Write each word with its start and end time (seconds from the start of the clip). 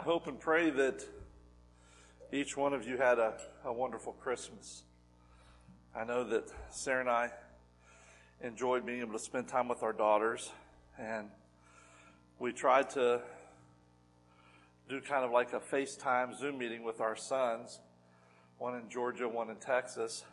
I 0.00 0.02
hope 0.02 0.28
and 0.28 0.40
pray 0.40 0.70
that 0.70 1.04
each 2.32 2.56
one 2.56 2.72
of 2.72 2.88
you 2.88 2.96
had 2.96 3.18
a, 3.18 3.34
a 3.66 3.70
wonderful 3.70 4.14
Christmas. 4.14 4.82
I 5.94 6.04
know 6.04 6.24
that 6.24 6.50
Sarah 6.70 7.00
and 7.00 7.10
I 7.10 7.30
enjoyed 8.42 8.86
being 8.86 9.00
able 9.00 9.12
to 9.12 9.18
spend 9.18 9.48
time 9.48 9.68
with 9.68 9.82
our 9.82 9.92
daughters, 9.92 10.52
and 10.98 11.28
we 12.38 12.50
tried 12.50 12.88
to 12.90 13.20
do 14.88 15.02
kind 15.02 15.22
of 15.22 15.32
like 15.32 15.52
a 15.52 15.60
FaceTime 15.60 16.34
Zoom 16.34 16.56
meeting 16.56 16.82
with 16.82 17.02
our 17.02 17.14
sons, 17.14 17.80
one 18.56 18.76
in 18.76 18.88
Georgia, 18.88 19.28
one 19.28 19.50
in 19.50 19.56
Texas. 19.56 20.24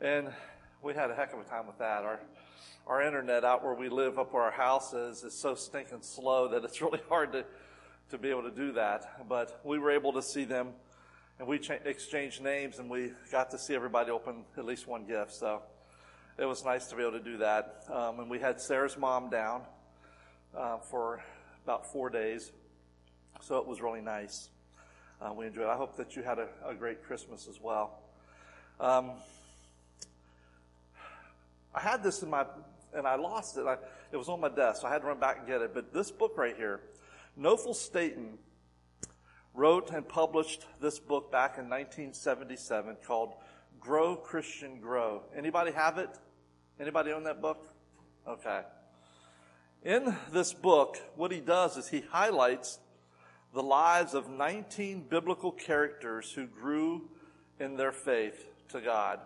And 0.00 0.32
we 0.82 0.94
had 0.94 1.10
a 1.10 1.14
heck 1.14 1.34
of 1.34 1.40
a 1.40 1.44
time 1.44 1.66
with 1.66 1.76
that. 1.80 2.02
Our 2.02 2.18
our 2.86 3.02
internet 3.02 3.44
out 3.44 3.62
where 3.62 3.74
we 3.74 3.90
live, 3.90 4.18
up 4.18 4.32
where 4.32 4.44
our 4.44 4.50
house 4.50 4.94
is, 4.94 5.22
is 5.22 5.34
so 5.34 5.54
stinking 5.54 6.00
slow 6.00 6.48
that 6.48 6.64
it's 6.64 6.80
really 6.80 7.02
hard 7.10 7.32
to, 7.32 7.44
to 8.10 8.18
be 8.18 8.30
able 8.30 8.42
to 8.42 8.50
do 8.50 8.72
that. 8.72 9.28
But 9.28 9.60
we 9.64 9.78
were 9.78 9.90
able 9.90 10.12
to 10.14 10.22
see 10.22 10.44
them, 10.44 10.68
and 11.38 11.46
we 11.46 11.58
cha- 11.58 11.74
exchanged 11.84 12.42
names, 12.42 12.78
and 12.78 12.88
we 12.88 13.12
got 13.30 13.50
to 13.50 13.58
see 13.58 13.74
everybody 13.74 14.10
open 14.10 14.44
at 14.56 14.64
least 14.64 14.86
one 14.86 15.04
gift. 15.04 15.34
So 15.34 15.62
it 16.38 16.44
was 16.44 16.64
nice 16.64 16.86
to 16.86 16.96
be 16.96 17.02
able 17.02 17.18
to 17.18 17.24
do 17.24 17.38
that. 17.38 17.84
Um, 17.92 18.20
and 18.20 18.30
we 18.30 18.38
had 18.38 18.60
Sarah's 18.60 18.96
mom 18.96 19.30
down 19.30 19.62
uh, 20.56 20.78
for 20.78 21.22
about 21.64 21.90
four 21.92 22.10
days, 22.10 22.52
so 23.40 23.58
it 23.58 23.66
was 23.66 23.80
really 23.80 24.00
nice. 24.00 24.48
Uh, 25.20 25.32
we 25.32 25.46
enjoyed. 25.46 25.64
it. 25.64 25.70
I 25.70 25.76
hope 25.76 25.96
that 25.96 26.16
you 26.16 26.22
had 26.22 26.38
a, 26.38 26.48
a 26.64 26.74
great 26.74 27.04
Christmas 27.04 27.48
as 27.48 27.60
well. 27.60 27.98
Um, 28.80 29.10
I 31.74 31.80
had 31.80 32.02
this 32.02 32.22
in 32.22 32.30
my 32.30 32.46
and 32.94 33.06
I 33.06 33.16
lost 33.16 33.58
it. 33.58 33.66
I, 33.66 33.76
it 34.12 34.16
was 34.16 34.28
on 34.28 34.40
my 34.40 34.48
desk, 34.48 34.82
so 34.82 34.88
I 34.88 34.92
had 34.92 35.02
to 35.02 35.06
run 35.06 35.20
back 35.20 35.38
and 35.38 35.46
get 35.46 35.60
it. 35.60 35.74
But 35.74 35.92
this 35.92 36.10
book 36.10 36.34
right 36.36 36.56
here, 36.56 36.80
Knofel 37.38 37.74
Staton 37.74 38.38
wrote 39.54 39.90
and 39.92 40.08
published 40.08 40.66
this 40.80 40.98
book 40.98 41.30
back 41.30 41.56
in 41.56 41.68
1977 41.68 42.96
called 43.06 43.34
Grow 43.78 44.16
Christian 44.16 44.80
Grow. 44.80 45.22
Anybody 45.36 45.70
have 45.70 45.98
it? 45.98 46.10
Anybody 46.80 47.12
own 47.12 47.22
that 47.24 47.40
book? 47.40 47.72
Okay. 48.26 48.62
In 49.84 50.16
this 50.32 50.52
book, 50.52 50.98
what 51.14 51.30
he 51.30 51.38
does 51.38 51.76
is 51.76 51.88
he 51.88 52.00
highlights 52.00 52.80
the 53.54 53.62
lives 53.62 54.14
of 54.14 54.28
19 54.28 55.06
biblical 55.08 55.52
characters 55.52 56.32
who 56.32 56.46
grew 56.46 57.08
in 57.60 57.76
their 57.76 57.92
faith 57.92 58.48
to 58.70 58.80
God. 58.80 59.20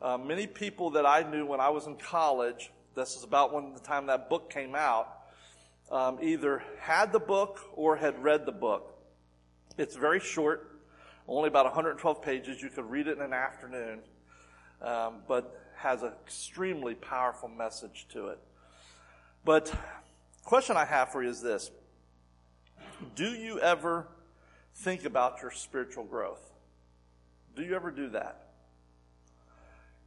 Uh, 0.00 0.16
many 0.16 0.46
people 0.46 0.90
that 0.90 1.04
I 1.04 1.28
knew 1.30 1.44
when 1.44 1.60
I 1.60 1.68
was 1.68 1.86
in 1.86 1.96
college, 1.96 2.70
this 2.94 3.16
is 3.16 3.22
about 3.22 3.52
when 3.52 3.74
the 3.74 3.80
time 3.80 4.06
that 4.06 4.30
book 4.30 4.48
came 4.48 4.74
out, 4.74 5.17
um, 5.90 6.18
either 6.22 6.62
had 6.80 7.12
the 7.12 7.20
book 7.20 7.60
or 7.74 7.96
had 7.96 8.22
read 8.22 8.46
the 8.46 8.52
book. 8.52 8.94
It's 9.76 9.96
very 9.96 10.20
short, 10.20 10.80
only 11.26 11.48
about 11.48 11.64
112 11.66 12.22
pages. 12.22 12.62
You 12.62 12.68
could 12.68 12.90
read 12.90 13.06
it 13.06 13.16
in 13.16 13.22
an 13.22 13.32
afternoon, 13.32 14.00
um, 14.82 15.20
but 15.26 15.54
has 15.76 16.02
an 16.02 16.12
extremely 16.24 16.94
powerful 16.94 17.48
message 17.48 18.06
to 18.12 18.28
it. 18.28 18.38
But 19.44 19.72
question 20.44 20.76
I 20.76 20.84
have 20.84 21.12
for 21.12 21.22
you 21.22 21.30
is 21.30 21.40
this: 21.40 21.70
Do 23.14 23.28
you 23.28 23.60
ever 23.60 24.08
think 24.74 25.04
about 25.04 25.40
your 25.42 25.50
spiritual 25.50 26.04
growth? 26.04 26.52
Do 27.56 27.62
you 27.62 27.74
ever 27.74 27.90
do 27.90 28.10
that? 28.10 28.48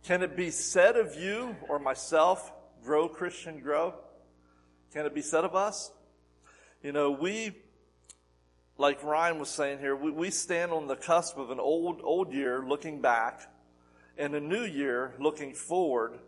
Can 0.04 0.24
it 0.24 0.36
be 0.36 0.50
said 0.50 0.98
of 0.98 1.16
you 1.16 1.56
or 1.68 1.78
myself, 1.80 2.52
grow 2.84 3.08
Christian, 3.08 3.60
grow? 3.60 3.94
Can 4.94 5.06
it 5.06 5.16
be 5.16 5.22
said 5.22 5.44
of 5.44 5.56
us? 5.56 5.92
You 6.84 6.92
know, 6.92 7.12
we, 7.12 7.56
like 8.78 9.04
Ryan 9.04 9.40
was 9.40 9.50
saying 9.50 9.80
here, 9.80 9.96
we, 9.96 10.12
we 10.12 10.32
stand 10.32 10.72
on 10.72 10.88
the 10.88 10.96
cusp 10.96 11.38
of 11.38 11.50
an 11.50 11.60
old, 11.60 12.02
old 12.04 12.34
year 12.34 12.64
looking 12.66 13.02
back 13.02 13.42
and 14.18 14.36
a 14.36 14.40
new 14.40 14.64
year 14.64 15.14
looking 15.20 15.54
forward 15.54 16.20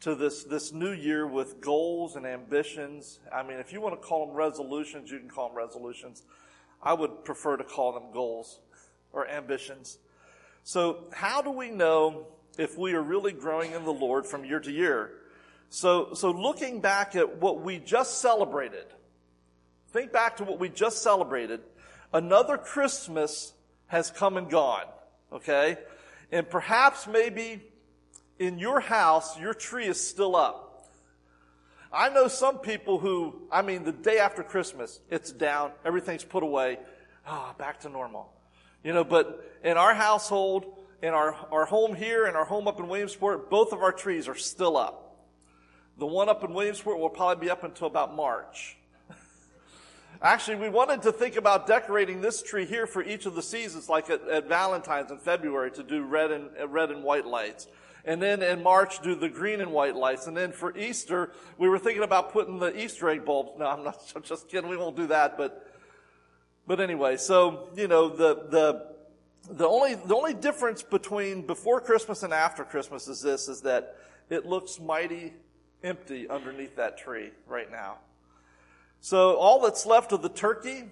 to 0.00 0.14
this, 0.14 0.44
this 0.44 0.72
new 0.72 0.92
year 0.92 1.26
with 1.26 1.60
goals 1.60 2.16
and 2.16 2.26
ambitions. 2.26 3.20
I 3.32 3.42
mean, 3.42 3.58
if 3.58 3.72
you 3.72 3.80
want 3.80 4.00
to 4.00 4.06
call 4.06 4.26
them 4.26 4.34
resolutions, 4.34 5.10
you 5.10 5.18
can 5.18 5.28
call 5.28 5.48
them 5.48 5.56
resolutions. 5.56 6.22
I 6.82 6.94
would 6.94 7.24
prefer 7.24 7.56
to 7.56 7.64
call 7.64 7.92
them 7.92 8.12
goals 8.12 8.60
or 9.12 9.28
ambitions. 9.28 9.98
So 10.62 11.08
how 11.12 11.42
do 11.42 11.50
we 11.50 11.70
know 11.70 12.26
if 12.58 12.76
we 12.76 12.92
are 12.92 13.02
really 13.02 13.32
growing 13.32 13.72
in 13.72 13.84
the 13.84 13.92
Lord 13.92 14.26
from 14.26 14.44
year 14.44 14.58
to 14.60 14.70
year. 14.70 15.12
So, 15.70 16.14
so 16.14 16.30
looking 16.30 16.80
back 16.80 17.14
at 17.16 17.38
what 17.38 17.60
we 17.60 17.78
just 17.78 18.20
celebrated, 18.20 18.86
think 19.90 20.12
back 20.12 20.38
to 20.38 20.44
what 20.44 20.58
we 20.58 20.68
just 20.68 21.02
celebrated. 21.02 21.60
Another 22.12 22.56
Christmas 22.56 23.52
has 23.86 24.10
come 24.10 24.36
and 24.36 24.48
gone. 24.48 24.84
Okay? 25.32 25.76
And 26.32 26.48
perhaps 26.48 27.06
maybe 27.06 27.62
in 28.38 28.58
your 28.58 28.80
house, 28.80 29.38
your 29.38 29.54
tree 29.54 29.86
is 29.86 30.00
still 30.00 30.36
up. 30.36 30.64
I 31.92 32.10
know 32.10 32.28
some 32.28 32.58
people 32.58 32.98
who, 32.98 33.42
I 33.50 33.62
mean, 33.62 33.84
the 33.84 33.92
day 33.92 34.18
after 34.18 34.42
Christmas, 34.42 35.00
it's 35.10 35.32
down, 35.32 35.72
everything's 35.84 36.24
put 36.24 36.42
away. 36.42 36.78
Ah, 37.26 37.50
oh, 37.50 37.58
back 37.58 37.80
to 37.80 37.88
normal. 37.88 38.30
You 38.84 38.92
know, 38.92 39.04
but 39.04 39.58
in 39.64 39.76
our 39.76 39.94
household, 39.94 40.66
in 41.02 41.10
our, 41.14 41.34
our 41.50 41.64
home 41.64 41.94
here 41.94 42.26
in 42.26 42.36
our 42.36 42.44
home 42.44 42.68
up 42.68 42.78
in 42.78 42.88
Williamsport, 42.88 43.50
both 43.50 43.72
of 43.72 43.82
our 43.82 43.92
trees 43.92 44.28
are 44.28 44.34
still 44.34 44.76
up. 44.76 45.07
The 45.98 46.06
one 46.06 46.28
up 46.28 46.44
in 46.44 46.54
Williamsport 46.54 47.00
will 47.00 47.10
probably 47.10 47.46
be 47.46 47.50
up 47.50 47.64
until 47.64 47.88
about 47.88 48.14
March. 48.14 48.76
Actually, 50.22 50.56
we 50.56 50.68
wanted 50.68 51.02
to 51.02 51.10
think 51.10 51.34
about 51.34 51.66
decorating 51.66 52.20
this 52.20 52.40
tree 52.40 52.64
here 52.64 52.86
for 52.86 53.02
each 53.02 53.26
of 53.26 53.34
the 53.34 53.42
seasons, 53.42 53.88
like 53.88 54.08
at, 54.08 54.26
at 54.28 54.48
Valentine's 54.48 55.10
in 55.10 55.18
February 55.18 55.72
to 55.72 55.82
do 55.82 56.04
red 56.04 56.30
and, 56.30 56.50
uh, 56.60 56.68
red 56.68 56.92
and 56.92 57.02
white 57.02 57.26
lights. 57.26 57.66
And 58.04 58.22
then 58.22 58.44
in 58.44 58.62
March, 58.62 59.02
do 59.02 59.16
the 59.16 59.28
green 59.28 59.60
and 59.60 59.72
white 59.72 59.96
lights. 59.96 60.28
And 60.28 60.36
then 60.36 60.52
for 60.52 60.76
Easter, 60.78 61.32
we 61.58 61.68
were 61.68 61.80
thinking 61.80 62.04
about 62.04 62.32
putting 62.32 62.60
the 62.60 62.80
Easter 62.80 63.10
egg 63.10 63.24
bulbs. 63.24 63.58
No, 63.58 63.66
I'm 63.66 63.82
not, 63.82 64.00
I'm 64.16 64.22
just 64.22 64.48
kidding. 64.48 64.70
We 64.70 64.76
won't 64.76 64.94
do 64.94 65.08
that. 65.08 65.36
But, 65.36 65.66
but 66.64 66.78
anyway, 66.78 67.16
so, 67.16 67.70
you 67.74 67.88
know, 67.88 68.08
the, 68.08 68.46
the, 68.50 68.94
the 69.50 69.66
only, 69.66 69.96
the 69.96 70.14
only 70.14 70.34
difference 70.34 70.80
between 70.80 71.44
before 71.44 71.80
Christmas 71.80 72.22
and 72.22 72.32
after 72.32 72.62
Christmas 72.62 73.08
is 73.08 73.20
this, 73.20 73.48
is 73.48 73.62
that 73.62 73.96
it 74.30 74.46
looks 74.46 74.78
mighty 74.78 75.32
empty 75.82 76.28
underneath 76.28 76.76
that 76.76 76.98
tree 76.98 77.30
right 77.46 77.70
now. 77.70 77.98
So 79.00 79.36
all 79.36 79.60
that's 79.60 79.86
left 79.86 80.12
of 80.12 80.22
the 80.22 80.28
turkey 80.28 80.84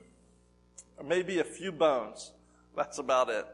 are 0.98 1.04
maybe 1.04 1.38
a 1.38 1.44
few 1.44 1.72
bones. 1.72 2.32
That's 2.76 2.98
about 2.98 3.28
it. 3.28 3.46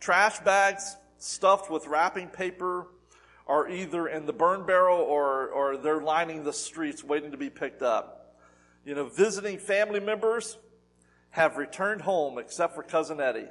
Trash 0.00 0.40
bags 0.40 0.96
stuffed 1.18 1.70
with 1.70 1.86
wrapping 1.86 2.28
paper 2.28 2.88
are 3.46 3.68
either 3.68 4.06
in 4.08 4.26
the 4.26 4.32
burn 4.32 4.64
barrel 4.64 4.98
or, 4.98 5.48
or 5.48 5.76
they're 5.76 6.00
lining 6.00 6.44
the 6.44 6.52
streets 6.52 7.02
waiting 7.02 7.32
to 7.32 7.36
be 7.36 7.50
picked 7.50 7.82
up. 7.82 8.36
You 8.84 8.94
know, 8.94 9.06
visiting 9.08 9.58
family 9.58 10.00
members 10.00 10.56
have 11.30 11.56
returned 11.56 12.02
home 12.02 12.38
except 12.38 12.74
for 12.74 12.82
Cousin 12.82 13.20
Eddie. 13.20 13.48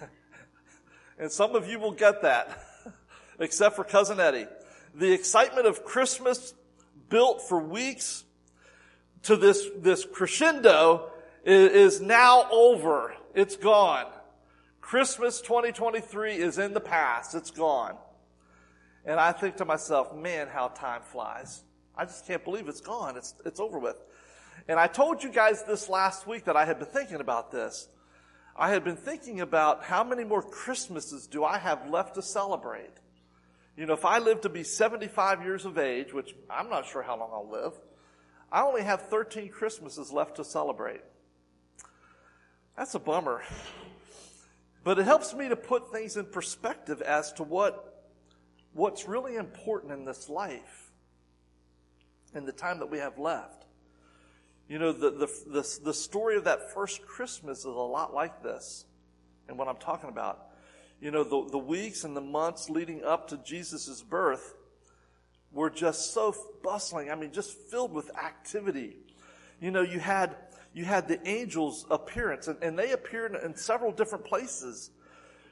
and 1.18 1.30
some 1.30 1.54
of 1.54 1.68
you 1.68 1.78
will 1.78 1.92
get 1.92 2.22
that, 2.22 2.64
except 3.38 3.76
for 3.76 3.84
Cousin 3.84 4.18
Eddie. 4.18 4.46
The 4.94 5.12
excitement 5.12 5.66
of 5.66 5.84
Christmas 5.84 6.54
built 7.08 7.42
for 7.48 7.58
weeks 7.58 8.24
to 9.24 9.36
this, 9.36 9.66
this 9.76 10.04
crescendo 10.04 11.10
is, 11.44 11.94
is 11.94 12.00
now 12.00 12.46
over. 12.50 13.14
It's 13.34 13.56
gone. 13.56 14.06
Christmas 14.80 15.40
2023 15.40 16.34
is 16.34 16.58
in 16.58 16.74
the 16.74 16.80
past. 16.80 17.34
It's 17.34 17.50
gone. 17.50 17.96
And 19.04 19.18
I 19.18 19.32
think 19.32 19.56
to 19.56 19.64
myself, 19.64 20.14
man, 20.14 20.48
how 20.48 20.68
time 20.68 21.02
flies. 21.02 21.62
I 21.96 22.04
just 22.04 22.26
can't 22.26 22.44
believe 22.44 22.68
it's 22.68 22.80
gone. 22.80 23.16
It's, 23.16 23.34
it's 23.44 23.60
over 23.60 23.78
with. 23.78 23.96
And 24.68 24.78
I 24.78 24.86
told 24.86 25.22
you 25.22 25.30
guys 25.30 25.64
this 25.64 25.88
last 25.88 26.26
week 26.26 26.44
that 26.44 26.56
I 26.56 26.64
had 26.64 26.78
been 26.78 26.88
thinking 26.88 27.20
about 27.20 27.50
this. 27.50 27.88
I 28.54 28.70
had 28.70 28.84
been 28.84 28.96
thinking 28.96 29.40
about 29.40 29.82
how 29.82 30.04
many 30.04 30.24
more 30.24 30.42
Christmases 30.42 31.26
do 31.26 31.44
I 31.44 31.58
have 31.58 31.88
left 31.88 32.14
to 32.16 32.22
celebrate? 32.22 32.90
You 33.76 33.86
know, 33.86 33.94
if 33.94 34.04
I 34.04 34.18
live 34.18 34.42
to 34.42 34.48
be 34.48 34.64
75 34.64 35.42
years 35.42 35.64
of 35.64 35.78
age, 35.78 36.12
which 36.12 36.34
I'm 36.50 36.68
not 36.68 36.86
sure 36.86 37.02
how 37.02 37.18
long 37.18 37.30
I'll 37.32 37.50
live, 37.50 37.72
I 38.50 38.62
only 38.62 38.82
have 38.82 39.08
13 39.08 39.48
Christmases 39.48 40.12
left 40.12 40.36
to 40.36 40.44
celebrate. 40.44 41.00
That's 42.76 42.94
a 42.94 42.98
bummer. 42.98 43.42
But 44.84 44.98
it 44.98 45.04
helps 45.04 45.32
me 45.32 45.48
to 45.48 45.56
put 45.56 45.90
things 45.90 46.16
in 46.16 46.26
perspective 46.26 47.00
as 47.00 47.32
to 47.34 47.44
what, 47.44 48.04
what's 48.74 49.08
really 49.08 49.36
important 49.36 49.92
in 49.92 50.04
this 50.04 50.28
life 50.28 50.90
and 52.34 52.46
the 52.46 52.52
time 52.52 52.78
that 52.80 52.90
we 52.90 52.98
have 52.98 53.18
left. 53.18 53.64
You 54.68 54.78
know, 54.78 54.92
the, 54.92 55.10
the, 55.10 55.26
the, 55.46 55.78
the 55.84 55.94
story 55.94 56.36
of 56.36 56.44
that 56.44 56.72
first 56.72 57.02
Christmas 57.02 57.60
is 57.60 57.64
a 57.64 57.70
lot 57.70 58.12
like 58.12 58.42
this. 58.42 58.84
And 59.48 59.58
what 59.58 59.68
I'm 59.68 59.76
talking 59.76 60.08
about. 60.08 60.46
You 61.02 61.10
know, 61.10 61.24
the, 61.24 61.50
the 61.50 61.58
weeks 61.58 62.04
and 62.04 62.16
the 62.16 62.20
months 62.20 62.70
leading 62.70 63.02
up 63.02 63.30
to 63.30 63.36
Jesus' 63.38 64.00
birth 64.00 64.54
were 65.50 65.68
just 65.68 66.14
so 66.14 66.32
bustling. 66.62 67.10
I 67.10 67.16
mean, 67.16 67.32
just 67.32 67.58
filled 67.58 67.92
with 67.92 68.16
activity. 68.16 68.98
You 69.60 69.72
know, 69.72 69.82
you 69.82 69.98
had, 69.98 70.36
you 70.72 70.84
had 70.84 71.08
the 71.08 71.18
angels' 71.28 71.86
appearance, 71.90 72.46
and, 72.46 72.62
and 72.62 72.78
they 72.78 72.92
appeared 72.92 73.34
in 73.34 73.56
several 73.56 73.90
different 73.90 74.24
places. 74.24 74.92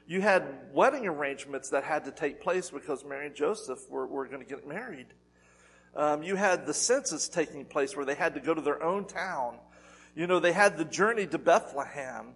You 0.07 0.21
had 0.21 0.47
wedding 0.71 1.05
arrangements 1.05 1.71
that 1.71 1.83
had 1.83 2.05
to 2.05 2.11
take 2.11 2.39
place 2.39 2.69
because 2.69 3.03
Mary 3.03 3.25
and 3.25 3.35
Joseph 3.35 3.89
were, 3.89 4.07
were 4.07 4.27
going 4.27 4.41
to 4.41 4.47
get 4.47 4.65
married. 4.65 5.07
Um, 5.97 6.23
you 6.23 6.37
had 6.37 6.65
the 6.65 6.73
census 6.73 7.27
taking 7.27 7.65
place 7.65 7.93
where 7.93 8.05
they 8.05 8.15
had 8.15 8.35
to 8.35 8.39
go 8.39 8.53
to 8.53 8.61
their 8.61 8.81
own 8.81 9.03
town. 9.03 9.57
You 10.15 10.27
know, 10.27 10.39
they 10.39 10.53
had 10.53 10.77
the 10.77 10.85
journey 10.85 11.27
to 11.27 11.37
Bethlehem, 11.37 12.35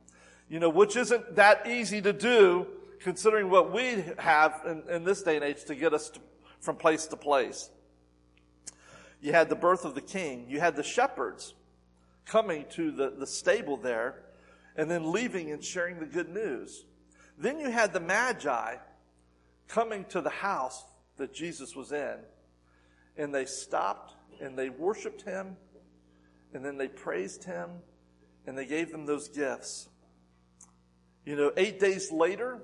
you 0.49 0.59
know, 0.59 0.67
which 0.69 0.97
isn't 0.97 1.37
that 1.37 1.65
easy 1.65 2.01
to 2.01 2.11
do 2.11 2.67
considering 3.01 3.49
what 3.49 3.71
we 3.71 4.03
have 4.17 4.61
in, 4.65 4.83
in 4.89 5.03
this 5.03 5.23
day 5.23 5.35
and 5.35 5.43
age 5.43 5.63
to 5.65 5.75
get 5.75 5.93
us 5.93 6.09
to, 6.09 6.19
from 6.59 6.75
place 6.75 7.07
to 7.07 7.15
place. 7.15 7.69
You 9.21 9.31
had 9.31 9.49
the 9.49 9.55
birth 9.55 9.85
of 9.85 9.95
the 9.95 10.01
king. 10.01 10.45
You 10.49 10.59
had 10.59 10.75
the 10.75 10.83
shepherds 10.83 11.53
coming 12.25 12.65
to 12.71 12.91
the, 12.91 13.11
the 13.11 13.27
stable 13.27 13.77
there 13.77 14.23
and 14.75 14.89
then 14.89 15.11
leaving 15.11 15.51
and 15.51 15.63
sharing 15.63 15.99
the 15.99 16.05
good 16.05 16.29
news. 16.29 16.85
Then 17.37 17.59
you 17.59 17.69
had 17.69 17.93
the 17.93 17.99
magi 17.99 18.75
coming 19.67 20.05
to 20.05 20.21
the 20.21 20.29
house 20.29 20.83
that 21.17 21.33
Jesus 21.33 21.75
was 21.75 21.91
in 21.91 22.17
and 23.17 23.33
they 23.33 23.45
stopped 23.45 24.13
and 24.41 24.57
they 24.57 24.69
worshiped 24.69 25.21
him 25.21 25.55
and 26.53 26.63
then 26.63 26.77
they 26.77 26.87
praised 26.87 27.43
him 27.43 27.69
and 28.45 28.57
they 28.57 28.65
gave 28.65 28.91
them 28.91 29.05
those 29.05 29.27
gifts. 29.27 29.89
You 31.25 31.35
know, 31.35 31.51
eight 31.57 31.79
days 31.79 32.11
later, 32.11 32.61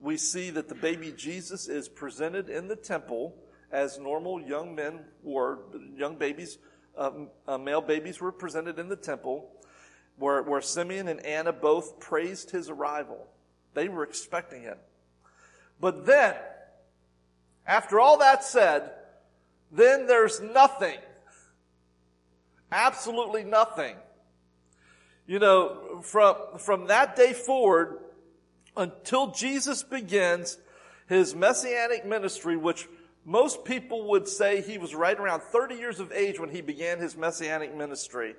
we 0.00 0.16
see 0.16 0.50
that 0.50 0.68
the 0.68 0.74
baby 0.74 1.12
Jesus 1.16 1.68
is 1.68 1.88
presented 1.88 2.48
in 2.48 2.68
the 2.68 2.76
temple 2.76 3.34
as 3.70 3.98
normal 3.98 4.40
young 4.40 4.74
men 4.74 5.00
were, 5.22 5.60
young 5.94 6.16
babies, 6.16 6.58
um, 6.96 7.28
uh, 7.46 7.58
male 7.58 7.82
babies 7.82 8.20
were 8.20 8.32
presented 8.32 8.78
in 8.78 8.88
the 8.88 8.96
temple, 8.96 9.50
where, 10.16 10.42
where 10.42 10.60
Simeon 10.60 11.06
and 11.06 11.24
Anna 11.24 11.52
both 11.52 12.00
praised 12.00 12.50
his 12.50 12.68
arrival. 12.68 13.26
They 13.74 13.88
were 13.88 14.02
expecting 14.02 14.64
it. 14.64 14.78
But 15.80 16.06
then, 16.06 16.34
after 17.66 18.00
all 18.00 18.18
that 18.18 18.42
said, 18.42 18.90
then 19.70 20.06
there's 20.06 20.40
nothing. 20.40 20.98
Absolutely 22.72 23.44
nothing. 23.44 23.96
You 25.26 25.38
know, 25.38 26.00
from, 26.02 26.36
from 26.58 26.88
that 26.88 27.14
day 27.14 27.32
forward 27.32 27.99
until 28.80 29.28
Jesus 29.32 29.82
begins 29.82 30.58
his 31.06 31.34
messianic 31.34 32.06
ministry, 32.06 32.56
which 32.56 32.88
most 33.26 33.64
people 33.64 34.08
would 34.10 34.26
say 34.26 34.62
he 34.62 34.78
was 34.78 34.94
right 34.94 35.18
around 35.18 35.42
30 35.42 35.74
years 35.74 36.00
of 36.00 36.10
age 36.12 36.40
when 36.40 36.48
he 36.48 36.62
began 36.62 36.98
his 36.98 37.16
messianic 37.16 37.76
ministry. 37.76 38.34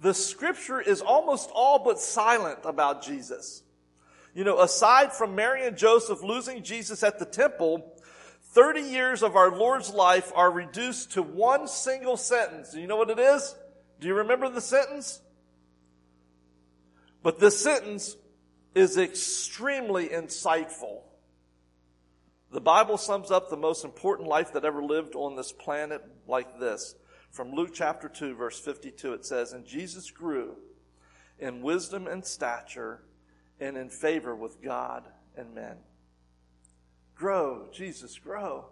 The 0.00 0.14
scripture 0.14 0.80
is 0.80 1.00
almost 1.00 1.50
all 1.52 1.80
but 1.80 1.98
silent 1.98 2.60
about 2.64 3.02
Jesus. 3.02 3.62
You 4.32 4.44
know, 4.44 4.60
aside 4.60 5.12
from 5.12 5.34
Mary 5.34 5.66
and 5.66 5.76
Joseph 5.76 6.22
losing 6.22 6.62
Jesus 6.62 7.02
at 7.02 7.18
the 7.18 7.24
temple, 7.24 7.92
30 8.52 8.80
years 8.80 9.22
of 9.24 9.34
our 9.34 9.56
Lord's 9.56 9.90
life 9.90 10.30
are 10.36 10.50
reduced 10.50 11.12
to 11.12 11.22
one 11.22 11.66
single 11.66 12.16
sentence. 12.16 12.70
Do 12.70 12.80
you 12.80 12.86
know 12.86 12.96
what 12.96 13.10
it 13.10 13.18
is? 13.18 13.56
Do 14.00 14.06
you 14.06 14.14
remember 14.14 14.48
the 14.48 14.60
sentence? 14.60 15.20
But 17.24 17.40
this 17.40 17.60
sentence 17.60 18.16
is 18.74 18.98
extremely 18.98 20.08
insightful. 20.08 21.02
The 22.50 22.60
Bible 22.60 22.98
sums 22.98 23.30
up 23.30 23.50
the 23.50 23.56
most 23.56 23.84
important 23.84 24.28
life 24.28 24.52
that 24.52 24.64
ever 24.64 24.82
lived 24.82 25.14
on 25.14 25.36
this 25.36 25.52
planet 25.52 26.02
like 26.26 26.58
this. 26.58 26.94
From 27.30 27.52
Luke 27.52 27.70
chapter 27.72 28.08
2 28.08 28.34
verse 28.36 28.58
52 28.60 29.12
it 29.14 29.26
says, 29.26 29.52
And 29.52 29.64
Jesus 29.66 30.10
grew 30.10 30.56
in 31.38 31.62
wisdom 31.62 32.06
and 32.06 32.24
stature 32.24 33.02
and 33.60 33.76
in 33.76 33.90
favor 33.90 34.34
with 34.34 34.62
God 34.62 35.04
and 35.36 35.54
men. 35.54 35.76
Grow, 37.14 37.68
Jesus, 37.72 38.18
grow. 38.18 38.66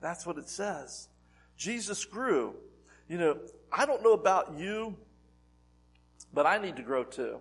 That's 0.00 0.26
what 0.26 0.38
it 0.38 0.48
says. 0.48 1.08
Jesus 1.56 2.04
grew. 2.04 2.54
You 3.08 3.18
know, 3.18 3.38
I 3.72 3.86
don't 3.86 4.02
know 4.02 4.12
about 4.12 4.58
you, 4.58 4.96
but 6.32 6.46
I 6.46 6.58
need 6.58 6.76
to 6.76 6.82
grow 6.82 7.04
too. 7.04 7.38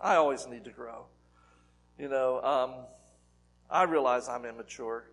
I 0.00 0.16
always 0.16 0.46
need 0.46 0.64
to 0.64 0.70
grow. 0.70 1.06
You 1.98 2.08
know, 2.08 2.40
um, 2.42 2.74
I 3.70 3.82
realize 3.82 4.28
I'm 4.28 4.44
immature. 4.44 5.04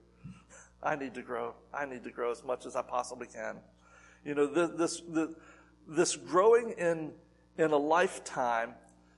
I 0.82 0.96
need 0.96 1.14
to 1.16 1.22
grow. 1.22 1.54
I 1.74 1.86
need 1.86 2.04
to 2.06 2.12
grow 2.12 2.32
as 2.32 2.44
much 2.44 2.66
as 2.66 2.76
I 2.76 2.82
possibly 2.82 3.28
can. 3.28 3.58
You 4.24 4.36
know, 4.36 4.48
this, 4.48 5.02
this, 5.08 5.30
this 5.88 6.16
growing 6.16 6.72
in, 6.78 7.12
in 7.58 7.72
a 7.72 7.78
lifetime, 7.78 8.74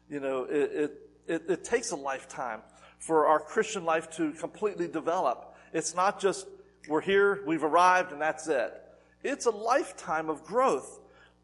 you 0.10 0.19
know, 0.19 0.45
it, 0.45 0.71
it, 0.74 0.92
it, 1.27 1.44
it 1.50 1.63
takes 1.63 1.92
a 1.92 1.95
lifetime 1.95 2.62
for 2.98 3.27
our 3.27 3.39
Christian 3.39 3.86
life 3.86 4.10
to 4.18 4.31
completely 4.33 4.88
develop. 4.88 5.56
It's 5.74 5.94
not 5.94 6.19
just 6.19 6.48
we're 6.88 7.01
here, 7.01 7.44
we've 7.45 7.63
arrived, 7.63 8.12
and 8.12 8.22
that's 8.22 8.48
it. 8.48 8.74
It's 9.24 9.45
a 9.45 9.51
lifetime 9.51 10.30
of 10.30 10.44
growth, 10.44 11.00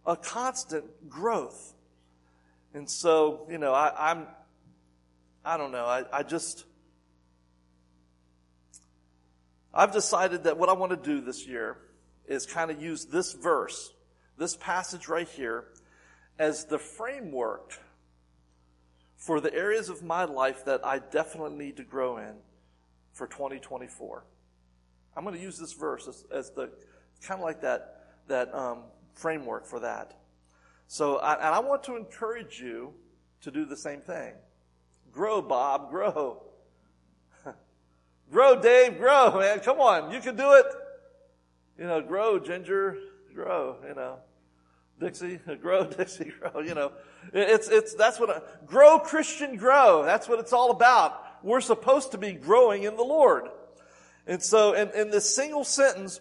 a 0.06 0.16
constant 0.16 0.86
growth. 1.07 1.75
And 2.75 2.89
so, 2.89 3.48
you 3.50 3.57
know, 3.57 3.74
I, 3.74 4.12
I'm, 4.12 4.27
I 5.45 5.56
don't 5.56 5.72
know, 5.72 5.86
I, 5.86 6.04
I 6.12 6.24
just, 6.24 6.66
I've 9.74 9.94
decided 9.94 10.44
that 10.44 10.57
what 10.57 10.68
I 10.68 10.74
want 10.74 10.92
to 10.92 10.98
do 10.98 11.22
this 11.22 11.48
year 11.48 11.77
is 12.27 12.45
kind 12.45 12.69
of 12.69 12.81
use 12.81 13.06
this 13.06 13.31
verse, 13.31 13.94
this 14.38 14.57
passage 14.57 15.07
right 15.07 15.27
here, 15.27 15.63
as 16.38 16.66
the 16.66 16.77
framework 16.77 17.80
for 19.16 19.39
the 19.39 19.54
areas 19.54 19.88
of 19.88 20.04
my 20.04 20.25
life 20.25 20.66
that 20.66 20.86
I 20.86 21.00
definitely 21.00 21.57
need 21.57 21.78
to 21.78 21.83
grow 21.83 22.18
in 22.18 22.36
for 23.13 23.25
2024. 23.25 24.25
I'm 25.16 25.24
going 25.24 25.33
to 25.33 25.42
use 25.42 25.57
this 25.57 25.71
verse 25.71 26.10
as, 26.10 26.25
as 26.30 26.50
the 26.51 26.71
kind 27.25 27.39
of 27.39 27.45
like 27.45 27.62
that 27.62 28.01
that 28.28 28.54
um, 28.54 28.80
framework 29.13 29.66
for 29.66 29.80
that. 29.80 30.19
So, 30.88 31.18
I, 31.18 31.34
and 31.36 31.56
I 31.56 31.60
want 31.60 31.84
to 31.84 31.96
encourage 31.96 32.60
you 32.60 32.94
to 33.42 33.52
do 33.52 33.66
the 33.66 33.78
same 33.78 34.02
thing. 34.02 34.34
Grow, 35.12 35.42
Bob, 35.42 35.90
grow. 35.90 36.44
grow, 38.32 38.62
Dave, 38.62 38.98
grow, 38.98 39.40
man. 39.40 39.60
Come 39.60 39.80
on, 39.80 40.12
you 40.12 40.20
can 40.20 40.36
do 40.36 40.54
it. 40.54 40.66
You 41.78 41.86
know, 41.86 42.02
grow, 42.02 42.40
Ginger, 42.40 42.98
grow. 43.34 43.78
You 43.88 43.96
know. 43.96 44.20
Dixie, 45.00 45.40
grow, 45.62 45.86
Dixie, 45.86 46.32
grow, 46.40 46.62
you 46.62 46.74
know. 46.74 46.92
It's, 47.34 47.68
it's, 47.70 47.94
that's 47.96 48.20
what, 48.20 48.30
a, 48.30 48.44
grow 48.66 49.00
Christian 49.00 49.57
grow. 49.57 50.04
That's 50.06 50.28
what 50.28 50.40
it's 50.40 50.54
all 50.54 50.71
about. 50.71 51.21
We're 51.44 51.62
supposed 51.62 52.12
to 52.12 52.18
be 52.18 52.33
growing 52.33 52.83
in 52.83 52.95
the 52.95 53.04
Lord. 53.04 53.50
And 54.26 54.42
so 54.42 54.74
in, 54.74 54.90
in 54.95 55.12
this 55.12 55.36
single 55.36 55.64
sentence, 55.64 56.19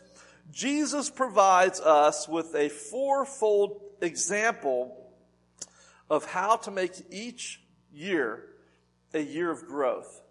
Jesus 0.52 1.08
provides 1.08 1.80
us 1.80 2.28
with 2.28 2.54
a 2.54 2.68
fourfold 2.68 3.80
example 4.00 5.10
of 6.10 6.24
how 6.26 6.56
to 6.56 6.70
make 6.70 6.92
each 7.10 7.62
year 7.92 8.44
a 9.12 9.20
year 9.20 9.50
of 9.50 9.66
growth. 9.66 10.22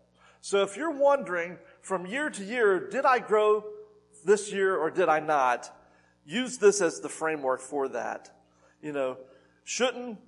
So 0.42 0.62
if 0.62 0.76
you're 0.76 0.92
wondering 0.92 1.58
from 1.82 2.06
year 2.06 2.30
to 2.30 2.44
year, 2.44 2.90
did 2.90 3.06
I 3.06 3.20
grow 3.20 3.64
this 4.26 4.52
year 4.52 4.76
or 4.76 4.92
did 4.92 5.08
I 5.08 5.20
not? 5.20 5.72
use 6.26 6.58
this 6.58 6.82
as 6.82 7.00
the 7.00 7.10
framework 7.10 7.62
for 7.62 7.90
that. 7.90 8.30
You 8.82 8.92
know, 8.92 9.18
shouldn't, 9.64 10.20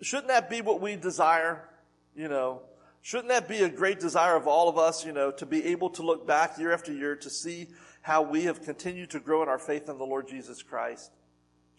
shouldn't 0.00 0.28
that 0.28 0.50
be 0.50 0.60
what 0.60 0.80
we 0.80 0.96
desire? 0.96 1.68
You 2.14 2.28
know, 2.28 2.62
shouldn't 3.02 3.28
that 3.28 3.48
be 3.48 3.62
a 3.62 3.68
great 3.68 4.00
desire 4.00 4.36
of 4.36 4.46
all 4.46 4.68
of 4.68 4.78
us, 4.78 5.04
you 5.04 5.12
know, 5.12 5.30
to 5.32 5.46
be 5.46 5.64
able 5.66 5.90
to 5.90 6.02
look 6.02 6.26
back 6.26 6.58
year 6.58 6.72
after 6.72 6.92
year 6.92 7.16
to 7.16 7.30
see 7.30 7.68
how 8.02 8.22
we 8.22 8.44
have 8.44 8.62
continued 8.62 9.10
to 9.10 9.20
grow 9.20 9.42
in 9.42 9.48
our 9.48 9.58
faith 9.58 9.88
in 9.88 9.98
the 9.98 10.06
Lord 10.06 10.28
Jesus 10.28 10.62
Christ? 10.62 11.10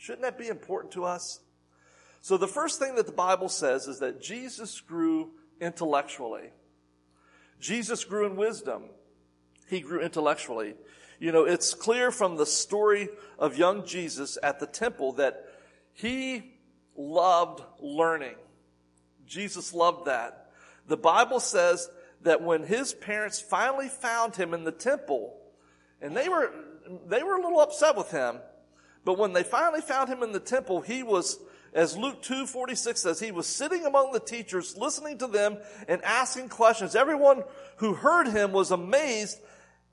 Shouldn't 0.01 0.23
that 0.23 0.39
be 0.39 0.47
important 0.47 0.93
to 0.93 1.05
us? 1.05 1.41
So 2.21 2.35
the 2.35 2.47
first 2.47 2.79
thing 2.79 2.95
that 2.95 3.05
the 3.05 3.11
Bible 3.11 3.49
says 3.49 3.87
is 3.87 3.99
that 3.99 4.19
Jesus 4.19 4.81
grew 4.81 5.29
intellectually. 5.59 6.49
Jesus 7.59 8.03
grew 8.03 8.25
in 8.25 8.35
wisdom. 8.35 8.85
He 9.69 9.79
grew 9.79 10.01
intellectually. 10.01 10.73
You 11.19 11.31
know, 11.31 11.43
it's 11.43 11.75
clear 11.75 12.09
from 12.09 12.35
the 12.35 12.47
story 12.47 13.09
of 13.37 13.59
young 13.59 13.85
Jesus 13.85 14.39
at 14.41 14.59
the 14.59 14.65
temple 14.65 15.11
that 15.13 15.45
he 15.93 16.51
loved 16.97 17.61
learning. 17.79 18.37
Jesus 19.27 19.71
loved 19.71 20.07
that. 20.07 20.49
The 20.87 20.97
Bible 20.97 21.39
says 21.39 21.87
that 22.23 22.41
when 22.41 22.63
his 22.63 22.91
parents 22.91 23.39
finally 23.39 23.87
found 23.87 24.35
him 24.35 24.55
in 24.55 24.63
the 24.63 24.71
temple, 24.71 25.37
and 26.01 26.17
they 26.17 26.27
were, 26.27 26.51
they 27.05 27.21
were 27.21 27.35
a 27.35 27.41
little 27.43 27.59
upset 27.59 27.95
with 27.95 28.09
him, 28.09 28.39
but 29.03 29.17
when 29.17 29.33
they 29.33 29.43
finally 29.43 29.81
found 29.81 30.09
him 30.09 30.23
in 30.23 30.31
the 30.31 30.39
temple, 30.39 30.81
he 30.81 31.03
was, 31.03 31.39
as 31.73 31.97
Luke 31.97 32.21
2:46 32.21 32.97
says, 32.97 33.19
he 33.19 33.31
was 33.31 33.47
sitting 33.47 33.85
among 33.85 34.11
the 34.11 34.19
teachers, 34.19 34.77
listening 34.77 35.17
to 35.19 35.27
them 35.27 35.57
and 35.87 36.03
asking 36.03 36.49
questions. 36.49 36.95
Everyone 36.95 37.43
who 37.77 37.93
heard 37.93 38.27
him 38.27 38.51
was 38.51 38.71
amazed 38.71 39.39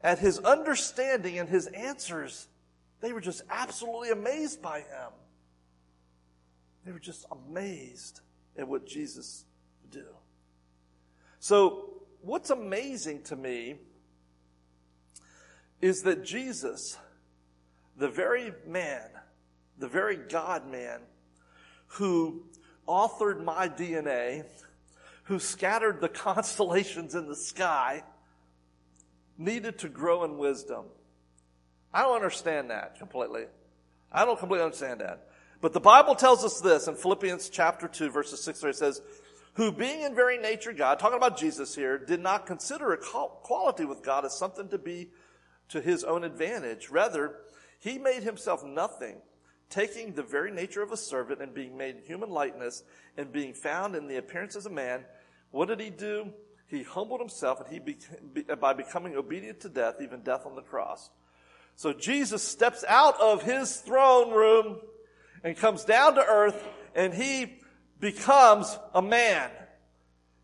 at 0.03 0.19
his 0.19 0.39
understanding 0.41 1.39
and 1.39 1.49
his 1.49 1.67
answers. 1.69 2.49
They 3.01 3.13
were 3.13 3.21
just 3.21 3.43
absolutely 3.49 4.11
amazed 4.11 4.61
by 4.61 4.81
him. 4.81 5.13
They 6.85 6.93
were 6.93 6.99
just 6.99 7.27
amazed 7.31 8.21
at 8.57 8.69
what 8.69 8.87
Jesus 8.87 9.45
would 9.83 9.91
do. 9.91 10.07
So, 11.39 12.03
what's 12.23 12.51
amazing 12.51 13.23
to 13.25 13.37
me 13.37 13.77
is 15.81 16.03
that 16.03 16.25
Jesus, 16.25 16.99
the 17.99 18.09
very 18.09 18.53
man, 18.67 19.09
the 19.79 19.89
very 19.89 20.17
God 20.17 20.71
man, 20.71 21.01
who 21.87 22.45
authored 22.87 23.45
my 23.45 23.69
DNA, 23.69 24.45
who 25.25 25.39
scattered 25.39 26.01
the 26.01 26.09
constellations 26.09 27.15
in 27.15 27.29
the 27.29 27.37
sky, 27.37 28.03
needed 29.37 29.79
to 29.81 29.89
grow 29.89 30.25
in 30.25 30.39
wisdom. 30.39 30.85
I 31.93 32.03
don't 32.03 32.15
understand 32.15 32.71
that 32.71 32.99
completely. 32.99 33.45
I 34.13 34.25
don't 34.25 34.39
completely 34.39 34.65
understand 34.65 35.01
that. 35.01 35.29
But 35.61 35.73
the 35.73 35.81
Bible 35.81 36.15
tells 36.15 36.45
us 36.45 36.61
this 36.61 36.87
in 36.87 36.95
Philippians 36.95 37.49
chapter 37.49 37.89
2, 37.89 38.11
verses 38.11 38.43
6 38.43 38.61
3, 38.61 38.71
it 38.71 38.77
says, 38.77 39.03
Who 39.55 39.73
being 39.73 40.03
in 40.03 40.15
very 40.15 40.39
nature 40.39 40.73
God, 40.73 40.99
talking 40.99 41.17
about 41.17 41.37
Jesus 41.37 41.75
here, 41.75 41.99
did 41.99 42.21
not 42.21 42.47
consider 42.47 42.93
equality 42.93 43.85
with 43.85 44.03
God 44.03 44.25
as 44.25 44.39
something 44.39 44.69
to 44.69 44.79
be 44.79 45.09
to 45.71 45.81
his 45.81 46.05
own 46.05 46.25
advantage. 46.25 46.91
Rather, 46.91 47.37
he 47.79 47.99
made 47.99 48.23
himself 48.23 48.65
nothing, 48.65 49.17
taking 49.71 50.13
the 50.13 50.23
very 50.23 50.51
nature 50.51 50.83
of 50.83 50.93
a 50.93 50.97
servant 50.97 51.41
and 51.41 51.55
being 51.55 51.77
made 51.77 51.97
in 51.97 52.03
human 52.03 52.31
likeness 52.31 52.83
and 53.17 53.33
being 53.33 53.55
found 53.55 53.95
in 53.95 54.09
the 54.09 54.17
appearance 54.17 54.57
as 54.57 54.67
a 54.67 54.71
man. 54.71 55.05
What 55.51 55.69
did 55.69 55.81
he 55.81 55.91
do? 55.91 56.33
He 56.67 56.83
humbled 56.83 57.21
himself 57.21 57.61
and 57.61 57.73
he 57.73 57.79
became, 57.79 58.45
by 58.61 58.75
becoming 58.75 59.17
obedient 59.17 59.61
to 59.61 59.69
death, 59.69 59.97
even 60.03 60.23
death 60.23 60.45
on 60.45 60.55
the 60.55 60.63
cross. 60.63 61.11
So 61.77 61.93
Jesus 61.93 62.43
steps 62.43 62.85
out 62.89 63.19
of 63.21 63.43
his 63.43 63.77
throne 63.77 64.33
room 64.33 64.81
and 65.45 65.57
comes 65.57 65.85
down 65.85 66.17
to 66.17 66.25
earth 66.25 66.63
and 66.95 67.15
he 67.15 67.61
becomes 68.01 68.77
a 68.95 69.01
man. 69.01 69.51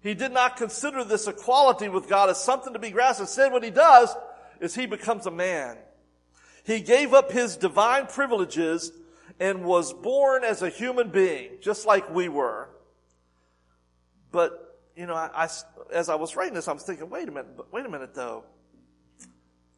He 0.00 0.14
did 0.14 0.32
not 0.32 0.56
consider 0.56 1.02
this 1.02 1.26
equality 1.26 1.88
with 1.88 2.08
God 2.08 2.30
as 2.30 2.42
something 2.42 2.72
to 2.74 2.78
be 2.78 2.90
grasped. 2.90 3.22
Instead, 3.22 3.52
what 3.52 3.64
he 3.64 3.70
does 3.70 4.14
is 4.60 4.74
he 4.74 4.86
becomes 4.86 5.26
a 5.26 5.30
man. 5.30 5.76
He 6.64 6.80
gave 6.80 7.12
up 7.12 7.30
his 7.30 7.56
divine 7.56 8.06
privileges 8.06 8.90
and 9.38 9.64
was 9.64 9.92
born 9.92 10.44
as 10.44 10.62
a 10.62 10.68
human 10.68 11.10
being, 11.10 11.58
just 11.60 11.86
like 11.86 12.12
we 12.12 12.28
were. 12.28 12.70
But, 14.32 14.80
you 14.96 15.06
know, 15.06 15.14
I, 15.14 15.30
I, 15.34 15.48
as 15.92 16.08
I 16.08 16.14
was 16.14 16.34
writing 16.36 16.54
this, 16.54 16.66
I 16.66 16.72
was 16.72 16.82
thinking, 16.82 17.10
wait 17.10 17.28
a 17.28 17.30
minute, 17.30 17.46
wait 17.70 17.84
a 17.84 17.88
minute 17.88 18.14
though. 18.14 18.44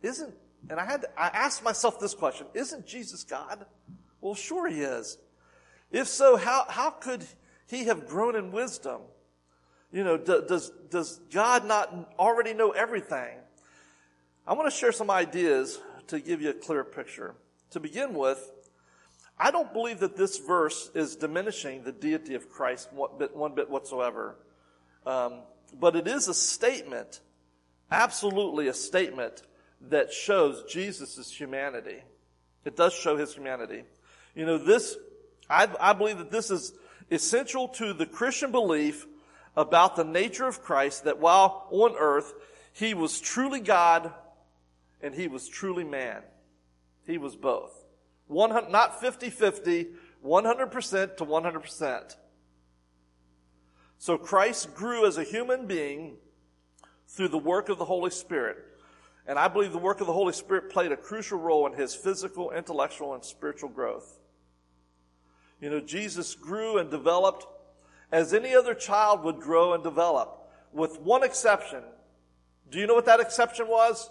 Isn't, 0.03 0.33
and 0.71 0.79
I 0.79 0.85
had 0.85 1.03
to, 1.03 1.21
I 1.21 1.27
asked 1.29 1.65
myself 1.65 1.99
this 1.99 2.15
question, 2.15 2.47
isn't 2.55 2.87
Jesus 2.87 3.25
God? 3.25 3.67
Well, 4.21 4.35
sure 4.35 4.69
he 4.69 4.81
is. 4.81 5.19
If 5.91 6.07
so, 6.09 6.37
how, 6.37 6.67
how 6.69 6.91
could 6.91 7.25
he 7.67 7.85
have 7.85 8.07
grown 8.07 8.37
in 8.37 8.53
wisdom? 8.53 9.01
You 9.93 10.05
know, 10.05 10.17
does, 10.17 10.71
does 10.91 11.21
God 11.33 11.65
not 11.65 12.15
already 12.19 12.55
know 12.55 12.71
everything? 12.71 13.39
I 14.47 14.53
want 14.53 14.71
to 14.71 14.77
share 14.77 14.93
some 14.93 15.11
ideas 15.11 15.79
to 16.09 16.21
give 16.21 16.41
you 16.41 16.51
a 16.51 16.55
clear 16.55 16.85
picture. 16.85 17.35
To 17.71 17.81
begin 17.81 18.15
with, 18.15 18.53
I 19.39 19.51
don't 19.51 19.73
believe 19.73 20.01
that 20.01 20.17
this 20.17 20.39
verse 20.39 20.91
is 20.95 21.17
diminishing 21.17 21.83
the 21.83 21.93
deity 21.93 22.35
of 22.35 22.49
Christ 22.49 22.93
one 22.93 23.11
bit, 23.19 23.37
one 23.37 23.55
bit 23.55 23.69
whatsoever. 23.69 24.37
Um, 25.05 25.41
but 25.79 25.95
it 25.95 26.07
is 26.07 26.29
a 26.29 26.35
statement, 26.35 27.21
absolutely 27.91 28.69
a 28.69 28.75
statement, 28.75 29.43
that 29.89 30.13
shows 30.13 30.65
Jesus' 30.69 31.31
humanity. 31.31 32.03
It 32.65 32.77
does 32.77 32.95
show 32.95 33.17
his 33.17 33.35
humanity. 33.35 33.85
You 34.35 34.47
know, 34.47 34.59
this, 34.59 34.97
I, 35.51 35.69
I 35.79 35.93
believe 35.93 36.19
that 36.19 36.31
this 36.31 36.51
is 36.51 36.73
essential 37.11 37.69
to 37.69 37.93
the 37.93 38.07
Christian 38.07 38.53
belief 38.53 39.07
about 39.57 39.97
the 39.97 40.05
nature 40.05 40.47
of 40.47 40.63
Christ, 40.63 41.05
that 41.05 41.19
while 41.19 41.67
on 41.71 41.95
earth, 41.99 42.33
he 42.73 42.95
was 42.95 43.21
truly 43.21 43.61
God 43.61 44.13
and 45.01 45.15
he 45.15 45.29
was 45.29 45.49
truly 45.49 45.85
man. 45.85 46.23
He 47.07 47.19
was 47.19 47.37
both. 47.37 47.85
100, 48.29 48.71
not 48.71 49.01
50-50, 49.01 49.89
100% 50.25 51.17
to 51.17 51.25
100%. 51.25 52.17
So 53.99 54.19
Christ 54.19 54.75
grew 54.75 55.07
as 55.07 55.17
a 55.17 55.25
human 55.25 55.67
being 55.67 56.17
through 57.09 57.29
the 57.29 57.39
work 57.39 57.69
of 57.69 57.79
the 57.79 57.85
Holy 57.85 58.11
Spirit. 58.11 58.59
And 59.27 59.39
I 59.39 59.49
believe 59.49 59.73
the 59.73 59.79
work 59.79 60.01
of 60.01 60.07
the 60.07 60.13
Holy 60.13 60.33
Spirit 60.33 60.71
played 60.71 60.93
a 60.93 60.97
crucial 60.97 61.39
role 61.39 61.67
in 61.67 61.73
his 61.73 61.95
physical, 61.95 62.51
intellectual, 62.51 63.15
and 63.15 63.25
spiritual 63.25 63.71
growth. 63.71 64.19
You 65.61 65.71
know, 65.71 65.81
Jesus 65.81 66.35
grew 66.35 66.79
and 66.79 66.91
developed 66.91 67.47
as 68.13 68.35
any 68.35 68.55
other 68.55 68.75
child 68.75 69.25
would 69.25 69.41
grow 69.41 69.73
and 69.73 69.83
develop, 69.83 70.49
with 70.73 71.01
one 71.01 71.25
exception. 71.25 71.83
Do 72.71 72.79
you 72.79 72.87
know 72.87 72.95
what 72.95 73.07
that 73.07 73.21
exception 73.21 73.67
was? 73.67 74.11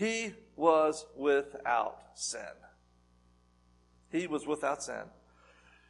He 0.00 0.32
was 0.56 1.04
without 1.14 1.98
sin. 2.14 2.40
He 4.10 4.26
was 4.26 4.46
without 4.46 4.82
sin. 4.82 5.02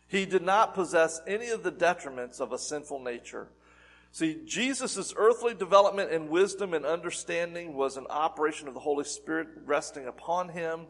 He 0.09 0.26
did 0.26 0.43
not 0.43 0.75
possess 0.75 1.21
any 1.29 1.50
of 1.50 1.62
the 1.62 1.71
detriments 1.71 2.40
of 2.40 2.52
a 2.52 2.59
sinful 2.59 2.99
nature. 3.05 3.47
See, 4.11 4.40
Jesus' 4.45 5.14
earthly 5.17 5.55
development 5.55 6.11
in 6.11 6.29
wisdom 6.29 6.75
and 6.75 6.85
understanding 6.85 7.75
was 7.75 7.97
an 7.97 8.09
operation 8.11 8.67
of 8.67 8.75
the 8.75 8.81
Holy 8.81 9.05
Spirit 9.05 9.47
resting 9.64 10.09
upon 10.09 10.49
him. 10.49 10.87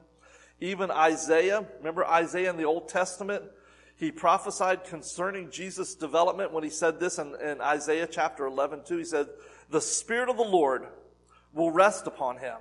Even 0.58 0.90
Isaiah, 0.90 1.66
remember 1.76 2.06
Isaiah 2.06 2.48
in 2.48 2.56
the 2.56 2.64
Old 2.64 2.88
Testament? 2.88 3.44
He 3.96 4.10
prophesied 4.10 4.84
concerning 4.84 5.50
Jesus' 5.50 5.94
development 5.94 6.54
when 6.54 6.64
he 6.64 6.70
said 6.70 6.98
this 6.98 7.18
in, 7.18 7.34
in 7.44 7.60
Isaiah 7.60 8.08
chapter 8.10 8.46
11, 8.46 8.84
2. 8.86 8.96
He 8.96 9.04
said, 9.04 9.26
The 9.68 9.82
Spirit 9.82 10.30
of 10.30 10.38
the 10.38 10.42
Lord 10.42 10.86
will 11.52 11.70
rest 11.70 12.06
upon 12.06 12.38
him 12.38 12.56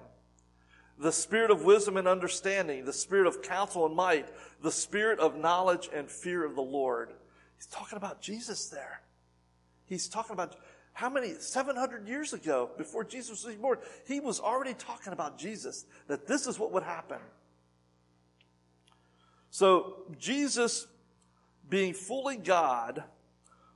the 0.99 1.11
spirit 1.11 1.49
of 1.49 1.63
wisdom 1.63 1.95
and 1.95 2.07
understanding, 2.07 2.83
the 2.83 2.93
spirit 2.93 3.25
of 3.25 3.41
counsel 3.41 3.85
and 3.85 3.95
might, 3.95 4.27
the 4.61 4.71
spirit 4.71 5.19
of 5.19 5.37
knowledge 5.37 5.89
and 5.93 6.09
fear 6.09 6.45
of 6.45 6.55
the 6.55 6.61
Lord. 6.61 7.13
He's 7.55 7.67
talking 7.67 7.97
about 7.97 8.21
Jesus 8.21 8.67
there. 8.67 9.01
He's 9.85 10.09
talking 10.09 10.33
about 10.33 10.57
how 10.91 11.09
many, 11.09 11.35
700 11.35 12.07
years 12.07 12.33
ago, 12.33 12.69
before 12.77 13.05
Jesus 13.05 13.45
was 13.45 13.55
born, 13.55 13.77
he 14.05 14.19
was 14.19 14.41
already 14.41 14.73
talking 14.73 15.13
about 15.13 15.37
Jesus, 15.37 15.85
that 16.07 16.27
this 16.27 16.45
is 16.45 16.59
what 16.59 16.73
would 16.73 16.83
happen. 16.83 17.19
So, 19.49 20.03
Jesus, 20.19 20.85
being 21.69 21.93
fully 21.93 22.35
God, 22.35 23.03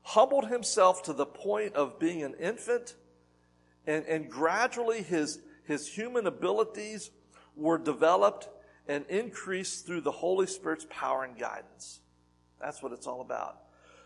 humbled 0.01 0.49
himself 0.49 1.03
to 1.03 1.13
the 1.13 1.25
point 1.25 1.75
of 1.75 1.97
being 1.97 2.23
an 2.23 2.35
infant, 2.39 2.95
and, 3.87 4.05
and 4.05 4.29
gradually 4.29 5.01
his, 5.01 5.39
his 5.65 5.87
human 5.87 6.27
abilities 6.27 7.11
were 7.55 7.77
developed 7.77 8.49
and 8.87 9.05
increased 9.07 9.85
through 9.85 10.01
the 10.01 10.11
Holy 10.11 10.47
Spirit's 10.47 10.85
power 10.89 11.23
and 11.23 11.37
guidance. 11.37 11.99
That's 12.59 12.81
what 12.81 12.91
it's 12.91 13.07
all 13.07 13.21
about. 13.21 13.57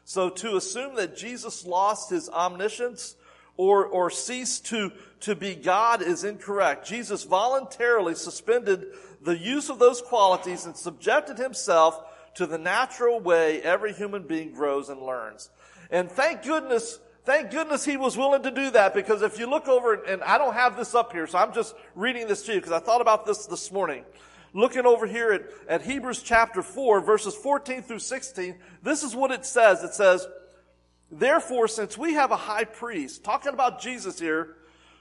So 0.03 0.29
to 0.29 0.55
assume 0.55 0.95
that 0.95 1.17
Jesus 1.17 1.65
lost 1.65 2.09
his 2.09 2.29
omniscience 2.29 3.15
or, 3.57 3.85
or 3.85 4.09
ceased 4.09 4.67
to, 4.67 4.91
to 5.21 5.35
be 5.35 5.55
God 5.55 6.01
is 6.01 6.23
incorrect. 6.23 6.87
Jesus 6.87 7.23
voluntarily 7.23 8.15
suspended 8.15 8.85
the 9.21 9.37
use 9.37 9.69
of 9.69 9.79
those 9.79 10.01
qualities 10.01 10.65
and 10.65 10.77
subjected 10.77 11.37
himself 11.37 11.99
to 12.35 12.45
the 12.45 12.57
natural 12.57 13.19
way 13.19 13.61
every 13.63 13.93
human 13.93 14.23
being 14.23 14.53
grows 14.53 14.89
and 14.89 15.01
learns. 15.01 15.49
And 15.89 16.09
thank 16.09 16.43
goodness 16.43 16.99
Thank 17.27 17.51
goodness 17.51 17.83
he 17.83 17.97
was 17.97 18.15
willing 18.15 18.43
to 18.43 18.51
do 18.51 18.71
that 18.71 18.93
because 18.93 19.21
if 19.21 19.37
you 19.37 19.49
look 19.49 19.67
over, 19.67 19.95
and 19.95 20.23
I 20.23 20.37
don't 20.37 20.53
have 20.53 20.77
this 20.77 20.95
up 20.95 21.11
here, 21.11 21.27
so 21.27 21.37
I'm 21.37 21.51
just 21.51 21.75
reading 21.93 22.25
this 22.25 22.43
to 22.43 22.53
you 22.53 22.59
because 22.59 22.71
I 22.71 22.79
thought 22.79 23.01
about 23.01 23.25
this 23.25 23.47
this 23.47 23.69
morning. 23.69 24.05
Looking 24.53 24.85
over 24.85 25.05
here 25.05 25.33
at, 25.33 25.41
at 25.67 25.81
Hebrews 25.81 26.23
chapter 26.23 26.61
4, 26.61 27.01
verses 27.01 27.35
14 27.35 27.81
through 27.81 27.99
16, 27.99 28.55
this 28.81 29.03
is 29.03 29.13
what 29.13 29.31
it 29.31 29.45
says. 29.45 29.83
It 29.83 29.93
says, 29.93 30.25
Therefore, 31.11 31.67
since 31.67 31.97
we 31.97 32.13
have 32.13 32.31
a 32.31 32.37
high 32.37 32.63
priest, 32.63 33.25
talking 33.25 33.53
about 33.53 33.81
Jesus 33.81 34.17
here, 34.17 34.55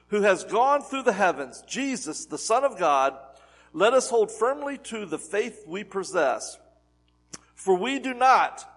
who 0.08 0.22
has 0.22 0.42
gone 0.42 0.82
through 0.82 1.04
the 1.04 1.12
heavens, 1.12 1.62
Jesus, 1.68 2.26
the 2.26 2.38
Son 2.38 2.64
of 2.64 2.76
God, 2.76 3.16
let 3.72 3.94
us 3.94 4.10
hold 4.10 4.32
firmly 4.32 4.78
to 4.78 5.06
the 5.06 5.18
faith 5.20 5.62
we 5.64 5.84
possess. 5.84 6.58
For 7.54 7.76
we 7.76 8.00
do 8.00 8.14
not 8.14 8.68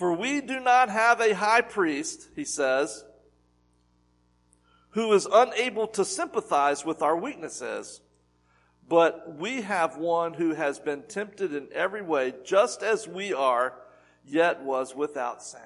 for 0.00 0.14
we 0.14 0.40
do 0.40 0.58
not 0.58 0.88
have 0.88 1.20
a 1.20 1.34
high 1.34 1.60
priest, 1.60 2.30
he 2.34 2.46
says, 2.46 3.04
who 4.92 5.12
is 5.12 5.28
unable 5.30 5.86
to 5.88 6.06
sympathize 6.06 6.86
with 6.86 7.02
our 7.02 7.14
weaknesses, 7.14 8.00
but 8.88 9.36
we 9.36 9.60
have 9.60 9.98
one 9.98 10.32
who 10.32 10.54
has 10.54 10.78
been 10.78 11.02
tempted 11.02 11.54
in 11.54 11.68
every 11.74 12.00
way, 12.00 12.32
just 12.46 12.82
as 12.82 13.06
we 13.06 13.34
are, 13.34 13.74
yet 14.24 14.62
was 14.62 14.96
without 14.96 15.42
sin. 15.42 15.60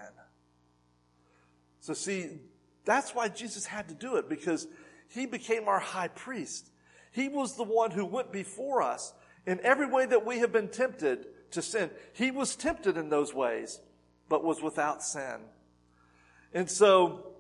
So 1.79 1.95
see, 1.95 2.41
that's 2.85 3.15
why 3.15 3.29
Jesus 3.29 3.67
had 3.67 3.89
to 3.89 3.95
do 3.95 4.17
it, 4.17 4.29
because 4.29 4.67
he 5.11 5.27
became 5.27 5.69
our 5.69 5.79
high 5.79 6.09
priest. 6.09 6.73
He 7.13 7.29
was 7.29 7.57
the 7.57 7.63
one 7.63 7.93
who 7.93 8.05
went 8.05 8.33
before 8.33 8.83
us 8.83 9.15
in 9.47 9.61
every 9.63 9.87
way 9.87 10.07
that 10.07 10.27
we 10.27 10.41
have 10.41 10.51
been 10.51 10.71
tempted 10.71 11.27
to 11.53 11.63
sin. 11.63 11.89
He 12.15 12.33
was 12.33 12.57
tempted 12.57 12.97
in 12.97 13.11
those 13.11 13.33
ways, 13.33 13.79
but 14.29 14.45
was 14.45 14.63
without 14.63 15.03
sin. 15.03 15.41
And 16.53 16.71
so, 16.71 17.35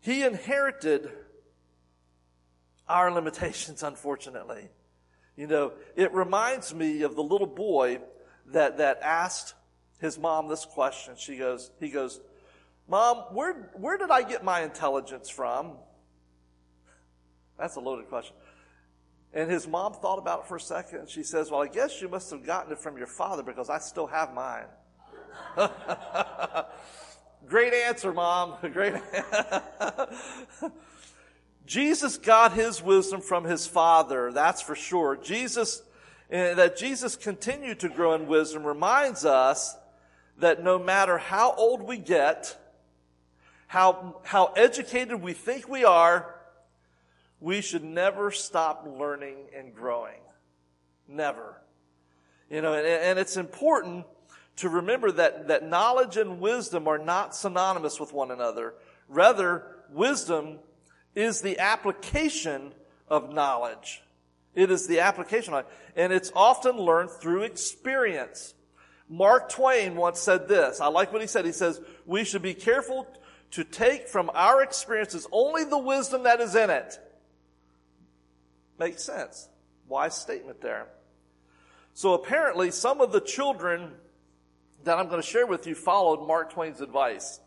he 0.00 0.22
inherited 0.22 1.10
our 2.88 3.12
limitations, 3.12 3.82
unfortunately. 3.82 4.68
You 5.36 5.46
know, 5.46 5.72
it 5.96 6.12
reminds 6.12 6.74
me 6.74 7.02
of 7.02 7.14
the 7.16 7.22
little 7.22 7.46
boy 7.46 8.00
that, 8.46 8.78
that 8.78 9.00
asked 9.02 9.54
his 10.00 10.18
mom 10.18 10.48
this 10.48 10.64
question. 10.64 11.14
She 11.16 11.36
goes, 11.36 11.70
he 11.78 11.90
goes, 11.90 12.20
Mom, 12.88 13.18
where, 13.32 13.70
where 13.74 13.96
did 13.96 14.10
I 14.10 14.22
get 14.22 14.42
my 14.42 14.62
intelligence 14.62 15.30
from? 15.30 15.76
That's 17.58 17.76
a 17.76 17.80
loaded 17.80 18.08
question. 18.08 18.34
And 19.32 19.48
his 19.48 19.68
mom 19.68 19.92
thought 19.94 20.18
about 20.18 20.40
it 20.40 20.46
for 20.46 20.56
a 20.56 20.60
second 20.60 21.00
and 21.00 21.08
she 21.08 21.22
says, 21.22 21.50
Well, 21.50 21.62
I 21.62 21.68
guess 21.68 22.02
you 22.02 22.08
must 22.08 22.30
have 22.32 22.44
gotten 22.44 22.72
it 22.72 22.80
from 22.80 22.96
your 22.96 23.06
father 23.06 23.44
because 23.44 23.70
I 23.70 23.78
still 23.78 24.08
have 24.08 24.34
mine. 24.34 24.66
Great 27.46 27.72
answer, 27.72 28.12
mom. 28.12 28.54
Great. 28.72 28.94
Jesus 31.66 32.18
got 32.18 32.52
his 32.52 32.82
wisdom 32.82 33.20
from 33.20 33.44
his 33.44 33.66
father, 33.66 34.32
that's 34.32 34.60
for 34.60 34.74
sure. 34.74 35.16
Jesus, 35.16 35.82
uh, 36.32 36.54
that 36.54 36.76
Jesus 36.76 37.16
continued 37.16 37.80
to 37.80 37.88
grow 37.88 38.14
in 38.14 38.26
wisdom 38.26 38.64
reminds 38.64 39.24
us 39.24 39.76
that 40.38 40.62
no 40.62 40.78
matter 40.78 41.18
how 41.18 41.54
old 41.54 41.82
we 41.82 41.96
get, 41.96 42.56
how, 43.68 44.16
how 44.24 44.46
educated 44.56 45.22
we 45.22 45.32
think 45.32 45.68
we 45.68 45.84
are, 45.84 46.34
we 47.38 47.60
should 47.60 47.84
never 47.84 48.30
stop 48.30 48.86
learning 48.98 49.36
and 49.56 49.74
growing. 49.74 50.20
Never. 51.06 51.60
You 52.50 52.62
know, 52.62 52.74
and, 52.74 52.86
and 52.86 53.18
it's 53.18 53.36
important 53.36 54.06
to 54.56 54.68
remember 54.68 55.10
that, 55.12 55.48
that 55.48 55.66
knowledge 55.66 56.16
and 56.16 56.40
wisdom 56.40 56.86
are 56.88 56.98
not 56.98 57.34
synonymous 57.34 57.98
with 57.98 58.12
one 58.12 58.30
another. 58.30 58.74
Rather, 59.08 59.64
wisdom 59.90 60.58
is 61.14 61.40
the 61.40 61.58
application 61.58 62.72
of 63.08 63.32
knowledge. 63.32 64.02
It 64.54 64.70
is 64.70 64.86
the 64.86 65.00
application 65.00 65.54
of 65.54 65.66
and 65.96 66.12
it's 66.12 66.32
often 66.34 66.76
learned 66.76 67.10
through 67.10 67.42
experience. 67.42 68.54
Mark 69.08 69.50
Twain 69.50 69.96
once 69.96 70.20
said 70.20 70.46
this. 70.46 70.80
I 70.80 70.86
like 70.86 71.12
what 71.12 71.20
he 71.20 71.26
said. 71.26 71.44
He 71.44 71.52
says, 71.52 71.80
we 72.06 72.24
should 72.24 72.42
be 72.42 72.54
careful 72.54 73.06
to 73.52 73.64
take 73.64 74.08
from 74.08 74.30
our 74.34 74.62
experiences 74.62 75.26
only 75.32 75.64
the 75.64 75.78
wisdom 75.78 76.22
that 76.24 76.40
is 76.40 76.54
in 76.54 76.70
it. 76.70 76.98
Makes 78.78 79.02
sense. 79.02 79.48
Wise 79.88 80.14
statement 80.14 80.60
there. 80.60 80.86
So 81.94 82.14
apparently 82.14 82.70
some 82.70 83.00
of 83.00 83.10
the 83.10 83.20
children 83.20 83.92
that 84.84 84.98
I'm 84.98 85.08
going 85.08 85.20
to 85.20 85.26
share 85.26 85.46
with 85.46 85.66
you 85.66 85.74
followed 85.74 86.26
Mark 86.26 86.52
Twain's 86.52 86.80
advice. 86.80 87.40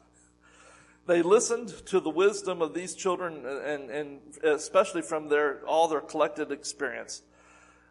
They 1.05 1.21
listened 1.21 1.69
to 1.87 1.99
the 1.99 2.09
wisdom 2.09 2.61
of 2.61 2.73
these 2.73 2.95
children 2.95 3.45
and, 3.45 3.89
and 3.89 4.19
especially 4.43 5.01
from 5.01 5.27
their, 5.27 5.65
all 5.65 5.87
their 5.87 5.99
collected 5.99 6.51
experience. 6.51 7.21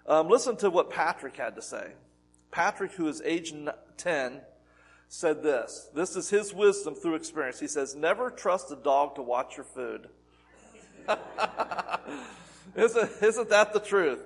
Um, 0.06 0.28
listen 0.28 0.56
to 0.56 0.70
what 0.70 0.90
Patrick 0.90 1.36
had 1.36 1.56
to 1.56 1.62
say. 1.62 1.92
Patrick, 2.50 2.92
who 2.92 3.08
is 3.08 3.20
age 3.24 3.54
10, 3.96 4.40
said 5.08 5.42
this. 5.42 5.90
This 5.94 6.16
is 6.16 6.30
his 6.30 6.54
wisdom 6.54 6.94
through 6.94 7.16
experience. 7.16 7.60
He 7.60 7.68
says, 7.68 7.94
never 7.94 8.30
trust 8.30 8.72
a 8.72 8.76
dog 8.76 9.16
to 9.16 9.22
watch 9.22 9.56
your 9.56 9.64
food. 9.64 10.08
isn't, 12.76 13.10
isn't 13.22 13.50
that 13.50 13.74
the 13.74 13.80
truth? 13.80 14.22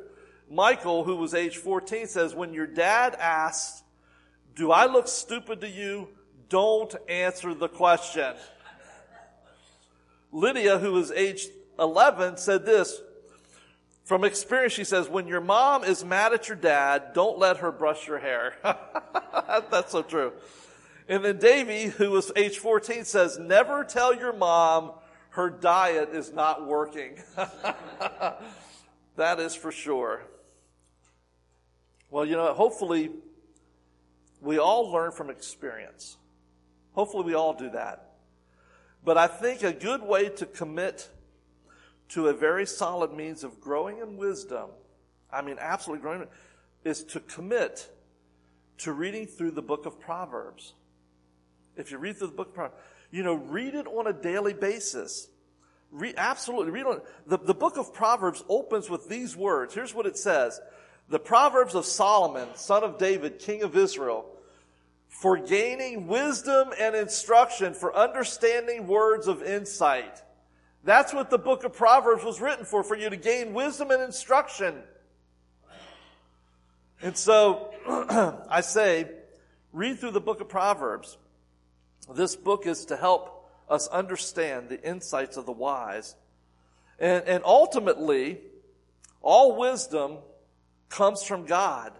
Michael, 0.49 1.02
who 1.02 1.16
was 1.16 1.35
age 1.35 1.56
14, 1.56 2.06
says, 2.06 2.35
when 2.37 2.54
your 2.54 2.68
dad 2.68 3.16
asks, 3.16 3.82
do 4.56 4.72
I 4.72 4.86
look 4.86 5.06
stupid 5.06 5.60
to 5.60 5.68
you? 5.68 6.08
Don't 6.48 6.94
answer 7.08 7.54
the 7.54 7.68
question. 7.68 8.34
Lydia, 10.32 10.78
who 10.78 10.92
was 10.92 11.12
age 11.12 11.47
11, 11.78 12.38
said 12.38 12.64
this. 12.64 13.00
From 14.04 14.25
experience, 14.25 14.73
she 14.73 14.84
says, 14.84 15.08
when 15.08 15.26
your 15.26 15.40
mom 15.40 15.84
is 15.84 16.04
mad 16.04 16.32
at 16.32 16.49
your 16.49 16.56
dad, 16.56 17.12
don't 17.12 17.38
let 17.38 17.58
her 17.58 17.71
brush 17.71 18.06
your 18.06 18.19
hair. 18.19 18.54
That's 18.62 19.92
so 19.92 20.02
true. 20.02 20.32
And 21.08 21.25
then 21.25 21.38
Davy, 21.38 21.84
who 21.86 22.12
was 22.12 22.32
age 22.34 22.58
14, 22.58 23.04
says, 23.04 23.38
never 23.38 23.84
tell 23.84 24.14
your 24.14 24.32
mom 24.32 24.92
her 25.30 25.50
diet 25.50 26.10
is 26.12 26.32
not 26.32 26.66
working. 26.66 27.19
that 29.16 29.38
is 29.38 29.54
for 29.54 29.71
sure. 29.71 30.23
Well, 32.08 32.25
you 32.25 32.36
know, 32.36 32.54
hopefully 32.54 33.10
we 34.47 34.59
all 34.59 34.91
learn 34.91 35.13
from 35.13 35.30
experience. 35.30 36.17
Hopefully 36.93 37.25
we 37.25 37.35
all 37.35 37.52
do 37.52 37.71
that. 37.71 38.13
But 39.04 39.19
I 39.19 39.26
think 39.26 39.63
a 39.63 39.73
good 39.73 40.02
way 40.02 40.30
to 40.30 40.47
commit 40.47 41.09
to 42.11 42.28
a 42.28 42.32
very 42.32 42.67
solid 42.67 43.13
means 43.13 43.45
of 43.45 43.61
growing 43.61 43.99
in 43.99 44.17
wisdom, 44.17 44.71
I 45.32 45.43
mean, 45.43 45.56
absolutely 45.61 46.02
growing, 46.02 46.26
is 46.85 47.04
to 47.04 47.21
commit 47.21 47.89
to 48.78 48.93
reading 48.93 49.26
through 49.26 49.52
the 49.52 49.63
book 49.63 49.87
of 49.87 50.00
Proverbs. 50.00 50.75
If 51.76 51.91
you 51.91 51.99
read 51.99 52.17
through 52.17 52.28
the 52.28 52.35
book 52.35 52.49
of 52.49 52.54
Proverbs, 52.54 52.76
you 53.11 53.23
know, 53.23 53.35
read 53.35 53.75
it 53.75 53.87
on 53.87 54.06
a 54.06 54.13
daily 54.13 54.54
basis. 54.54 55.28
Absolutely, 56.17 56.73
read 56.73 56.87
on 56.87 57.00
the, 57.26 57.39
the 57.39 57.54
book 57.54 57.76
of 57.76 57.95
Proverbs 57.95 58.45
opens 58.49 58.91
with 58.91 59.09
these 59.09 59.37
words. 59.37 59.75
Here's 59.75 59.95
what 59.95 60.06
it 60.06 60.19
says. 60.19 60.61
The 61.09 61.21
Proverbs 61.21 61.75
of 61.75 61.87
Solomon, 61.87 62.49
son 62.54 62.82
of 62.82 62.99
David, 62.99 63.39
king 63.39 63.63
of 63.63 63.76
Israel, 63.76 64.26
for 65.21 65.39
gaining 65.39 66.07
wisdom 66.09 66.69
and 66.79 66.95
instruction, 66.95 67.73
for 67.73 67.97
understanding 67.97 68.87
words 68.87 69.26
of 69.26 69.43
insight. 69.43 70.23
That's 70.85 71.15
what 71.15 71.31
the 71.31 71.39
book 71.39 71.65
of 71.65 71.73
Proverbs 71.73 72.23
was 72.23 72.39
written 72.39 72.67
for, 72.67 72.85
for 72.85 72.97
you 72.97 73.09
to 73.09 73.17
gain 73.17 73.55
wisdom 73.55 73.91
and 73.91 74.02
instruction. 74.02 74.75
And 77.00 77.17
so, 77.17 77.73
I 78.50 78.61
say, 78.61 79.11
read 79.73 80.00
through 80.00 80.11
the 80.11 80.21
book 80.21 80.43
of 80.43 80.50
Proverbs. 80.50 81.17
This 82.15 82.37
book 82.37 82.67
is 82.67 82.85
to 82.87 82.97
help 82.97 83.50
us 83.71 83.89
understand 83.89 84.69
the 84.69 84.83
insights 84.87 85.39
of 85.39 85.47
the 85.47 85.52
wise. 85.52 86.15
And, 86.99 87.25
and 87.25 87.43
ultimately, 87.43 88.41
all 89.23 89.57
wisdom 89.57 90.19
comes 90.91 91.23
from 91.23 91.47
God. 91.47 91.93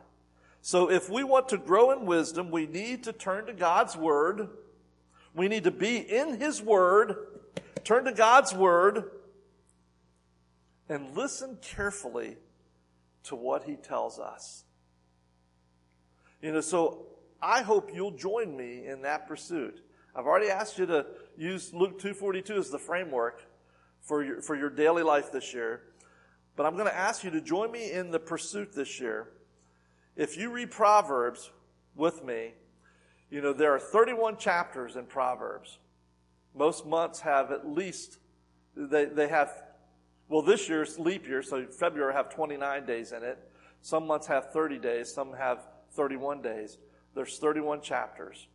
So 0.67 0.91
if 0.91 1.09
we 1.09 1.23
want 1.23 1.51
to 1.51 1.59
grow 1.59 1.93
in 1.93 2.07
wisdom, 2.07 2.51
we 2.51 2.67
need 2.67 3.05
to 3.05 3.13
turn 3.13 3.47
to 3.47 3.53
God's 3.53 3.97
Word. 3.97 4.49
We 5.33 5.47
need 5.47 5.63
to 5.63 5.71
be 5.71 5.99
in 5.99 6.41
His 6.41 6.61
Word, 6.61 7.15
turn 7.85 8.05
to 8.07 8.13
God's 8.13 8.53
Word, 8.53 9.05
and 10.89 11.17
listen 11.17 11.59
carefully 11.63 12.37
to 13.27 13.37
what 13.37 13.63
He 13.63 13.77
tells 13.77 14.19
us. 14.19 14.65
You 16.43 16.51
know, 16.51 16.61
so 16.61 17.07
I 17.41 17.63
hope 17.63 17.93
you'll 17.95 18.17
join 18.17 18.57
me 18.57 18.89
in 18.89 19.03
that 19.03 19.29
pursuit. 19.29 19.85
I've 20.17 20.27
already 20.27 20.51
asked 20.51 20.79
you 20.79 20.87
to 20.87 21.07
use 21.39 21.73
Luke 21.73 22.03
2.42 22.03 22.59
as 22.59 22.71
the 22.71 22.79
framework 22.81 23.41
for 24.01 24.25
your, 24.25 24.43
for 24.43 24.57
your 24.57 24.71
daily 24.71 25.05
life 25.05 25.31
this 25.31 25.55
year. 25.55 25.83
But 26.57 26.67
I'm 26.67 26.73
going 26.73 26.89
to 26.89 26.97
ask 26.97 27.23
you 27.23 27.31
to 27.31 27.41
join 27.41 27.71
me 27.71 27.93
in 27.93 28.11
the 28.11 28.19
pursuit 28.19 28.75
this 28.75 28.99
year 28.99 29.29
if 30.17 30.37
you 30.37 30.51
read 30.51 30.71
Proverbs 30.71 31.51
with 31.95 32.25
me, 32.25 32.55
you 33.31 33.41
know, 33.41 33.53
there 33.53 33.75
are 33.75 33.79
31 33.79 34.39
chapters 34.39 34.97
in 34.97 35.05
Proverbs. 35.05 35.79
Most 36.55 36.87
months 36.87 37.21
have 37.21 37.51
at 37.51 37.69
least, 37.69 38.19
they, 38.75 39.05
they 39.05 39.29
have, 39.29 39.53
well, 40.29 40.43
this 40.43 40.69
year's 40.69 40.99
leap 40.99 41.27
year, 41.27 41.43
so 41.43 41.67
February 41.67 42.15
have 42.15 42.31
29 42.31 42.87
days 42.87 43.13
in 43.13 43.23
it. 43.23 43.39
Some 43.83 44.07
months 44.07 44.27
have 44.27 44.53
30 44.53 44.79
days, 44.79 45.13
some 45.13 45.35
have 45.35 45.67
31 45.93 46.43
days. 46.43 46.79
There's 47.15 47.39
31 47.39 47.83
chapters. 47.83 48.47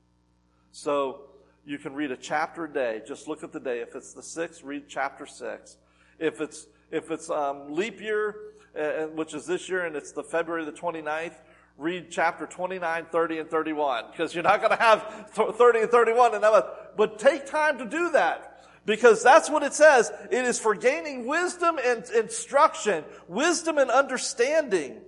So 0.71 1.21
you 1.65 1.78
can 1.78 1.93
read 1.93 2.12
a 2.12 2.17
chapter 2.17 2.65
a 2.65 2.74
day. 2.74 3.02
Just 3.08 3.28
look 3.28 3.43
at 3.43 3.52
the 3.52 3.60
day. 3.60 3.82
If 3.82 3.95
it's 3.95 4.13
the 4.13 4.24
sixth, 4.24 4.63
read 4.63 4.86
chapter 4.88 5.26
six. 5.26 5.78
If 6.17 6.41
it's, 6.41 6.67
if 6.91 7.12
it's 7.12 7.30
um, 7.30 7.74
leap 7.74 8.00
year, 8.02 8.36
uh, 8.78 9.08
which 9.08 9.34
is 9.34 9.45
this 9.45 9.69
year, 9.69 9.86
and 9.86 9.95
it's 9.95 10.12
the 10.12 10.24
February 10.24 10.65
the 10.65 10.71
29th, 10.71 11.36
read 11.77 12.12
chapter 12.12 12.45
29, 12.45 13.05
30, 13.12 13.39
and 13.39 13.49
31 13.49 14.05
because 14.12 14.34
you're 14.34 14.43
not 14.43 14.60
going 14.60 14.75
to 14.75 14.81
have 14.84 15.31
30 15.34 15.81
and 15.81 15.91
31 15.91 16.36
in 16.36 16.41
that. 16.41 16.51
Month. 16.51 16.65
But 16.95 17.19
take 17.19 17.45
time 17.45 17.77
to 17.79 17.86
do 17.86 18.12
that 18.12 18.65
because 18.86 19.23
that's 19.23 19.49
what 19.49 19.63
it 19.63 19.73
says. 19.73 20.12
It 20.29 20.45
is 20.45 20.60
for 20.60 20.75
gaining 20.75 21.25
wisdom 21.25 21.79
and 21.84 22.03
instruction, 22.10 23.03
wisdom 23.27 23.77
and 23.77 23.89
understanding. 23.89 25.01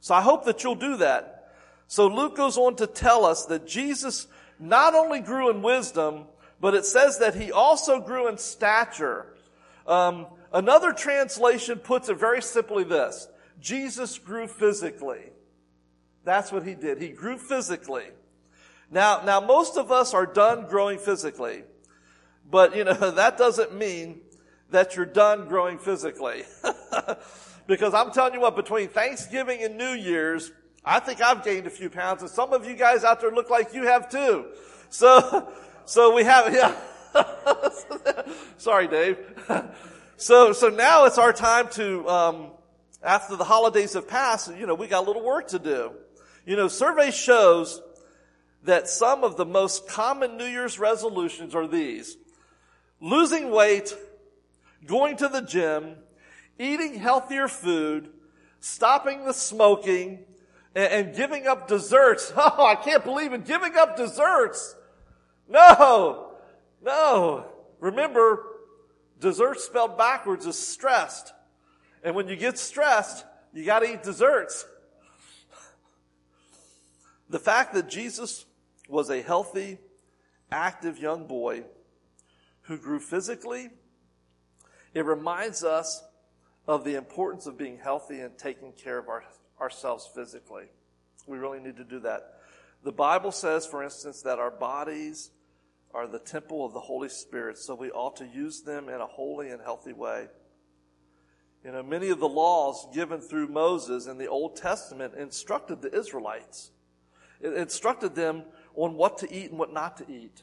So 0.00 0.14
I 0.14 0.20
hope 0.20 0.44
that 0.44 0.62
you'll 0.62 0.74
do 0.74 0.98
that. 0.98 1.52
So 1.88 2.08
Luke 2.08 2.36
goes 2.36 2.56
on 2.56 2.76
to 2.76 2.86
tell 2.86 3.24
us 3.24 3.46
that 3.46 3.66
Jesus 3.66 4.26
not 4.58 4.94
only 4.94 5.20
grew 5.20 5.50
in 5.50 5.62
wisdom, 5.62 6.24
but 6.60 6.74
it 6.74 6.84
says 6.84 7.18
that 7.18 7.34
he 7.34 7.52
also 7.52 8.00
grew 8.00 8.28
in 8.28 8.38
stature. 8.38 9.26
Um, 9.86 10.26
another 10.52 10.92
translation 10.92 11.78
puts 11.78 12.08
it 12.08 12.18
very 12.18 12.42
simply 12.42 12.84
this. 12.84 13.28
Jesus 13.60 14.18
grew 14.18 14.46
physically. 14.46 15.30
That's 16.26 16.50
what 16.50 16.66
he 16.66 16.74
did. 16.74 17.00
He 17.00 17.10
grew 17.10 17.38
physically. 17.38 18.06
Now, 18.90 19.22
now 19.24 19.40
most 19.40 19.76
of 19.76 19.92
us 19.92 20.12
are 20.12 20.26
done 20.26 20.66
growing 20.68 20.98
physically. 20.98 21.62
But, 22.50 22.76
you 22.76 22.82
know, 22.82 22.94
that 23.12 23.38
doesn't 23.38 23.72
mean 23.72 24.20
that 24.70 24.96
you're 24.96 25.06
done 25.06 25.46
growing 25.46 25.78
physically. 25.78 26.42
because 27.68 27.94
I'm 27.94 28.10
telling 28.10 28.34
you 28.34 28.40
what, 28.40 28.56
between 28.56 28.88
Thanksgiving 28.88 29.62
and 29.62 29.78
New 29.78 29.92
Year's, 29.92 30.50
I 30.84 30.98
think 30.98 31.22
I've 31.22 31.44
gained 31.44 31.68
a 31.68 31.70
few 31.70 31.88
pounds 31.88 32.22
and 32.22 32.30
some 32.30 32.52
of 32.52 32.66
you 32.66 32.74
guys 32.74 33.04
out 33.04 33.20
there 33.20 33.30
look 33.30 33.48
like 33.48 33.72
you 33.72 33.84
have 33.84 34.10
too. 34.10 34.46
So, 34.88 35.48
so 35.84 36.12
we 36.12 36.24
have, 36.24 36.52
yeah. 36.52 36.74
Sorry, 38.56 38.88
Dave. 38.88 39.16
so, 40.16 40.52
so 40.52 40.70
now 40.70 41.04
it's 41.04 41.18
our 41.18 41.32
time 41.32 41.68
to, 41.74 42.08
um, 42.08 42.50
after 43.00 43.36
the 43.36 43.44
holidays 43.44 43.92
have 43.92 44.08
passed, 44.08 44.52
you 44.56 44.66
know, 44.66 44.74
we 44.74 44.88
got 44.88 45.04
a 45.04 45.06
little 45.06 45.24
work 45.24 45.46
to 45.48 45.60
do. 45.60 45.92
You 46.46 46.54
know, 46.54 46.68
survey 46.68 47.10
shows 47.10 47.82
that 48.62 48.88
some 48.88 49.24
of 49.24 49.36
the 49.36 49.44
most 49.44 49.88
common 49.88 50.36
New 50.36 50.46
Year's 50.46 50.78
resolutions 50.78 51.56
are 51.56 51.66
these. 51.66 52.16
Losing 53.00 53.50
weight, 53.50 53.92
going 54.86 55.16
to 55.16 55.28
the 55.28 55.40
gym, 55.40 55.96
eating 56.58 56.94
healthier 56.94 57.48
food, 57.48 58.10
stopping 58.60 59.24
the 59.24 59.32
smoking, 59.32 60.20
and, 60.76 60.92
and 60.92 61.16
giving 61.16 61.48
up 61.48 61.66
desserts. 61.66 62.32
Oh, 62.36 62.64
I 62.64 62.76
can't 62.76 63.02
believe 63.02 63.32
it. 63.32 63.44
Giving 63.44 63.76
up 63.76 63.96
desserts. 63.96 64.76
No, 65.48 66.32
no. 66.82 67.46
Remember, 67.80 68.44
dessert 69.18 69.58
spelled 69.58 69.98
backwards 69.98 70.46
is 70.46 70.56
stressed. 70.56 71.32
And 72.04 72.14
when 72.14 72.28
you 72.28 72.36
get 72.36 72.56
stressed, 72.56 73.24
you 73.52 73.64
gotta 73.64 73.92
eat 73.92 74.04
desserts. 74.04 74.64
The 77.28 77.38
fact 77.38 77.74
that 77.74 77.88
Jesus 77.88 78.44
was 78.88 79.10
a 79.10 79.22
healthy, 79.22 79.78
active 80.50 80.98
young 80.98 81.26
boy 81.26 81.64
who 82.62 82.78
grew 82.78 83.00
physically, 83.00 83.70
it 84.94 85.04
reminds 85.04 85.64
us 85.64 86.02
of 86.66 86.84
the 86.84 86.94
importance 86.94 87.46
of 87.46 87.58
being 87.58 87.78
healthy 87.78 88.20
and 88.20 88.36
taking 88.38 88.72
care 88.72 88.98
of 88.98 89.08
our, 89.08 89.24
ourselves 89.60 90.08
physically. 90.14 90.66
We 91.26 91.38
really 91.38 91.60
need 91.60 91.76
to 91.76 91.84
do 91.84 92.00
that. 92.00 92.40
The 92.82 92.92
Bible 92.92 93.32
says, 93.32 93.66
for 93.66 93.82
instance, 93.82 94.22
that 94.22 94.38
our 94.38 94.50
bodies 94.50 95.30
are 95.92 96.06
the 96.06 96.18
temple 96.18 96.64
of 96.64 96.72
the 96.72 96.80
Holy 96.80 97.08
Spirit, 97.08 97.58
so 97.58 97.74
we 97.74 97.90
ought 97.90 98.16
to 98.16 98.26
use 98.26 98.62
them 98.62 98.88
in 98.88 99.00
a 99.00 99.06
holy 99.06 99.50
and 99.50 99.60
healthy 99.62 99.92
way. 99.92 100.28
You 101.64 101.72
know, 101.72 101.82
many 101.82 102.10
of 102.10 102.20
the 102.20 102.28
laws 102.28 102.86
given 102.94 103.20
through 103.20 103.48
Moses 103.48 104.06
in 104.06 104.18
the 104.18 104.28
Old 104.28 104.56
Testament 104.56 105.14
instructed 105.14 105.82
the 105.82 105.92
Israelites. 105.92 106.70
It 107.40 107.52
instructed 107.54 108.14
them 108.14 108.44
on 108.74 108.94
what 108.94 109.18
to 109.18 109.32
eat 109.32 109.50
and 109.50 109.58
what 109.58 109.72
not 109.72 109.96
to 109.98 110.10
eat. 110.10 110.42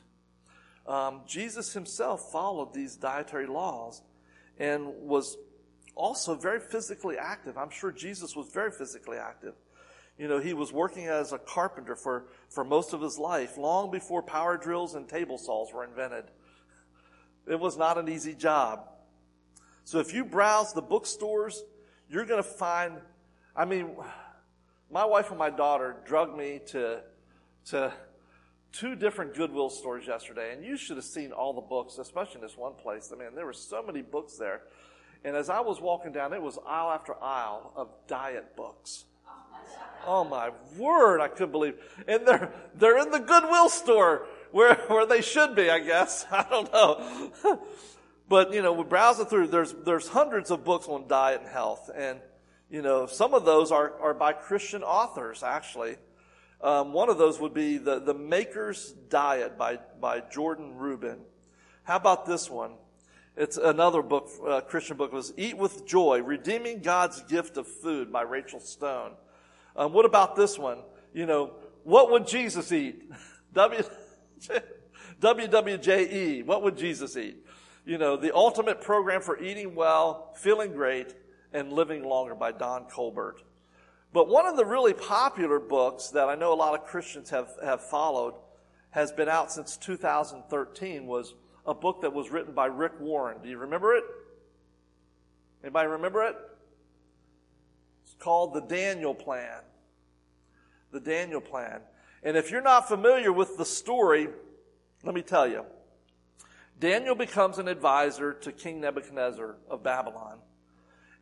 Um, 0.86 1.22
Jesus 1.26 1.74
himself 1.74 2.32
followed 2.32 2.74
these 2.74 2.96
dietary 2.96 3.48
laws 3.48 4.02
and 4.60 4.88
was 5.02 5.38
also 5.96 6.36
very 6.36 6.60
physically 6.60 7.18
active. 7.18 7.58
I'm 7.58 7.70
sure 7.70 7.92
Jesus 7.92 8.36
was 8.36 8.50
very 8.50 8.72
physically 8.72 9.18
active. 9.18 9.54
You 10.18 10.28
know, 10.28 10.40
he 10.40 10.54
was 10.54 10.72
working 10.72 11.08
as 11.08 11.34
a 11.34 11.40
carpenter 11.40 11.96
for, 11.96 12.26
for 12.50 12.64
most 12.64 12.94
of 12.94 13.02
his 13.02 13.18
life, 13.18 13.58
long 13.58 13.90
before 13.92 14.22
power 14.22 14.58
drills 14.58 14.94
and 14.94 15.08
table 15.08 15.38
saws 15.38 15.74
were 15.74 15.84
invented. 15.84 16.26
It 17.48 17.60
was 17.60 17.78
not 17.78 17.98
an 17.98 18.08
easy 18.08 18.36
job. 18.36 18.88
So 19.86 20.00
if 20.00 20.14
you 20.14 20.24
browse 20.24 20.74
the 20.74 20.82
bookstores, 20.82 21.64
you're 22.10 22.26
going 22.26 22.42
to 22.44 22.50
find, 22.50 23.02
I 23.56 23.66
mean, 23.66 23.96
my 24.94 25.06
wife 25.06 25.32
and 25.32 25.40
my 25.40 25.50
daughter 25.50 25.96
drugged 26.06 26.38
me 26.38 26.62
to, 26.68 27.02
to 27.66 27.92
two 28.72 28.96
different 28.96 29.34
Goodwill 29.34 29.72
stores 29.72 30.06
yesterday, 30.06 30.54
and 30.54 30.64
you 30.64 30.78
should 30.78 30.98
have 30.98 31.06
seen 31.06 31.32
all 31.32 31.54
the 31.54 31.62
books, 31.62 31.98
especially 31.98 32.36
in 32.36 32.42
this 32.42 32.56
one 32.56 32.74
place. 32.76 33.12
I 33.12 33.18
mean, 33.18 33.30
there 33.36 33.48
were 33.48 33.54
so 33.54 33.82
many 33.82 34.04
books 34.04 34.38
there. 34.38 34.62
And 35.26 35.36
as 35.36 35.50
I 35.50 35.62
was 35.62 35.82
walking 35.82 36.12
down, 36.12 36.32
it 36.32 36.42
was 36.42 36.60
aisle 36.68 36.92
after 36.92 37.16
aisle 37.24 37.74
of 37.76 37.90
diet 38.08 38.56
books. 38.56 39.06
Oh 40.06 40.24
my 40.26 40.52
word, 40.78 41.22
I 41.22 41.28
couldn't 41.28 41.54
believe. 41.54 41.76
And 42.08 42.28
they're, 42.28 42.54
they're 42.76 43.00
in 43.00 43.10
the 43.10 43.20
Goodwill 43.20 43.70
store 43.70 44.28
where, 44.52 44.76
where 44.90 45.08
they 45.08 45.22
should 45.22 45.56
be, 45.56 45.72
I 45.72 45.80
guess. 45.80 46.26
I 46.32 46.46
don't 46.48 46.72
know. 46.72 47.32
but, 48.30 48.54
you 48.54 48.62
know, 48.62 48.74
we're 48.74 48.84
browsing 48.84 49.26
through, 49.26 49.48
there's, 49.48 49.74
there's 49.86 50.10
hundreds 50.10 50.52
of 50.52 50.64
books 50.64 50.88
on 50.88 51.08
diet 51.08 51.42
and 51.42 51.50
health. 51.50 51.90
And, 51.96 52.20
you 52.74 52.82
know, 52.82 53.06
some 53.06 53.36
of 53.36 53.46
those 53.46 53.72
are, 53.72 53.94
are 54.02 54.16
by 54.16 54.34
Christian 54.34 54.82
authors, 54.82 55.44
actually. 55.44 55.96
Um, 56.60 56.92
one 56.92 57.08
of 57.08 57.20
those 57.20 57.40
would 57.40 57.54
be 57.54 57.78
the, 57.78 58.00
the 58.00 58.16
Maker's 58.16 58.94
Diet 59.10 59.60
by, 59.60 59.78
by 60.02 60.22
Jordan 60.22 60.74
Rubin. 60.78 61.20
How 61.84 61.98
about 61.98 62.26
this 62.26 62.50
one? 62.50 62.72
It's 63.38 63.58
another 63.58 64.02
book, 64.02 64.28
uh, 64.44 64.62
Christian 64.62 64.98
book, 64.98 65.14
was 65.14 65.36
Eat 65.38 65.56
with 65.56 65.86
Joy, 65.86 66.24
Redeeming 66.24 66.82
God's 66.82 67.22
Gift 67.22 67.58
of 67.58 67.68
Food 67.68 68.12
by 68.12 68.24
Rachel 68.24 68.60
Stone. 68.60 69.12
Um, 69.76 69.94
what 69.94 70.06
about 70.06 70.36
this 70.36 70.58
one? 70.58 70.80
You 71.14 71.28
know, 71.28 71.54
what 71.84 72.10
would 72.10 72.26
Jesus 72.26 72.72
eat? 72.72 73.04
W, 73.54 73.84
WWJE, 75.22 76.44
what 76.44 76.64
would 76.64 76.76
Jesus 76.76 77.18
eat? 77.18 77.46
You 77.86 78.00
know, 78.00 78.18
the 78.18 78.34
ultimate 78.34 78.82
program 78.82 79.22
for 79.22 79.40
eating 79.40 79.76
well, 79.76 80.34
feeling 80.38 80.72
great, 80.72 81.14
and 81.54 81.72
living 81.72 82.04
longer 82.04 82.36
by 82.36 82.52
Don 82.52 82.86
Colbert. 82.86 83.42
But 84.12 84.28
one 84.28 84.46
of 84.46 84.58
the 84.58 84.66
really 84.66 84.94
popular 84.94 85.60
books 85.60 86.10
that 86.10 86.30
I 86.30 86.36
know 86.36 86.54
a 86.54 86.56
lot 86.56 86.80
of 86.80 86.86
Christians 86.86 87.30
have, 87.32 87.50
have 87.64 87.82
followed 87.82 88.36
has 88.92 89.12
been 89.12 89.28
out 89.28 89.52
since 89.52 89.76
2013 89.78 91.08
was 91.08 91.34
a 91.66 91.74
book 91.74 92.02
that 92.02 92.14
was 92.14 92.30
written 92.30 92.54
by 92.54 92.68
Rick 92.68 93.00
Warren. 93.00 93.38
Do 93.42 93.50
you 93.50 93.58
remember 93.58 93.96
it? 93.96 94.04
Anybody 95.64 95.88
remember 95.88 96.24
it? 96.24 96.36
It's 98.04 98.14
called 98.14 98.54
The 98.54 98.62
Daniel 98.62 99.16
Plan. 99.16 99.62
The 100.92 101.00
Daniel 101.00 101.42
Plan. 101.42 101.82
And 102.22 102.38
if 102.38 102.52
you're 102.52 102.62
not 102.62 102.88
familiar 102.88 103.34
with 103.34 103.58
the 103.58 103.66
story, 103.66 104.28
let 105.04 105.16
me 105.16 105.22
tell 105.24 105.48
you. 105.48 105.66
Daniel 106.80 107.16
becomes 107.16 107.58
an 107.58 107.68
advisor 107.68 108.34
to 108.34 108.52
King 108.52 108.82
Nebuchadnezzar 108.82 109.56
of 109.70 109.84
Babylon. 109.84 110.38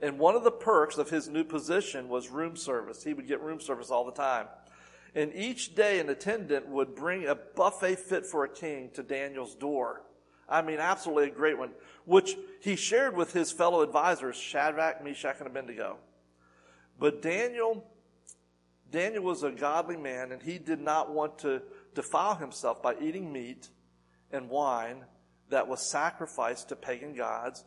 And 0.02 0.18
one 0.18 0.36
of 0.36 0.44
the 0.44 0.52
perks 0.52 0.98
of 0.98 1.10
his 1.10 1.30
new 1.30 1.44
position 1.44 2.10
was 2.10 2.30
room 2.30 2.56
service. 2.56 3.04
He 3.04 3.14
would 3.14 3.28
get 3.28 3.42
room 3.42 3.60
service 3.60 3.92
all 3.92 4.06
the 4.06 4.12
time. 4.12 4.48
And 5.14 5.32
each 5.36 5.76
day 5.76 6.00
an 6.00 6.10
attendant 6.10 6.68
would 6.68 6.96
bring 6.96 7.28
a 7.28 7.36
buffet 7.36 8.00
fit 8.00 8.26
for 8.26 8.44
a 8.44 8.50
king 8.50 8.90
to 8.94 9.04
Daniel's 9.04 9.56
door. 9.56 10.02
I 10.50 10.62
mean, 10.62 10.80
absolutely 10.80 11.30
a 11.30 11.34
great 11.34 11.58
one, 11.58 11.72
which 12.06 12.36
he 12.62 12.76
shared 12.76 13.16
with 13.16 13.32
his 13.32 13.52
fellow 13.52 13.82
advisors, 13.82 14.36
Shadrach, 14.36 15.04
Meshach, 15.04 15.38
and 15.40 15.48
Abednego. 15.48 15.98
But 17.00 17.22
Daniel, 17.22 17.86
Daniel 18.90 19.24
was 19.24 19.44
a 19.44 19.52
godly 19.52 19.98
man, 19.98 20.32
and 20.32 20.42
he 20.42 20.58
did 20.58 20.82
not 20.82 21.14
want 21.14 21.40
to 21.40 21.62
defile 21.94 22.36
himself 22.36 22.82
by 22.82 22.96
eating 23.00 23.32
meat 23.32 23.70
and 24.32 24.50
wine 24.50 25.06
that 25.50 25.68
was 25.68 25.82
sacrificed 25.82 26.70
to 26.70 26.76
pagan 26.76 27.14
gods 27.14 27.64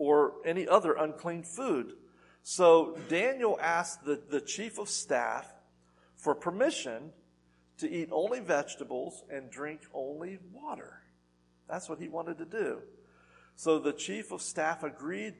or 0.00 0.32
any 0.46 0.66
other 0.66 0.94
unclean 0.94 1.42
food. 1.42 1.92
So 2.42 2.96
Daniel 3.10 3.58
asked 3.60 4.02
the, 4.02 4.18
the 4.30 4.40
chief 4.40 4.78
of 4.78 4.88
staff 4.88 5.52
for 6.16 6.34
permission 6.34 7.12
to 7.78 7.90
eat 7.90 8.08
only 8.10 8.40
vegetables 8.40 9.22
and 9.30 9.50
drink 9.50 9.82
only 9.92 10.38
water. 10.52 11.02
That's 11.68 11.86
what 11.86 12.00
he 12.00 12.08
wanted 12.08 12.38
to 12.38 12.46
do. 12.46 12.78
So 13.56 13.78
the 13.78 13.92
chief 13.92 14.32
of 14.32 14.40
staff 14.40 14.82
agreed 14.82 15.34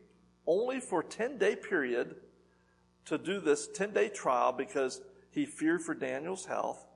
only 0.47 0.79
for 0.79 1.03
10 1.03 1.39
day 1.39 1.57
period 1.57 2.17
to 3.07 3.17
do 3.17 3.41
this 3.41 3.67
10 3.67 3.95
day 3.95 4.11
trial 4.11 4.53
because 4.53 5.01
he 5.31 5.47
feared 5.47 5.81
for 5.81 5.95
Daniel's 5.95 6.45
health. 6.45 6.87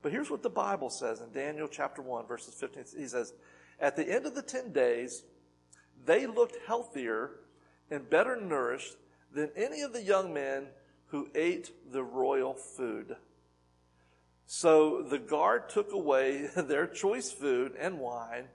But 0.00 0.12
here's 0.12 0.30
what 0.30 0.44
the 0.44 0.48
Bible 0.48 0.90
says 0.90 1.20
in 1.20 1.32
Daniel 1.32 1.66
chapter 1.66 2.02
1 2.02 2.28
verses 2.28 2.54
15. 2.54 2.84
He 2.96 3.08
says, 3.08 3.34
at 3.80 3.96
the 3.96 4.08
end 4.08 4.26
of 4.26 4.36
the 4.36 4.42
10 4.42 4.72
days, 4.72 5.24
they 6.04 6.26
looked 6.26 6.56
healthier 6.66 7.30
and 7.90 8.08
better 8.08 8.40
nourished 8.40 8.96
than 9.32 9.50
any 9.56 9.82
of 9.82 9.92
the 9.92 10.02
young 10.02 10.32
men 10.32 10.66
who 11.06 11.28
ate 11.34 11.72
the 11.92 12.02
royal 12.02 12.54
food. 12.54 13.16
So 14.46 15.02
the 15.02 15.18
guard 15.18 15.68
took 15.68 15.92
away 15.92 16.48
their 16.56 16.86
choice 16.86 17.30
food 17.30 17.74
and 17.78 17.98
wine 17.98 18.48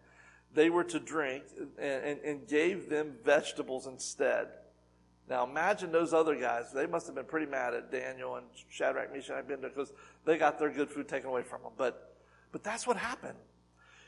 they 0.55 0.69
were 0.69 0.86
to 0.86 0.99
drink 0.99 1.43
and, 1.77 2.03
and, 2.03 2.19
and 2.21 2.47
gave 2.47 2.89
them 2.89 3.15
vegetables 3.23 3.86
instead. 3.86 4.47
Now 5.29 5.45
imagine 5.45 5.91
those 5.91 6.13
other 6.13 6.36
guys. 6.36 6.71
They 6.73 6.88
must 6.88 7.05
have 7.08 7.15
been 7.15 7.25
pretty 7.25 7.45
mad 7.51 7.73
at 7.73 7.91
Daniel 7.91 8.38
and 8.38 8.45
Shadrach, 8.69 9.13
Meshach, 9.13 9.31
and 9.31 9.39
Abednego 9.39 9.69
because 9.69 9.91
they 10.23 10.38
got 10.38 10.58
their 10.58 10.69
good 10.69 10.89
food 10.89 11.08
taken 11.08 11.29
away 11.29 11.43
from 11.43 11.62
them. 11.62 11.73
But, 11.77 12.15
but 12.51 12.63
that's 12.63 12.88
what 12.88 12.97
happened. 12.97 13.38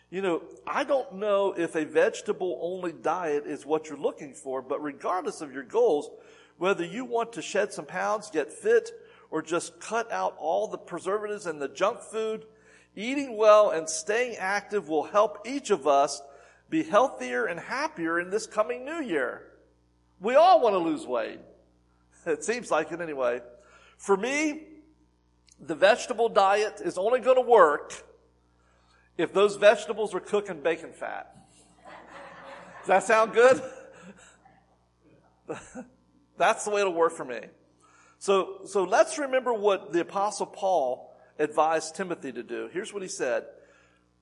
You 0.09 0.21
know, 0.21 0.41
I 0.65 0.85
don't 0.85 1.15
know 1.15 1.53
if 1.57 1.75
a 1.75 1.83
vegetable 1.83 2.57
only 2.61 2.93
diet 2.93 3.45
is 3.45 3.65
what 3.65 3.89
you're 3.89 3.97
looking 3.97 4.33
for, 4.33 4.61
but 4.61 4.81
regardless 4.81 5.41
of 5.41 5.51
your 5.51 5.63
goals, 5.63 6.09
whether 6.57 6.85
you 6.85 7.03
want 7.03 7.33
to 7.33 7.41
shed 7.41 7.73
some 7.73 7.85
pounds, 7.85 8.31
get 8.31 8.51
fit, 8.51 8.91
or 9.29 9.41
just 9.41 9.79
cut 9.79 10.09
out 10.11 10.35
all 10.39 10.67
the 10.67 10.77
preservatives 10.77 11.45
and 11.45 11.61
the 11.61 11.67
junk 11.67 11.99
food. 11.99 12.45
Eating 12.95 13.37
well 13.37 13.71
and 13.71 13.87
staying 13.89 14.37
active 14.37 14.87
will 14.87 15.03
help 15.03 15.45
each 15.45 15.69
of 15.69 15.87
us 15.87 16.21
be 16.69 16.83
healthier 16.83 17.45
and 17.45 17.59
happier 17.59 18.19
in 18.19 18.29
this 18.29 18.47
coming 18.47 18.85
new 18.85 19.01
year. 19.01 19.43
We 20.19 20.35
all 20.35 20.61
want 20.61 20.73
to 20.73 20.79
lose 20.79 21.05
weight. 21.05 21.39
It 22.25 22.43
seems 22.43 22.69
like 22.69 22.91
it 22.91 22.99
anyway. 22.99 23.39
For 23.97 24.17
me, 24.17 24.63
the 25.61 25.75
vegetable 25.75 26.27
diet 26.27 26.81
is 26.83 26.97
only 26.97 27.21
going 27.21 27.37
to 27.37 27.41
work 27.49 27.93
if 29.17 29.33
those 29.33 29.55
vegetables 29.55 30.13
were 30.13 30.19
cooking 30.19 30.61
bacon 30.61 30.93
fat. 30.93 31.35
Does 32.79 32.87
that 32.87 33.03
sound 33.03 33.33
good? 33.33 33.61
That's 36.37 36.65
the 36.65 36.71
way 36.71 36.81
it'll 36.81 36.93
work 36.93 37.13
for 37.13 37.25
me. 37.25 37.39
So, 38.19 38.61
so 38.65 38.83
let's 38.83 39.17
remember 39.17 39.53
what 39.53 39.91
the 39.91 40.01
apostle 40.01 40.45
Paul 40.45 41.15
advised 41.39 41.95
Timothy 41.95 42.31
to 42.31 42.43
do. 42.43 42.69
Here's 42.71 42.93
what 42.93 43.01
he 43.01 43.07
said. 43.07 43.45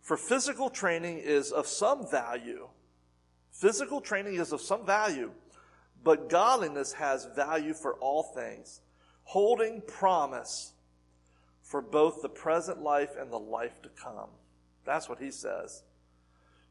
For 0.01 0.17
physical 0.17 0.69
training 0.69 1.19
is 1.19 1.51
of 1.51 1.67
some 1.67 2.09
value. 2.09 2.67
Physical 3.51 4.01
training 4.01 4.35
is 4.35 4.51
of 4.51 4.61
some 4.61 4.85
value, 4.85 5.31
but 6.03 6.29
godliness 6.29 6.93
has 6.93 7.25
value 7.35 7.73
for 7.73 7.93
all 7.95 8.21
things, 8.21 8.81
holding 9.23 9.81
promise 9.81 10.73
for 11.63 11.81
both 11.81 12.21
the 12.21 12.29
present 12.29 12.81
life 12.81 13.11
and 13.17 13.31
the 13.31 13.39
life 13.39 13.81
to 13.81 13.89
come. 13.89 14.29
That's 14.85 15.09
what 15.09 15.19
he 15.19 15.31
says. 15.31 15.83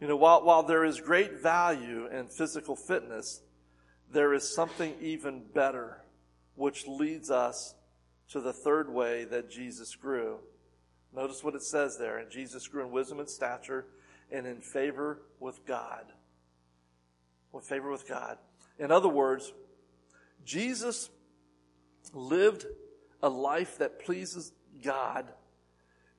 You 0.00 0.08
know, 0.08 0.16
while, 0.16 0.44
while 0.44 0.62
there 0.62 0.84
is 0.84 1.00
great 1.00 1.40
value 1.40 2.06
in 2.06 2.28
physical 2.28 2.76
fitness, 2.76 3.42
there 4.12 4.34
is 4.34 4.54
something 4.54 4.94
even 5.00 5.42
better, 5.54 6.02
which 6.54 6.86
leads 6.86 7.30
us 7.30 7.74
to 8.30 8.40
the 8.40 8.52
third 8.52 8.90
way 8.90 9.24
that 9.24 9.50
Jesus 9.50 9.94
grew. 9.94 10.38
Notice 11.14 11.44
what 11.44 11.54
it 11.54 11.62
says 11.62 11.96
there. 11.98 12.18
And 12.18 12.30
Jesus 12.30 12.66
grew 12.66 12.84
in 12.84 12.90
wisdom 12.90 13.20
and 13.20 13.28
stature 13.28 13.86
and 14.30 14.46
in 14.46 14.60
favor 14.60 15.22
with 15.38 15.64
God. 15.66 16.04
With 17.52 17.64
favor 17.64 17.90
with 17.90 18.08
God. 18.08 18.38
In 18.78 18.90
other 18.90 19.08
words, 19.08 19.52
Jesus 20.44 21.08
lived 22.12 22.66
a 23.22 23.28
life 23.28 23.78
that 23.78 24.04
pleases 24.04 24.52
God. 24.82 25.26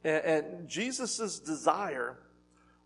And, 0.06 0.24
and 0.24 0.70
Jesus' 0.70 1.40
desire 1.40 2.18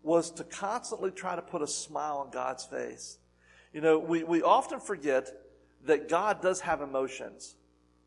was 0.02 0.30
to 0.32 0.44
constantly 0.44 1.10
try 1.10 1.36
to 1.36 1.42
put 1.42 1.62
a 1.62 1.66
smile 1.66 2.16
on 2.18 2.30
God's 2.30 2.64
face. 2.64 3.18
You 3.72 3.82
know, 3.82 3.98
we, 3.98 4.24
we 4.24 4.42
often 4.42 4.80
forget 4.80 5.28
that 5.84 6.08
God 6.08 6.40
does 6.40 6.60
have 6.60 6.80
emotions, 6.80 7.54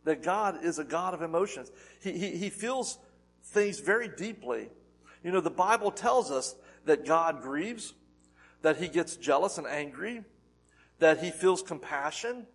that 0.03 0.23
God 0.23 0.65
is 0.65 0.79
a 0.79 0.83
God 0.83 1.13
of 1.13 1.21
emotions. 1.21 1.71
He, 2.01 2.11
he, 2.13 2.37
he 2.37 2.49
feels 2.49 2.97
things 3.45 3.79
very 3.79 4.09
deeply. 4.09 4.69
You 5.23 5.31
know, 5.31 5.41
the 5.41 5.49
Bible 5.51 5.91
tells 5.91 6.31
us 6.31 6.55
that 6.85 7.05
God 7.05 7.41
grieves, 7.41 7.93
that 8.63 8.77
he 8.77 8.87
gets 8.87 9.15
jealous 9.15 9.57
and 9.57 9.67
angry, 9.67 10.23
that 10.99 11.23
he 11.23 11.29
feels 11.29 11.61
compassion, 11.61 12.47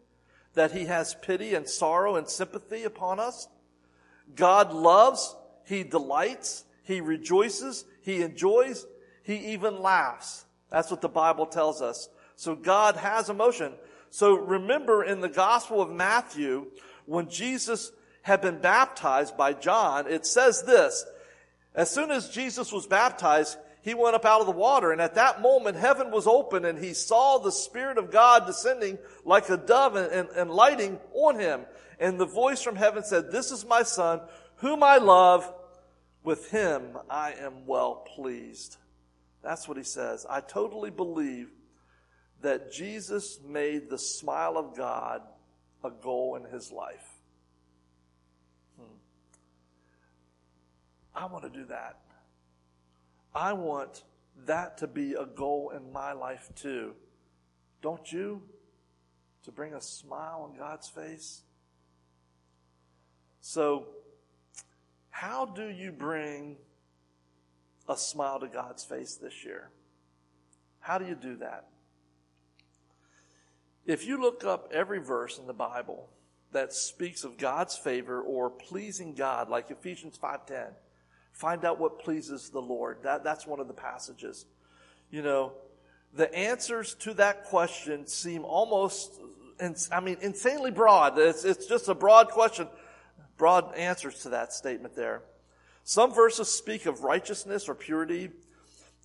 that 0.55 0.73
he 0.73 0.87
has 0.87 1.15
pity 1.15 1.55
and 1.55 1.69
sorrow 1.69 2.17
and 2.17 2.29
sympathy 2.29 2.83
upon 2.83 3.21
us. 3.21 3.49
God 4.35 4.73
loves, 4.73 5.37
he 5.69 5.83
delights, 5.83 6.65
he 6.83 7.01
rejoices, 7.01 7.85
he 8.01 8.23
enjoys, 8.23 8.87
he 9.23 9.53
even 9.53 9.83
laughs. 9.83 10.47
That's 10.71 10.91
what 10.91 11.03
the 11.03 11.09
Bible 11.09 11.47
tells 11.47 11.83
us. 11.83 12.09
So 12.37 12.55
God 12.55 12.97
has 12.97 13.29
emotion. 13.29 13.75
So 14.11 14.35
remember 14.35 15.05
in 15.05 15.21
the 15.21 15.29
Gospel 15.29 15.83
of 15.83 15.91
Matthew, 15.91 16.69
when 17.05 17.29
Jesus 17.29 17.93
had 18.23 18.41
been 18.41 18.61
baptized 18.61 19.37
by 19.37 19.53
John, 19.53 20.07
it 20.07 20.25
says 20.25 20.63
this, 20.63 21.05
as 21.75 21.91
soon 21.91 22.11
as 22.11 22.31
Jesus 22.31 22.73
was 22.73 22.87
baptized, 22.87 23.59
he 23.83 23.95
went 23.95 24.17
up 24.17 24.25
out 24.25 24.41
of 24.41 24.47
the 24.47 24.53
water, 24.53 24.91
and 24.91 25.01
at 25.01 25.15
that 25.17 25.43
moment 25.43 25.77
heaven 25.77 26.11
was 26.11 26.27
open, 26.27 26.65
and 26.65 26.79
he 26.79 26.95
saw 26.95 27.39
the 27.39 27.53
Spirit 27.53 27.99
of 27.99 28.11
God 28.11 28.47
descending 28.47 28.99
like 29.25 29.49
a 29.51 29.57
dove 29.57 29.97
and, 29.97 30.11
and, 30.11 30.29
and 30.31 30.51
lighting 30.51 30.99
on 31.13 31.39
him. 31.39 31.67
And 32.01 32.19
the 32.19 32.27
voice 32.27 32.63
from 32.63 32.77
heaven 32.77 33.05
said, 33.05 33.31
This 33.31 33.51
is 33.51 33.67
my 33.67 33.83
Son, 33.83 34.21
whom 34.57 34.83
I 34.83 34.97
love. 34.97 35.53
With 36.23 36.51
him 36.51 36.99
I 37.09 37.33
am 37.33 37.67
well 37.67 38.07
pleased. 38.15 38.77
That's 39.43 39.69
what 39.69 39.77
he 39.77 39.85
says. 39.85 40.27
I 40.29 40.41
totally 40.41 40.91
believe 40.91 41.51
that 42.43 42.73
Jesus 42.73 43.41
made 43.47 43.91
the 43.91 43.99
smile 43.99 44.57
of 44.57 44.77
God 44.77 45.23
a 45.85 45.91
goal 45.91 46.37
in 46.37 46.45
his 46.45 46.71
life. 46.71 47.07
Hmm. 48.77 48.97
I 51.15 51.27
want 51.27 51.45
to 51.45 51.51
do 51.51 51.67
that. 51.67 51.99
I 53.35 53.53
want 53.53 54.03
that 54.47 54.79
to 54.79 54.87
be 54.87 55.15
a 55.15 55.27
goal 55.27 55.73
in 55.77 55.93
my 55.93 56.13
life 56.13 56.51
too. 56.55 56.95
Don't 57.83 58.11
you? 58.11 58.43
To 59.45 59.53
bring 59.53 59.75
a 59.75 59.81
smile 59.81 60.49
on 60.51 60.59
God's 60.59 60.89
face? 60.89 61.43
So, 63.41 63.87
how 65.19 65.47
do 65.47 65.69
you 65.69 65.91
bring 65.91 66.55
a 67.89 67.97
smile 67.97 68.39
to 68.39 68.47
God's 68.47 68.85
face 68.85 69.17
this 69.17 69.45
year? 69.45 69.69
How 70.79 70.97
do 70.97 71.07
you 71.07 71.17
do 71.17 71.39
that? 71.39 71.67
If 73.85 74.07
you 74.07 74.21
look 74.21 74.45
up 74.45 74.71
every 74.73 75.01
verse 75.01 75.37
in 75.37 75.49
the 75.49 75.53
Bible 75.53 76.09
that 76.53 76.73
speaks 76.73 77.25
of 77.25 77.37
God's 77.37 77.77
favor 77.77 78.23
or 78.23 78.49
pleasing 78.49 79.13
God, 79.15 79.49
like 79.49 79.73
Ephesians 79.73 80.17
5.10, 80.23 80.69
find 81.33 81.65
out 81.65 81.81
what 81.81 81.99
pleases 81.99 82.51
the 82.51 82.63
Lord. 82.63 82.99
That, 83.03 83.25
that's 83.25 83.45
one 83.45 83.59
of 83.59 83.67
the 83.67 83.75
passages. 83.75 84.47
You 85.11 85.23
know, 85.23 85.53
the 86.15 86.33
answers 86.33 86.95
to 87.01 87.13
that 87.15 87.43
question 87.47 88.07
seem 88.07 88.45
almost, 88.45 89.21
I 89.91 89.99
mean, 89.99 90.19
insanely 90.21 90.71
broad. 90.71 91.19
It's, 91.19 91.45
it's 91.45 91.67
just 91.67 91.89
a 91.89 91.95
broad 91.95 92.29
question, 92.29 92.69
broad 93.39 93.75
answers 93.75 94.23
to 94.23 94.31
that 94.31 94.53
statement 94.53 94.95
there. 94.95 95.23
Some 95.85 96.13
verses 96.13 96.49
speak 96.51 96.85
of 96.85 97.03
righteousness 97.03 97.69
or 97.69 97.75
purity. 97.75 98.31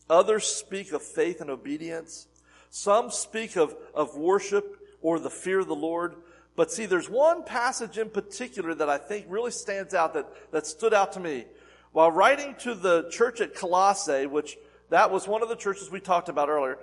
Others 0.09 0.45
speak 0.45 0.91
of 0.91 1.01
faith 1.01 1.39
and 1.39 1.49
obedience. 1.49 2.27
Some 2.69 3.11
speak 3.11 3.55
of, 3.55 3.75
of 3.93 4.17
worship 4.17 4.77
or 5.01 5.19
the 5.19 5.29
fear 5.29 5.59
of 5.59 5.67
the 5.67 5.75
Lord. 5.75 6.15
But 6.55 6.71
see, 6.71 6.85
there's 6.85 7.09
one 7.09 7.43
passage 7.43 7.97
in 7.97 8.09
particular 8.09 8.75
that 8.75 8.89
I 8.89 8.97
think 8.97 9.27
really 9.29 9.51
stands 9.51 9.93
out 9.93 10.13
that, 10.15 10.27
that 10.51 10.67
stood 10.67 10.93
out 10.93 11.13
to 11.13 11.19
me. 11.19 11.45
While 11.93 12.11
writing 12.11 12.55
to 12.59 12.73
the 12.73 13.07
church 13.09 13.39
at 13.39 13.55
Colossae, 13.55 14.25
which 14.25 14.57
that 14.89 15.11
was 15.11 15.27
one 15.27 15.41
of 15.41 15.49
the 15.49 15.55
churches 15.55 15.89
we 15.89 15.99
talked 15.99 16.29
about 16.29 16.49
earlier, 16.49 16.79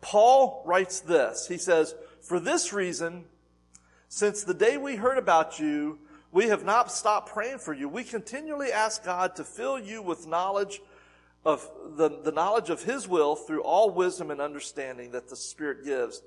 Paul 0.00 0.62
writes 0.66 1.00
this. 1.00 1.46
He 1.46 1.58
says, 1.58 1.94
For 2.22 2.40
this 2.40 2.72
reason, 2.72 3.26
since 4.08 4.44
the 4.44 4.54
day 4.54 4.76
we 4.76 4.96
heard 4.96 5.18
about 5.18 5.58
you, 5.58 5.98
we 6.36 6.48
have 6.48 6.66
not 6.66 6.92
stopped 6.92 7.32
praying 7.32 7.56
for 7.56 7.72
you. 7.72 7.88
We 7.88 8.04
continually 8.04 8.70
ask 8.70 9.02
God 9.02 9.36
to 9.36 9.42
fill 9.42 9.78
you 9.78 10.02
with 10.02 10.26
knowledge 10.26 10.82
of 11.46 11.66
the, 11.96 12.10
the 12.10 12.30
knowledge 12.30 12.68
of 12.68 12.82
His 12.82 13.08
will 13.08 13.36
through 13.36 13.62
all 13.62 13.88
wisdom 13.88 14.30
and 14.30 14.38
understanding 14.38 15.12
that 15.12 15.30
the 15.30 15.34
Spirit 15.34 15.86
gives, 15.86 16.20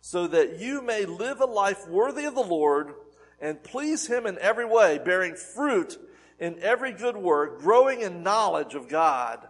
so 0.00 0.28
that 0.28 0.60
you 0.60 0.82
may 0.82 1.04
live 1.04 1.40
a 1.40 1.46
life 1.46 1.88
worthy 1.88 2.26
of 2.26 2.36
the 2.36 2.44
Lord 2.44 2.94
and 3.40 3.60
please 3.60 4.06
Him 4.06 4.24
in 4.24 4.38
every 4.38 4.64
way, 4.64 5.00
bearing 5.04 5.34
fruit 5.34 5.98
in 6.38 6.62
every 6.62 6.92
good 6.92 7.16
work, 7.16 7.58
growing 7.58 8.02
in 8.02 8.22
knowledge 8.22 8.76
of 8.76 8.88
God. 8.88 9.48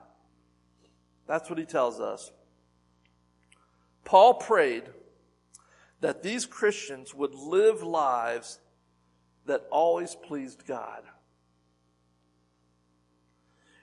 That's 1.27 1.51
what 1.51 1.59
He 1.59 1.67
tells 1.67 2.01
us. 2.01 2.33
Paul 4.07 4.33
prayed 4.33 4.85
that 6.01 6.23
these 6.23 6.47
Christians 6.47 7.15
would 7.15 7.35
live 7.35 7.83
lives 7.83 8.61
that 9.47 9.67
always 9.71 10.15
pleased 10.15 10.67
God 10.67 11.03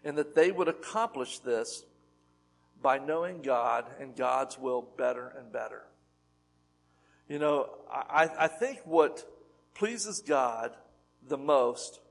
and 0.03 0.17
that 0.17 0.35
they 0.35 0.51
would 0.51 0.67
accomplish 0.67 1.39
this 1.39 1.83
by 2.81 2.97
knowing 2.97 3.41
God 3.41 3.85
and 3.99 4.15
God's 4.15 4.59
will 4.59 4.81
better 4.97 5.33
and 5.37 5.51
better. 5.51 5.83
You 7.29 7.39
know, 7.39 7.69
I, 7.89 8.29
I 8.37 8.47
think 8.47 8.79
what 8.83 9.25
pleases 9.73 10.21
God 10.21 10.71
the 11.27 11.37
most 11.37 12.01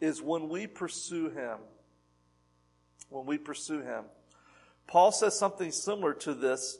is 0.00 0.20
when 0.20 0.48
we 0.48 0.66
pursue 0.66 1.30
Him. 1.30 1.58
When 3.08 3.24
we 3.24 3.38
pursue 3.38 3.80
Him. 3.82 4.04
Paul 4.88 5.12
says 5.12 5.38
something 5.38 5.70
similar 5.70 6.12
to 6.14 6.34
this 6.34 6.78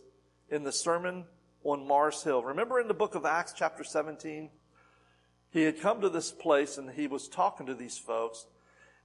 in 0.50 0.64
the 0.64 0.72
sermon 0.72 1.24
on 1.62 1.86
Mars 1.86 2.24
Hill. 2.24 2.42
Remember 2.42 2.80
in 2.80 2.88
the 2.88 2.94
book 2.94 3.14
of 3.14 3.24
Acts, 3.24 3.54
chapter 3.56 3.84
17? 3.84 4.50
He 5.52 5.62
had 5.64 5.80
come 5.80 6.00
to 6.00 6.08
this 6.08 6.32
place 6.32 6.78
and 6.78 6.90
he 6.90 7.06
was 7.06 7.28
talking 7.28 7.66
to 7.66 7.74
these 7.74 7.98
folks, 7.98 8.46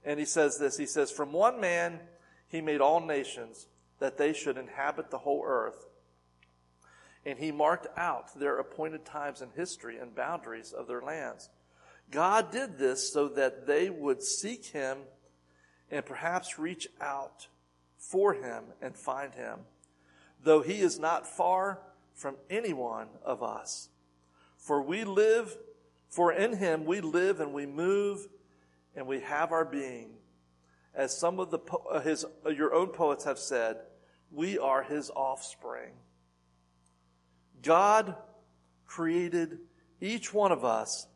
and 0.04 0.18
he 0.18 0.24
says 0.24 0.58
this, 0.58 0.78
he 0.78 0.86
says, 0.86 1.10
from 1.10 1.32
one 1.32 1.60
man 1.60 2.00
he 2.48 2.60
made 2.60 2.80
all 2.80 3.00
nations 3.00 3.66
that 3.98 4.16
they 4.16 4.32
should 4.32 4.56
inhabit 4.56 5.10
the 5.10 5.18
whole 5.18 5.44
earth. 5.44 5.86
And 7.26 7.38
he 7.38 7.52
marked 7.52 7.86
out 7.98 8.38
their 8.38 8.58
appointed 8.58 9.04
times 9.04 9.42
in 9.42 9.50
history 9.54 9.98
and 9.98 10.14
boundaries 10.14 10.72
of 10.72 10.86
their 10.86 11.02
lands. 11.02 11.50
God 12.10 12.50
did 12.50 12.78
this 12.78 13.12
so 13.12 13.28
that 13.28 13.66
they 13.66 13.90
would 13.90 14.22
seek 14.22 14.66
him 14.66 14.98
and 15.90 16.06
perhaps 16.06 16.58
reach 16.58 16.88
out 17.00 17.48
for 17.98 18.32
him 18.32 18.64
and 18.80 18.96
find 18.96 19.34
him, 19.34 19.58
though 20.42 20.62
he 20.62 20.80
is 20.80 20.98
not 20.98 21.26
far 21.26 21.80
from 22.14 22.36
any 22.48 22.72
one 22.72 23.08
of 23.22 23.42
us. 23.42 23.90
For 24.56 24.80
we 24.80 25.04
live, 25.04 25.56
for 26.08 26.32
in 26.32 26.56
him 26.56 26.84
we 26.84 27.00
live 27.00 27.40
and 27.40 27.52
we 27.52 27.66
move 27.66 28.26
and 28.94 29.06
we 29.06 29.20
have 29.20 29.52
our 29.52 29.64
being. 29.64 30.10
As 30.94 31.16
some 31.16 31.38
of 31.38 31.50
the 31.50 31.58
uh, 31.90 32.00
his 32.00 32.24
uh, 32.44 32.50
your 32.50 32.74
own 32.74 32.88
poets 32.88 33.24
have 33.24 33.38
said, 33.38 33.76
we 34.30 34.58
are 34.58 34.82
his 34.82 35.10
offspring. 35.10 35.92
God 37.62 38.16
created 38.86 39.58
each 40.00 40.32
one 40.32 40.52
of 40.52 40.64
us 40.64 41.06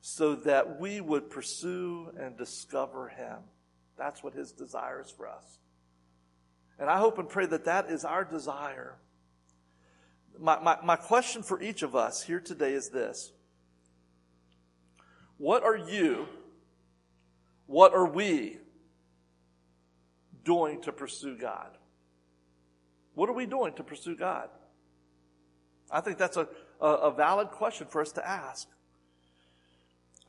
so 0.00 0.34
that 0.34 0.80
we 0.80 1.00
would 1.00 1.30
pursue 1.30 2.10
and 2.18 2.36
discover 2.36 3.08
him. 3.08 3.38
That's 3.96 4.22
what 4.22 4.34
his 4.34 4.52
desire 4.52 5.00
is 5.00 5.10
for 5.10 5.28
us. 5.28 5.58
And 6.78 6.88
I 6.88 6.98
hope 6.98 7.18
and 7.18 7.28
pray 7.28 7.46
that 7.46 7.64
that 7.64 7.90
is 7.90 8.04
our 8.04 8.24
desire. 8.24 8.96
My, 10.38 10.60
my, 10.60 10.78
my 10.84 10.96
question 10.96 11.42
for 11.42 11.60
each 11.60 11.82
of 11.82 11.96
us 11.96 12.22
here 12.22 12.40
today 12.40 12.72
is 12.72 12.90
this 12.90 13.32
What 15.38 15.62
are 15.62 15.76
you, 15.76 16.26
what 17.66 17.94
are 17.94 18.06
we 18.06 18.58
doing 20.44 20.82
to 20.82 20.92
pursue 20.92 21.36
God? 21.36 21.70
What 23.14 23.28
are 23.28 23.34
we 23.34 23.46
doing 23.46 23.72
to 23.74 23.82
pursue 23.82 24.16
God? 24.16 24.48
I 25.90 26.00
think 26.00 26.18
that's 26.18 26.36
a, 26.36 26.48
a, 26.80 26.86
a 26.86 27.10
valid 27.12 27.48
question 27.48 27.86
for 27.86 28.00
us 28.00 28.12
to 28.12 28.28
ask. 28.28 28.68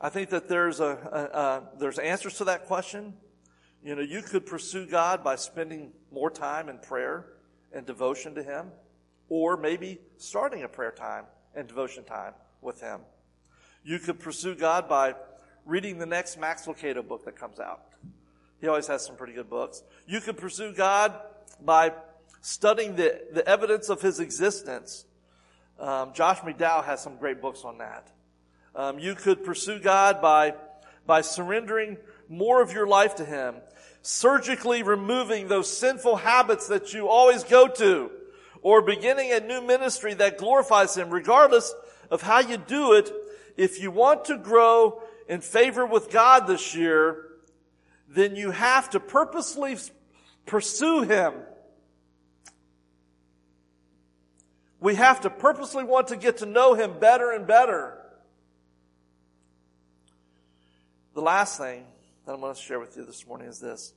I 0.00 0.08
think 0.08 0.30
that 0.30 0.48
there's 0.48 0.80
a, 0.80 0.84
a, 0.84 1.38
a, 1.38 1.78
there's 1.78 1.98
answers 1.98 2.38
to 2.38 2.44
that 2.44 2.66
question. 2.66 3.14
You 3.84 3.94
know, 3.96 4.02
you 4.02 4.22
could 4.22 4.46
pursue 4.46 4.86
God 4.86 5.22
by 5.22 5.36
spending 5.36 5.92
more 6.10 6.30
time 6.30 6.68
in 6.68 6.78
prayer 6.78 7.26
and 7.72 7.86
devotion 7.86 8.34
to 8.34 8.42
Him, 8.42 8.68
or 9.28 9.56
maybe 9.56 9.98
starting 10.16 10.62
a 10.62 10.68
prayer 10.68 10.92
time 10.92 11.24
and 11.54 11.68
devotion 11.68 12.04
time 12.04 12.32
with 12.60 12.80
Him. 12.80 13.00
You 13.82 13.98
could 13.98 14.20
pursue 14.20 14.54
God 14.54 14.88
by 14.88 15.14
reading 15.64 15.98
the 15.98 16.06
next 16.06 16.38
Max 16.38 16.66
Lucado 16.66 17.06
book 17.06 17.24
that 17.24 17.36
comes 17.38 17.58
out. 17.58 17.80
He 18.60 18.68
always 18.68 18.86
has 18.88 19.04
some 19.04 19.16
pretty 19.16 19.32
good 19.32 19.48
books. 19.48 19.82
You 20.06 20.20
could 20.20 20.36
pursue 20.36 20.72
God 20.72 21.14
by 21.64 21.92
studying 22.42 22.96
the, 22.96 23.22
the 23.32 23.46
evidence 23.48 23.88
of 23.88 24.02
His 24.02 24.20
existence. 24.20 25.06
Um, 25.78 26.12
Josh 26.12 26.40
McDowell 26.40 26.84
has 26.84 27.02
some 27.02 27.16
great 27.16 27.40
books 27.40 27.64
on 27.64 27.78
that. 27.78 28.08
Um, 28.74 28.98
you 28.98 29.14
could 29.14 29.44
pursue 29.44 29.80
God 29.80 30.20
by, 30.20 30.54
by 31.06 31.22
surrendering 31.22 31.96
more 32.28 32.60
of 32.60 32.72
your 32.72 32.86
life 32.86 33.16
to 33.16 33.24
Him, 33.24 33.56
surgically 34.02 34.82
removing 34.82 35.48
those 35.48 35.74
sinful 35.74 36.16
habits 36.16 36.68
that 36.68 36.92
you 36.92 37.08
always 37.08 37.44
go 37.44 37.66
to, 37.66 38.10
or 38.60 38.82
beginning 38.82 39.32
a 39.32 39.40
new 39.40 39.62
ministry 39.62 40.12
that 40.14 40.36
glorifies 40.36 40.96
Him, 40.96 41.08
regardless 41.08 41.74
of 42.10 42.20
how 42.20 42.40
you 42.40 42.58
do 42.58 42.92
it. 42.92 43.10
If 43.60 43.78
you 43.78 43.90
want 43.90 44.24
to 44.24 44.38
grow 44.38 45.02
in 45.28 45.42
favor 45.42 45.84
with 45.84 46.10
God 46.10 46.46
this 46.46 46.74
year, 46.74 47.26
then 48.08 48.34
you 48.34 48.52
have 48.52 48.88
to 48.88 49.00
purposely 49.00 49.76
pursue 50.46 51.02
Him. 51.02 51.34
We 54.80 54.94
have 54.94 55.20
to 55.20 55.28
purposely 55.28 55.84
want 55.84 56.08
to 56.08 56.16
get 56.16 56.38
to 56.38 56.46
know 56.46 56.72
Him 56.72 56.98
better 57.00 57.32
and 57.32 57.46
better. 57.46 57.98
The 61.12 61.20
last 61.20 61.58
thing 61.58 61.84
that 62.24 62.32
I'm 62.32 62.40
going 62.40 62.54
to 62.54 62.58
share 62.58 62.80
with 62.80 62.96
you 62.96 63.04
this 63.04 63.26
morning 63.26 63.48
is 63.48 63.60
this. 63.60 63.92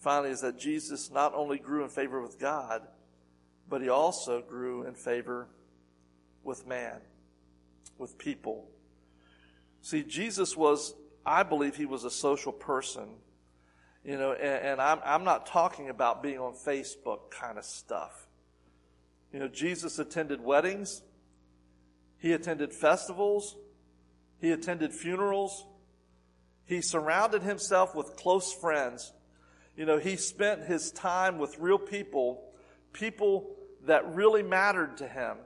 Finally, 0.00 0.30
is 0.30 0.40
that 0.40 0.58
Jesus 0.58 1.08
not 1.08 1.34
only 1.34 1.58
grew 1.58 1.84
in 1.84 1.88
favor 1.88 2.20
with 2.20 2.36
God, 2.40 2.82
but 3.68 3.80
he 3.80 3.88
also 3.88 4.42
grew 4.42 4.82
in 4.82 4.94
favor 4.94 5.46
with 6.42 6.66
man, 6.66 6.96
with 7.96 8.18
people. 8.18 8.66
See, 9.82 10.04
Jesus 10.04 10.56
was, 10.56 10.94
I 11.26 11.42
believe 11.42 11.76
he 11.76 11.86
was 11.86 12.04
a 12.04 12.10
social 12.10 12.52
person. 12.52 13.08
You 14.04 14.16
know, 14.16 14.32
and, 14.32 14.64
and 14.64 14.80
I'm, 14.80 14.98
I'm 15.04 15.24
not 15.24 15.46
talking 15.46 15.90
about 15.90 16.22
being 16.22 16.38
on 16.38 16.54
Facebook 16.54 17.30
kind 17.30 17.58
of 17.58 17.64
stuff. 17.64 18.26
You 19.32 19.40
know, 19.40 19.48
Jesus 19.48 19.98
attended 19.98 20.42
weddings. 20.42 21.02
He 22.18 22.32
attended 22.32 22.72
festivals. 22.72 23.56
He 24.40 24.50
attended 24.50 24.92
funerals. 24.92 25.66
He 26.64 26.80
surrounded 26.80 27.42
himself 27.42 27.94
with 27.94 28.16
close 28.16 28.52
friends. 28.52 29.12
You 29.76 29.84
know, 29.84 29.98
he 29.98 30.16
spent 30.16 30.64
his 30.64 30.90
time 30.92 31.38
with 31.38 31.58
real 31.58 31.78
people, 31.78 32.44
people 32.92 33.50
that 33.86 34.14
really 34.14 34.42
mattered 34.42 34.98
to 34.98 35.08
him. 35.08 35.38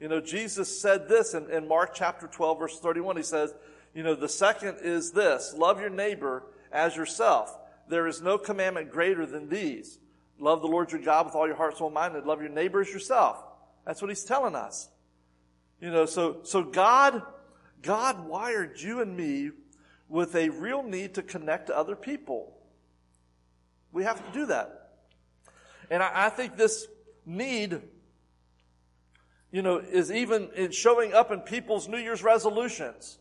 You 0.00 0.08
know, 0.08 0.20
Jesus 0.20 0.80
said 0.80 1.08
this 1.08 1.34
in, 1.34 1.50
in 1.50 1.68
Mark 1.68 1.94
chapter 1.94 2.26
12, 2.26 2.58
verse 2.58 2.78
31. 2.78 3.16
He 3.16 3.22
says, 3.22 3.54
you 3.94 4.02
know, 4.02 4.14
the 4.14 4.28
second 4.28 4.78
is 4.82 5.12
this 5.12 5.54
love 5.56 5.80
your 5.80 5.90
neighbor 5.90 6.42
as 6.70 6.96
yourself. 6.96 7.56
There 7.88 8.06
is 8.06 8.20
no 8.20 8.36
commandment 8.36 8.90
greater 8.90 9.24
than 9.24 9.48
these. 9.48 9.98
Love 10.38 10.60
the 10.60 10.68
Lord 10.68 10.92
your 10.92 11.00
God 11.00 11.26
with 11.26 11.34
all 11.34 11.46
your 11.46 11.56
heart, 11.56 11.78
soul, 11.78 11.90
mind, 11.90 12.14
and 12.14 12.26
love 12.26 12.42
your 12.42 12.50
neighbor 12.50 12.82
as 12.82 12.92
yourself. 12.92 13.42
That's 13.86 14.02
what 14.02 14.10
he's 14.10 14.24
telling 14.24 14.54
us. 14.54 14.88
You 15.80 15.90
know, 15.90 16.04
so, 16.04 16.38
so 16.42 16.62
God 16.62 17.22
God 17.86 18.26
wired 18.26 18.80
you 18.80 19.00
and 19.00 19.16
me 19.16 19.50
with 20.08 20.34
a 20.34 20.48
real 20.48 20.82
need 20.82 21.14
to 21.14 21.22
connect 21.22 21.68
to 21.68 21.76
other 21.76 21.96
people. 21.96 22.52
We 23.92 24.04
have 24.04 24.24
to 24.26 24.38
do 24.38 24.46
that. 24.46 24.90
And 25.90 26.02
I, 26.02 26.26
I 26.26 26.28
think 26.30 26.56
this 26.56 26.86
need, 27.24 27.80
you 29.56 29.62
know, 29.62 29.78
is 29.78 30.12
even 30.12 30.50
in 30.54 30.70
showing 30.70 31.14
up 31.14 31.32
in 31.32 31.40
people's 31.40 31.88
New 31.88 31.96
Year's 31.96 32.22
resolutions. 32.22 33.16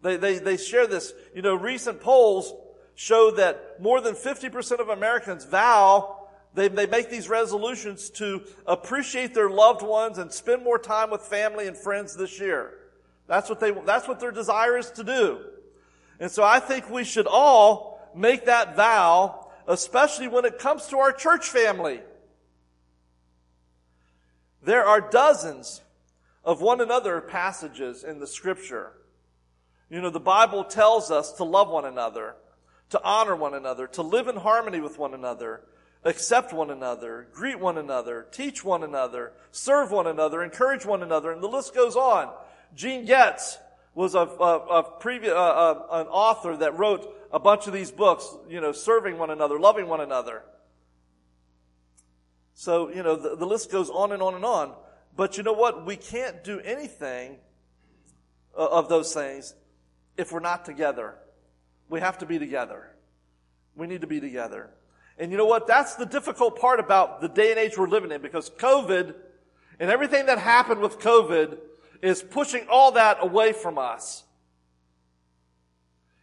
They, 0.00 0.16
they, 0.16 0.38
they 0.38 0.56
share 0.56 0.86
this. 0.86 1.12
You 1.34 1.42
know, 1.42 1.54
recent 1.54 2.00
polls 2.00 2.54
show 2.94 3.30
that 3.32 3.78
more 3.78 4.00
than 4.00 4.14
50% 4.14 4.80
of 4.80 4.88
Americans 4.88 5.44
vow 5.44 6.16
they, 6.54 6.68
they 6.68 6.86
make 6.86 7.10
these 7.10 7.28
resolutions 7.28 8.08
to 8.12 8.42
appreciate 8.66 9.34
their 9.34 9.50
loved 9.50 9.82
ones 9.82 10.16
and 10.16 10.32
spend 10.32 10.64
more 10.64 10.78
time 10.78 11.10
with 11.10 11.20
family 11.20 11.68
and 11.68 11.76
friends 11.76 12.16
this 12.16 12.40
year. 12.40 12.78
That's 13.26 13.50
what 13.50 13.60
they, 13.60 13.70
that's 13.70 14.08
what 14.08 14.18
their 14.18 14.32
desire 14.32 14.78
is 14.78 14.90
to 14.92 15.04
do. 15.04 15.40
And 16.20 16.30
so 16.30 16.42
I 16.42 16.58
think 16.60 16.88
we 16.88 17.04
should 17.04 17.26
all 17.26 18.00
make 18.16 18.46
that 18.46 18.76
vow, 18.76 19.50
especially 19.68 20.26
when 20.26 20.46
it 20.46 20.58
comes 20.58 20.86
to 20.86 20.96
our 20.96 21.12
church 21.12 21.50
family. 21.50 22.00
There 24.62 24.84
are 24.84 25.00
dozens 25.00 25.80
of 26.44 26.60
one 26.60 26.80
another 26.80 27.20
passages 27.20 28.04
in 28.04 28.18
the 28.18 28.26
scripture. 28.26 28.92
You 29.88 30.00
know, 30.00 30.10
the 30.10 30.20
Bible 30.20 30.64
tells 30.64 31.10
us 31.10 31.32
to 31.32 31.44
love 31.44 31.68
one 31.68 31.84
another, 31.84 32.36
to 32.90 33.02
honor 33.02 33.34
one 33.34 33.54
another, 33.54 33.86
to 33.88 34.02
live 34.02 34.28
in 34.28 34.36
harmony 34.36 34.80
with 34.80 34.98
one 34.98 35.14
another, 35.14 35.62
accept 36.04 36.52
one 36.52 36.70
another, 36.70 37.28
greet 37.32 37.58
one 37.58 37.78
another, 37.78 38.26
teach 38.30 38.64
one 38.64 38.82
another, 38.82 39.32
serve 39.50 39.90
one 39.90 40.06
another, 40.06 40.42
encourage 40.42 40.86
one 40.86 41.02
another, 41.02 41.32
and 41.32 41.42
the 41.42 41.48
list 41.48 41.74
goes 41.74 41.96
on. 41.96 42.30
Gene 42.74 43.04
Getz 43.04 43.58
was 43.94 44.14
a, 44.14 44.20
a, 44.20 44.58
a 44.78 44.82
previous, 44.82 45.32
an 45.32 46.06
author 46.06 46.56
that 46.56 46.78
wrote 46.78 47.12
a 47.32 47.38
bunch 47.38 47.66
of 47.66 47.72
these 47.72 47.90
books, 47.90 48.36
you 48.48 48.60
know, 48.60 48.72
serving 48.72 49.18
one 49.18 49.30
another, 49.30 49.58
loving 49.58 49.88
one 49.88 50.00
another. 50.00 50.42
So, 52.60 52.90
you 52.90 53.02
know, 53.02 53.16
the, 53.16 53.36
the 53.36 53.46
list 53.46 53.72
goes 53.72 53.88
on 53.88 54.12
and 54.12 54.20
on 54.22 54.34
and 54.34 54.44
on. 54.44 54.74
But 55.16 55.38
you 55.38 55.42
know 55.42 55.54
what? 55.54 55.86
We 55.86 55.96
can't 55.96 56.44
do 56.44 56.60
anything 56.60 57.38
uh, 58.54 58.66
of 58.66 58.86
those 58.90 59.14
things 59.14 59.54
if 60.18 60.30
we're 60.30 60.40
not 60.40 60.66
together. 60.66 61.14
We 61.88 62.00
have 62.00 62.18
to 62.18 62.26
be 62.26 62.38
together. 62.38 62.90
We 63.74 63.86
need 63.86 64.02
to 64.02 64.06
be 64.06 64.20
together. 64.20 64.68
And 65.16 65.32
you 65.32 65.38
know 65.38 65.46
what? 65.46 65.66
That's 65.66 65.94
the 65.94 66.04
difficult 66.04 66.60
part 66.60 66.80
about 66.80 67.22
the 67.22 67.30
day 67.30 67.48
and 67.48 67.58
age 67.58 67.78
we're 67.78 67.88
living 67.88 68.12
in 68.12 68.20
because 68.20 68.50
COVID 68.50 69.14
and 69.78 69.90
everything 69.90 70.26
that 70.26 70.36
happened 70.36 70.82
with 70.82 70.98
COVID 70.98 71.56
is 72.02 72.22
pushing 72.22 72.66
all 72.68 72.92
that 72.92 73.22
away 73.22 73.54
from 73.54 73.78
us. 73.78 74.22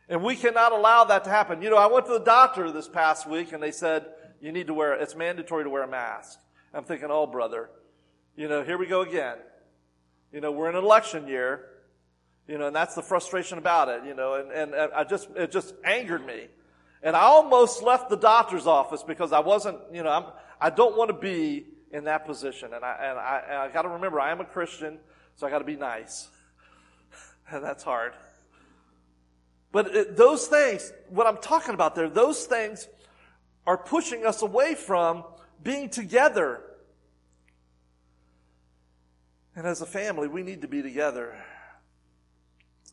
And 0.07 0.22
we 0.22 0.36
cannot 0.36 0.72
allow 0.72 1.03
that 1.05 1.24
to 1.24 1.32
happen. 1.32 1.64
You 1.64 1.72
know, 1.72 1.78
I 1.78 1.88
went 1.88 2.05
to 2.05 2.14
the 2.14 2.20
doctor 2.20 2.72
this 2.72 2.88
past 2.88 3.28
week 3.28 3.53
and 3.53 3.64
they 3.64 3.72
said, 3.72 4.05
you 4.41 4.51
need 4.51 4.67
to 4.67 4.73
wear, 4.73 4.93
it's 4.93 5.15
mandatory 5.15 5.63
to 5.63 5.69
wear 5.69 5.83
a 5.83 5.88
mask. 5.88 6.39
I'm 6.73 6.83
thinking, 6.83 7.09
oh, 7.09 7.25
brother, 7.25 7.69
you 8.35 8.47
know, 8.47 8.63
here 8.63 8.77
we 8.77 8.85
go 8.85 9.01
again. 9.01 9.38
You 10.31 10.41
know, 10.41 10.51
we're 10.51 10.69
in 10.69 10.75
an 10.75 10.83
election 10.83 11.27
year, 11.27 11.65
you 12.47 12.57
know, 12.57 12.67
and 12.67 12.75
that's 12.75 12.95
the 12.95 13.01
frustration 13.01 13.57
about 13.57 13.89
it, 13.89 14.03
you 14.05 14.13
know, 14.13 14.35
and, 14.35 14.51
and, 14.51 14.73
and 14.73 14.91
I 14.93 15.03
just, 15.03 15.29
it 15.35 15.51
just 15.51 15.73
angered 15.83 16.25
me. 16.25 16.47
And 17.03 17.15
I 17.15 17.21
almost 17.21 17.83
left 17.83 18.09
the 18.09 18.17
doctor's 18.17 18.67
office 18.67 19.03
because 19.03 19.31
I 19.31 19.39
wasn't, 19.39 19.77
you 19.93 20.03
know, 20.03 20.09
I'm, 20.09 20.25
I 20.59 20.69
don't 20.69 20.97
want 20.97 21.09
to 21.09 21.13
be 21.13 21.65
in 21.91 22.05
that 22.05 22.25
position. 22.25 22.73
And 22.73 22.83
I, 22.83 22.97
and 23.01 23.19
I, 23.19 23.41
and 23.47 23.57
I 23.57 23.69
got 23.69 23.83
to 23.83 23.89
remember, 23.89 24.19
I 24.19 24.31
am 24.31 24.41
a 24.41 24.45
Christian. 24.45 24.99
So 25.35 25.45
I 25.45 25.49
got 25.49 25.59
to 25.59 25.65
be 25.65 25.75
nice. 25.75 26.29
And 27.49 27.63
that's 27.63 27.81
hard. 27.81 28.11
But 29.71 29.95
it, 29.95 30.17
those 30.17 30.47
things, 30.47 30.91
what 31.07 31.25
I'm 31.27 31.38
talking 31.38 31.73
about 31.73 31.95
there, 31.95 32.09
those 32.09 32.43
things 32.45 32.89
are 33.68 33.78
pushing 33.78 34.26
us 34.26 34.41
away 34.41 34.74
from 34.74 35.26
being 35.61 35.89
together. 35.89 36.61
And 39.55 39.68
as 39.68 39.82
a 39.82 39.86
family, 39.86 40.30
we 40.30 40.41
need 40.41 40.61
to 40.61 40.70
be 40.70 40.82
together. 40.82 41.38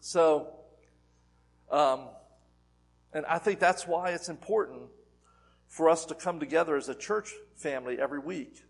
So, 0.00 0.48
um, 1.70 2.08
and 3.12 3.24
I 3.26 3.38
think 3.38 3.60
that's 3.60 3.86
why 3.86 4.10
it's 4.10 4.28
important 4.28 4.82
for 5.68 5.88
us 5.88 6.06
to 6.06 6.14
come 6.14 6.40
together 6.40 6.76
as 6.76 6.88
a 6.88 6.94
church 6.94 7.30
family 7.54 8.00
every 8.00 8.18
week. 8.18 8.64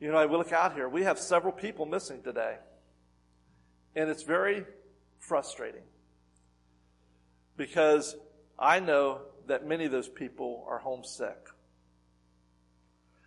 You 0.00 0.10
know, 0.10 0.16
I 0.16 0.24
look 0.24 0.52
out 0.52 0.74
here, 0.74 0.88
we 0.88 1.04
have 1.04 1.18
several 1.20 1.52
people 1.52 1.86
missing 1.86 2.22
today. 2.22 2.56
And 3.94 4.10
it's 4.10 4.24
very 4.24 4.64
frustrating 5.20 5.84
because 7.56 8.16
I 8.58 8.80
know 8.80 9.20
that 9.46 9.66
many 9.66 9.84
of 9.84 9.92
those 9.92 10.08
people 10.08 10.64
are 10.68 10.78
homesick. 10.78 11.48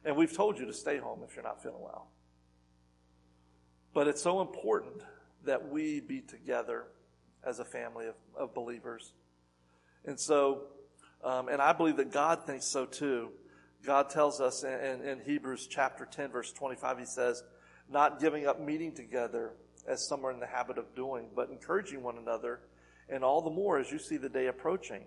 And 0.05 0.15
we've 0.15 0.36
told 0.36 0.57
you 0.57 0.65
to 0.65 0.74
stay 0.74 0.97
home 0.97 1.20
if 1.28 1.36
you're 1.36 1.43
not 1.43 1.61
feeling 1.61 1.82
well. 1.82 2.07
But 3.93 4.07
it's 4.07 4.22
so 4.22 4.41
important 4.41 5.03
that 5.45 5.70
we 5.70 5.99
be 5.99 6.22
together 6.22 6.86
as 7.43 7.59
a 7.59 7.65
family 7.65 8.07
of, 8.07 8.15
of 8.38 8.53
believers. 8.53 9.13
And 10.05 10.20
so, 10.20 10.63
um, 11.24 11.49
and 11.49 11.61
I 11.61 11.74
believe 11.74 11.97
that 11.97 12.11
God 12.11 12.45
thinks 12.45 12.65
so 12.65 12.86
too. 12.86 13.30
God 13.86 14.09
tells 14.09 14.39
us 14.39 14.63
in, 14.63 14.74
in, 14.74 15.01
in 15.01 15.20
Hebrews 15.22 15.68
chapter 15.68 16.05
10, 16.05 16.32
verse 16.32 16.51
25, 16.51 16.99
he 16.99 17.05
says, 17.05 17.43
not 17.89 18.20
giving 18.20 18.45
up 18.45 18.59
meeting 18.59 18.93
together 18.93 19.53
as 19.88 20.05
some 20.07 20.26
are 20.26 20.32
in 20.32 20.39
the 20.39 20.47
habit 20.47 20.78
of 20.78 20.93
doing, 20.95 21.30
but 21.36 21.49
encouraging 21.49 22.03
one 22.03 22.18
another, 22.18 22.59
and 23.09 23.24
all 23.24 23.41
the 23.41 23.49
more 23.49 23.80
as 23.80 23.91
you 23.91 23.99
see 23.99 24.18
the 24.18 24.30
day 24.30 24.47
approaching. 24.47 25.03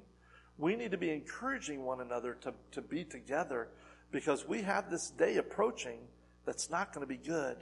We 0.61 0.77
need 0.77 0.91
to 0.91 0.99
be 0.99 1.11
encouraging 1.11 1.85
one 1.85 2.03
another 2.03 2.37
to, 2.43 2.53
to 2.73 2.83
be 2.83 3.03
together 3.03 3.69
because 4.13 4.47
we 4.47 4.61
have 4.61 4.91
this 4.91 5.11
day 5.11 5.39
approaching 5.39 6.01
that's 6.45 6.69
not 6.69 6.93
going 6.93 7.01
to 7.01 7.09
be 7.09 7.17
good. 7.17 7.57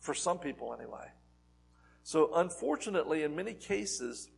For 0.00 0.14
some 0.14 0.38
people, 0.38 0.72
anyway. 0.72 1.08
So, 2.04 2.30
unfortunately, 2.34 3.24
in 3.24 3.34
many 3.34 3.54
cases, 3.54 4.30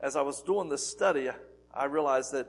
as 0.00 0.16
I 0.16 0.22
was 0.22 0.40
doing 0.42 0.68
this 0.68 0.86
study, 0.86 1.30
I 1.72 1.84
realized 1.84 2.32
that, 2.32 2.48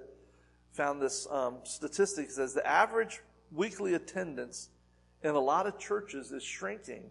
found 0.71 1.01
this 1.01 1.27
um, 1.29 1.57
statistic 1.65 2.31
says 2.31 2.53
the 2.53 2.65
average 2.65 3.21
weekly 3.51 3.93
attendance 3.93 4.69
in 5.21 5.31
a 5.31 5.39
lot 5.39 5.67
of 5.67 5.77
churches 5.77 6.31
is 6.31 6.43
shrinking. 6.43 7.03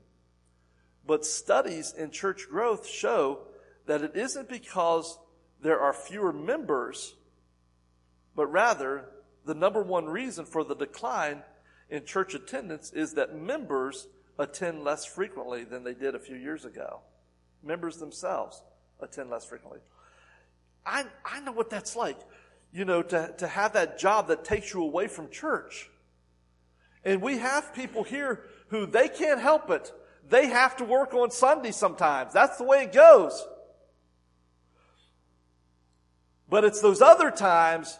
But 1.06 1.24
studies 1.24 1.94
in 1.96 2.10
church 2.10 2.48
growth 2.50 2.86
show 2.86 3.40
that 3.86 4.02
it 4.02 4.16
isn't 4.16 4.48
because 4.48 5.18
there 5.62 5.80
are 5.80 5.92
fewer 5.92 6.32
members, 6.32 7.14
but 8.34 8.46
rather 8.46 9.08
the 9.44 9.54
number 9.54 9.82
one 9.82 10.06
reason 10.06 10.44
for 10.44 10.64
the 10.64 10.74
decline 10.74 11.42
in 11.88 12.04
church 12.04 12.34
attendance 12.34 12.92
is 12.92 13.14
that 13.14 13.36
members 13.36 14.08
attend 14.38 14.82
less 14.82 15.04
frequently 15.04 15.64
than 15.64 15.84
they 15.84 15.94
did 15.94 16.14
a 16.14 16.18
few 16.18 16.36
years 16.36 16.64
ago. 16.64 17.00
Members 17.62 17.98
themselves 17.98 18.62
attend 19.00 19.30
less 19.30 19.44
frequently. 19.44 19.80
I, 20.84 21.04
I 21.24 21.40
know 21.40 21.52
what 21.52 21.70
that's 21.70 21.94
like, 21.94 22.18
you 22.72 22.84
know, 22.84 23.02
to, 23.02 23.34
to 23.38 23.46
have 23.46 23.74
that 23.74 23.98
job 23.98 24.28
that 24.28 24.44
takes 24.44 24.72
you 24.74 24.82
away 24.82 25.06
from 25.06 25.30
church. 25.30 25.88
And 27.04 27.20
we 27.22 27.38
have 27.38 27.74
people 27.74 28.02
here 28.02 28.44
who 28.68 28.86
they 28.86 29.08
can't 29.08 29.40
help 29.40 29.70
it. 29.70 29.92
They 30.28 30.46
have 30.46 30.76
to 30.78 30.84
work 30.84 31.14
on 31.14 31.30
Sunday 31.30 31.72
sometimes. 31.72 32.32
That's 32.32 32.56
the 32.56 32.64
way 32.64 32.84
it 32.84 32.92
goes. 32.92 33.44
But 36.52 36.64
it's 36.64 36.82
those 36.82 37.00
other 37.00 37.30
times 37.30 37.98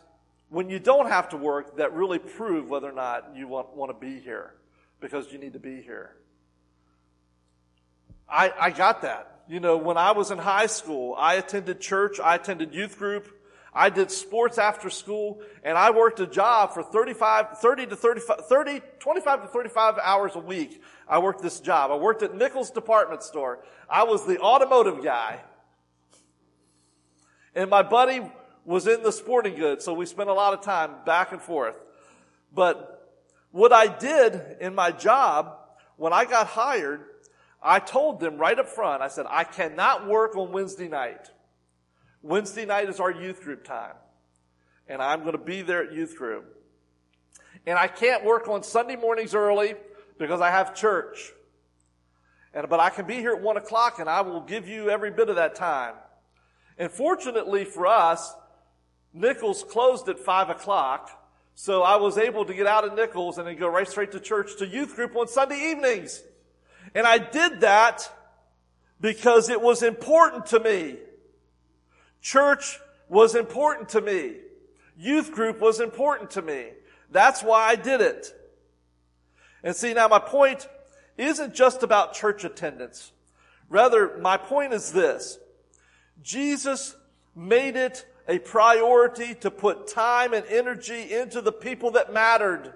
when 0.51 0.69
you 0.69 0.79
don't 0.79 1.09
have 1.09 1.31
to 1.31 1.39
work 1.39 1.79
that 1.79 1.95
really 1.95 2.19
prove 2.19 2.69
whether 2.69 2.87
or 2.87 2.93
not 2.93 3.31
you 3.35 3.49
want, 3.49 3.75
want 3.75 3.99
to 3.99 3.99
be 3.99 4.21
here 4.21 4.53
because 5.01 5.33
you 5.33 5.39
need 5.39 5.55
to 5.55 5.59
be 5.59 5.81
here. 5.81 6.15
I, 8.29 8.53
I 8.61 8.69
got 8.69 9.01
that. 9.01 9.45
You 9.49 9.59
know, 9.59 9.79
when 9.79 9.97
I 9.97 10.13
was 10.13 10.31
in 10.31 10.37
high 10.37 10.67
school, 10.67 11.15
I 11.17 11.37
attended 11.37 11.81
church, 11.81 12.21
I 12.21 12.35
attended 12.35 12.75
youth 12.75 12.99
group, 12.99 13.27
I 13.73 13.89
did 13.89 14.11
sports 14.11 14.59
after 14.59 14.91
school, 14.91 15.41
and 15.65 15.79
I 15.79 15.91
worked 15.91 16.21
a 16.21 16.27
job 16.27 16.75
for 16.75 16.83
35, 16.83 17.57
30 17.57 17.87
to 17.87 17.97
35, 17.97 18.47
30, 18.51 18.83
25 18.99 19.43
to 19.45 19.49
35 19.49 19.95
hours 19.99 20.33
a 20.35 20.41
week. 20.41 20.83
I 21.09 21.21
worked 21.21 21.41
this 21.41 21.59
job. 21.59 21.91
I 21.91 21.95
worked 21.95 22.23
at 22.23 22.35
Nichols 22.35 22.71
department 22.71 23.23
store. 23.23 23.61
I 23.89 24.03
was 24.03 24.27
the 24.27 24.39
automotive 24.41 25.03
guy. 25.03 25.41
And 27.55 27.71
my 27.71 27.83
buddy 27.83 28.21
was 28.65 28.87
in 28.87 29.03
the 29.03 29.13
sporting 29.13 29.57
goods, 29.57 29.85
so 29.85 29.93
we 29.93 30.07
spent 30.07 30.29
a 30.29 30.35
lot 30.35 30.55
of 30.55 30.63
time 30.63 30.93
back 31.05 31.33
and 31.33 31.41
forth. 31.41 31.77
But 32.55 33.11
what 33.51 33.73
I 33.73 33.87
did 33.87 34.59
in 34.61 34.75
my 34.75 34.91
job, 34.93 35.59
when 35.97 36.13
I 36.13 36.25
got 36.25 36.47
hired, 36.47 37.01
I 37.63 37.79
told 37.79 38.21
them 38.21 38.39
right 38.39 38.59
up 38.59 38.69
front, 38.69 39.03
I 39.03 39.09
said, 39.09 39.27
I 39.29 39.45
cannot 39.45 40.09
work 40.09 40.37
on 40.37 40.53
Wednesday 40.53 40.89
night. 40.89 41.31
Wednesday 42.23 42.65
night 42.65 42.89
is 42.89 43.01
our 43.01 43.11
youth 43.11 43.43
group 43.43 43.65
time. 43.65 43.95
And 44.89 45.03
I'm 45.03 45.21
going 45.21 45.33
to 45.33 45.39
be 45.39 45.63
there 45.63 45.85
at 45.85 45.93
youth 45.93 46.17
group. 46.17 46.45
And 47.67 47.79
I 47.79 47.87
can't 47.87 48.25
work 48.25 48.49
on 48.49 48.63
Sunday 48.63 48.97
mornings 48.97 49.35
early 49.35 49.75
because 50.19 50.41
I 50.41 50.51
have 50.51 50.75
church. 50.75 51.33
And, 52.53 52.69
but 52.69 52.81
I 52.81 52.91
can 52.91 53.07
be 53.07 53.17
here 53.17 53.33
at 53.33 53.41
one 53.41 53.57
o'clock 53.57 53.99
and 53.99 54.09
I 54.09 54.21
will 54.23 54.41
give 54.41 54.69
you 54.69 54.91
every 54.91 55.11
bit 55.11 55.29
of 55.29 55.37
that 55.37 55.55
time. 55.55 55.95
And 56.79 56.91
fortunately 56.91 57.65
for 57.65 57.87
us, 57.87 58.35
Nichols 59.13 59.65
closed 59.65 60.09
at 60.09 60.19
five 60.19 60.51
o'clock. 60.51 61.11
So 61.55 61.83
I 61.83 61.97
was 61.97 62.17
able 62.17 62.45
to 62.47 62.55
get 62.55 62.67
out 62.67 62.85
of 62.85 62.95
Nichols 62.95 63.39
and 63.39 63.47
then 63.47 63.59
go 63.59 63.69
right 63.69 63.87
straight 63.87 64.13
to 64.13 64.21
church 64.21 64.57
to 64.59 64.67
youth 64.67 64.97
group 64.97 65.15
on 65.17 65.29
Sunday 65.29 65.71
evenings. 65.71 66.23
And 66.95 67.07
I 67.07 67.19
did 67.19 67.61
that 67.61 68.11
because 69.01 69.49
it 69.49 69.61
was 69.61 69.83
important 69.83 70.47
to 70.47 70.61
me. 70.61 70.97
Church 72.21 72.79
was 73.09 73.35
important 73.35 73.91
to 73.91 74.01
me. 74.01 74.37
Youth 74.97 75.33
group 75.33 75.61
was 75.61 75.81
important 75.81 76.31
to 76.33 76.43
me. 76.43 76.69
That's 77.11 77.43
why 77.43 77.65
I 77.65 77.77
did 77.77 78.01
it. 78.01 78.33
And 79.63 79.77
see, 79.77 79.93
now 79.93 80.09
my 80.09 80.19
point 80.19 80.69
isn't 81.19 81.55
just 81.55 81.83
about 81.83 82.15
church 82.15 82.45
attendance. 82.45 83.13
Rather, 83.69 84.19
my 84.19 84.37
point 84.37 84.73
is 84.73 84.93
this. 84.93 85.39
Jesus 86.23 86.95
made 87.35 87.77
it 87.77 88.07
a 88.29 88.39
priority 88.39 89.35
to 89.35 89.51
put 89.51 89.89
time 89.89 90.33
and 90.33 90.47
energy 90.47 91.13
into 91.13 91.41
the 91.41 91.53
people 91.53 91.93
that 91.93 92.13
mattered. 92.13 92.73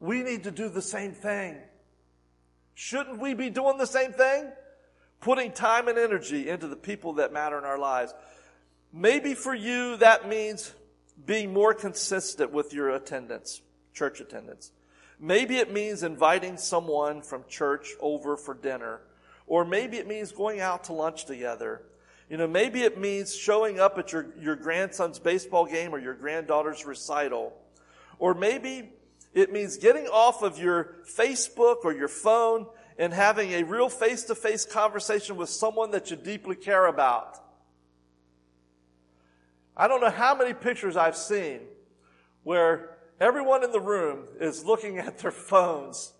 We 0.00 0.22
need 0.22 0.44
to 0.44 0.50
do 0.50 0.68
the 0.68 0.82
same 0.82 1.12
thing. 1.12 1.56
Shouldn't 2.74 3.18
we 3.18 3.34
be 3.34 3.50
doing 3.50 3.78
the 3.78 3.86
same 3.86 4.12
thing? 4.12 4.50
Putting 5.20 5.52
time 5.52 5.88
and 5.88 5.98
energy 5.98 6.48
into 6.48 6.66
the 6.66 6.76
people 6.76 7.14
that 7.14 7.32
matter 7.32 7.58
in 7.58 7.64
our 7.64 7.78
lives. 7.78 8.14
Maybe 8.92 9.34
for 9.34 9.54
you 9.54 9.96
that 9.98 10.28
means 10.28 10.74
being 11.24 11.52
more 11.52 11.74
consistent 11.74 12.50
with 12.50 12.72
your 12.72 12.90
attendance, 12.90 13.62
church 13.94 14.20
attendance. 14.20 14.72
Maybe 15.20 15.58
it 15.58 15.72
means 15.72 16.02
inviting 16.02 16.56
someone 16.56 17.22
from 17.22 17.44
church 17.48 17.90
over 18.00 18.36
for 18.36 18.54
dinner 18.54 19.02
or 19.52 19.66
maybe 19.66 19.98
it 19.98 20.08
means 20.08 20.32
going 20.32 20.60
out 20.60 20.84
to 20.84 20.94
lunch 20.94 21.26
together. 21.26 21.82
You 22.30 22.38
know, 22.38 22.46
maybe 22.46 22.84
it 22.84 22.98
means 22.98 23.36
showing 23.36 23.78
up 23.78 23.98
at 23.98 24.10
your, 24.10 24.28
your 24.40 24.56
grandson's 24.56 25.18
baseball 25.18 25.66
game 25.66 25.94
or 25.94 25.98
your 25.98 26.14
granddaughter's 26.14 26.86
recital. 26.86 27.52
Or 28.18 28.32
maybe 28.32 28.94
it 29.34 29.52
means 29.52 29.76
getting 29.76 30.06
off 30.06 30.42
of 30.42 30.58
your 30.58 30.96
Facebook 31.06 31.84
or 31.84 31.92
your 31.92 32.08
phone 32.08 32.64
and 32.96 33.12
having 33.12 33.52
a 33.52 33.62
real 33.64 33.90
face 33.90 34.22
to 34.22 34.34
face 34.34 34.64
conversation 34.64 35.36
with 35.36 35.50
someone 35.50 35.90
that 35.90 36.10
you 36.10 36.16
deeply 36.16 36.56
care 36.56 36.86
about. 36.86 37.38
I 39.76 39.86
don't 39.86 40.00
know 40.00 40.08
how 40.08 40.34
many 40.34 40.54
pictures 40.54 40.96
I've 40.96 41.14
seen 41.14 41.60
where 42.42 42.96
everyone 43.20 43.64
in 43.64 43.72
the 43.72 43.80
room 43.80 44.28
is 44.40 44.64
looking 44.64 44.96
at 44.96 45.18
their 45.18 45.30
phones 45.30 46.14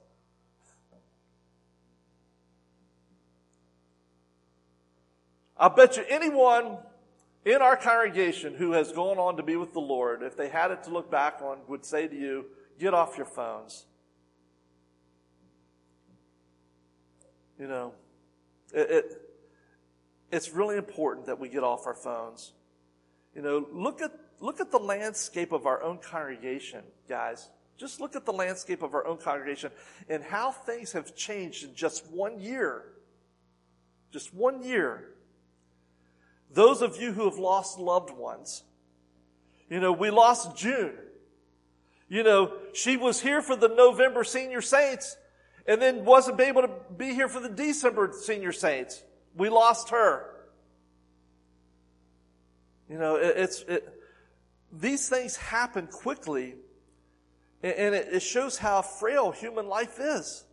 I'll 5.63 5.71
bet 5.71 5.97
you 5.97 6.05
anyone 6.09 6.77
in 7.45 7.63
our 7.63 7.77
congregation 7.77 8.53
who 8.55 8.73
has 8.73 8.91
gone 8.91 9.19
on 9.19 9.37
to 9.37 9.45
be 9.45 9.55
with 9.55 9.73
the 9.73 9.81
Lord, 9.81 10.25
if 10.25 10.37
they 10.37 10.49
had 10.49 10.73
it 10.73 10.83
to 10.85 10.91
look 10.91 11.09
back 11.09 11.39
on, 11.41 11.59
would 11.69 11.85
say 11.85 12.09
to 12.09 12.17
you, 12.17 12.47
get 12.81 12.95
off 12.95 13.17
your 13.17 13.27
phones. 13.27 13.87
You 17.61 17.69
know, 17.69 17.93
it, 18.75 18.91
it, 18.91 19.05
it's 20.33 20.51
really 20.51 20.77
important 20.77 21.27
that 21.27 21.39
we 21.39 21.49
get 21.49 21.63
off 21.63 21.87
our 21.87 21.95
phones. 21.95 22.55
You 23.33 23.43
know, 23.43 23.65
look 23.71 24.03
at, 24.03 24.11
look 24.41 24.59
at 24.59 24.73
the 24.73 24.81
landscape 24.81 25.53
of 25.53 25.67
our 25.67 25.81
own 25.81 25.99
congregation, 25.99 26.83
guys. 27.09 27.51
Just 27.77 28.01
look 28.01 28.17
at 28.17 28.27
the 28.27 28.33
landscape 28.33 28.83
of 28.83 28.95
our 28.95 29.07
own 29.07 29.19
congregation 29.19 29.71
and 30.09 30.25
how 30.25 30.51
things 30.51 30.91
have 30.91 31.15
changed 31.15 31.63
in 31.63 31.73
just 31.77 32.05
one 32.11 32.41
year. 32.41 32.83
Just 34.11 34.35
one 34.35 34.65
year. 34.65 35.13
Those 36.55 36.83
of 36.83 37.01
you 37.01 37.13
who 37.13 37.25
have 37.25 37.39
lost 37.39 37.79
loved 37.79 38.11
ones, 38.11 38.63
you 39.71 39.81
know, 39.81 39.93
we 39.93 40.11
lost 40.11 40.57
June. 40.57 40.93
You 42.09 42.23
know, 42.23 42.53
she 42.75 42.97
was 42.97 43.21
here 43.21 43.41
for 43.41 43.57
the 43.57 43.69
November 43.69 44.23
senior 44.23 44.61
saints 44.61 45.17
and 45.67 45.81
then 45.81 46.05
wasn't 46.05 46.41
able 46.41 46.63
to 46.63 46.71
be 46.95 47.15
here 47.15 47.29
for 47.29 47.41
the 47.41 47.49
December 47.49 48.13
senior 48.13 48.53
saints. 48.53 49.03
We 49.35 49.49
lost 49.49 49.91
her. 49.91 50.27
You 52.91 52.99
know, 52.99 53.17
it, 53.17 53.35
it's, 53.39 53.63
it, 53.63 53.89
these 54.71 55.09
things 55.09 55.37
happen 55.37 55.87
quickly 55.87 56.57
and 57.63 57.95
it, 57.95 58.09
it 58.13 58.21
shows 58.21 58.59
how 58.59 58.83
frail 58.83 59.31
human 59.31 59.69
life 59.69 59.99
is. 59.99 60.45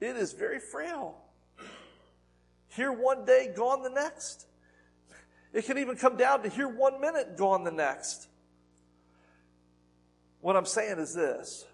It 0.00 0.16
is 0.16 0.34
very 0.34 0.60
frail. 0.60 1.16
Here 2.68 2.92
one 2.92 3.24
day, 3.24 3.50
gone 3.56 3.82
the 3.82 3.88
next. 3.88 4.46
It 5.52 5.64
can 5.64 5.78
even 5.78 5.96
come 5.96 6.16
down 6.16 6.42
to 6.42 6.48
here 6.48 6.68
one 6.68 7.00
minute, 7.00 7.36
gone 7.36 7.64
the 7.64 7.70
next. 7.70 8.28
What 10.40 10.56
I'm 10.56 10.66
saying 10.66 10.98
is 10.98 11.14
this 11.14 11.64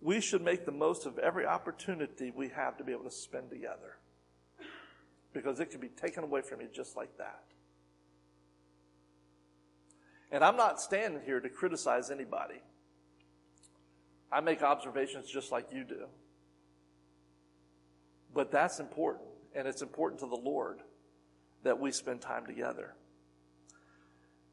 we 0.00 0.20
should 0.20 0.42
make 0.42 0.64
the 0.64 0.72
most 0.72 1.06
of 1.06 1.18
every 1.18 1.46
opportunity 1.46 2.30
we 2.34 2.48
have 2.50 2.76
to 2.76 2.84
be 2.84 2.92
able 2.92 3.04
to 3.04 3.10
spend 3.10 3.50
together. 3.50 3.96
Because 5.32 5.58
it 5.58 5.70
can 5.70 5.80
be 5.80 5.88
taken 5.88 6.22
away 6.22 6.42
from 6.42 6.60
you 6.60 6.68
just 6.72 6.96
like 6.96 7.16
that. 7.18 7.42
And 10.30 10.44
I'm 10.44 10.56
not 10.56 10.80
standing 10.80 11.20
here 11.24 11.40
to 11.40 11.48
criticize 11.48 12.10
anybody. 12.10 12.62
I 14.30 14.40
make 14.40 14.62
observations 14.62 15.30
just 15.30 15.52
like 15.52 15.72
you 15.72 15.84
do. 15.84 16.06
But 18.34 18.50
that's 18.50 18.80
important, 18.80 19.28
and 19.54 19.66
it's 19.66 19.82
important 19.82 20.20
to 20.20 20.26
the 20.26 20.36
Lord 20.36 20.80
that 21.62 21.80
we 21.80 21.90
spend 21.90 22.20
time 22.20 22.46
together. 22.46 22.94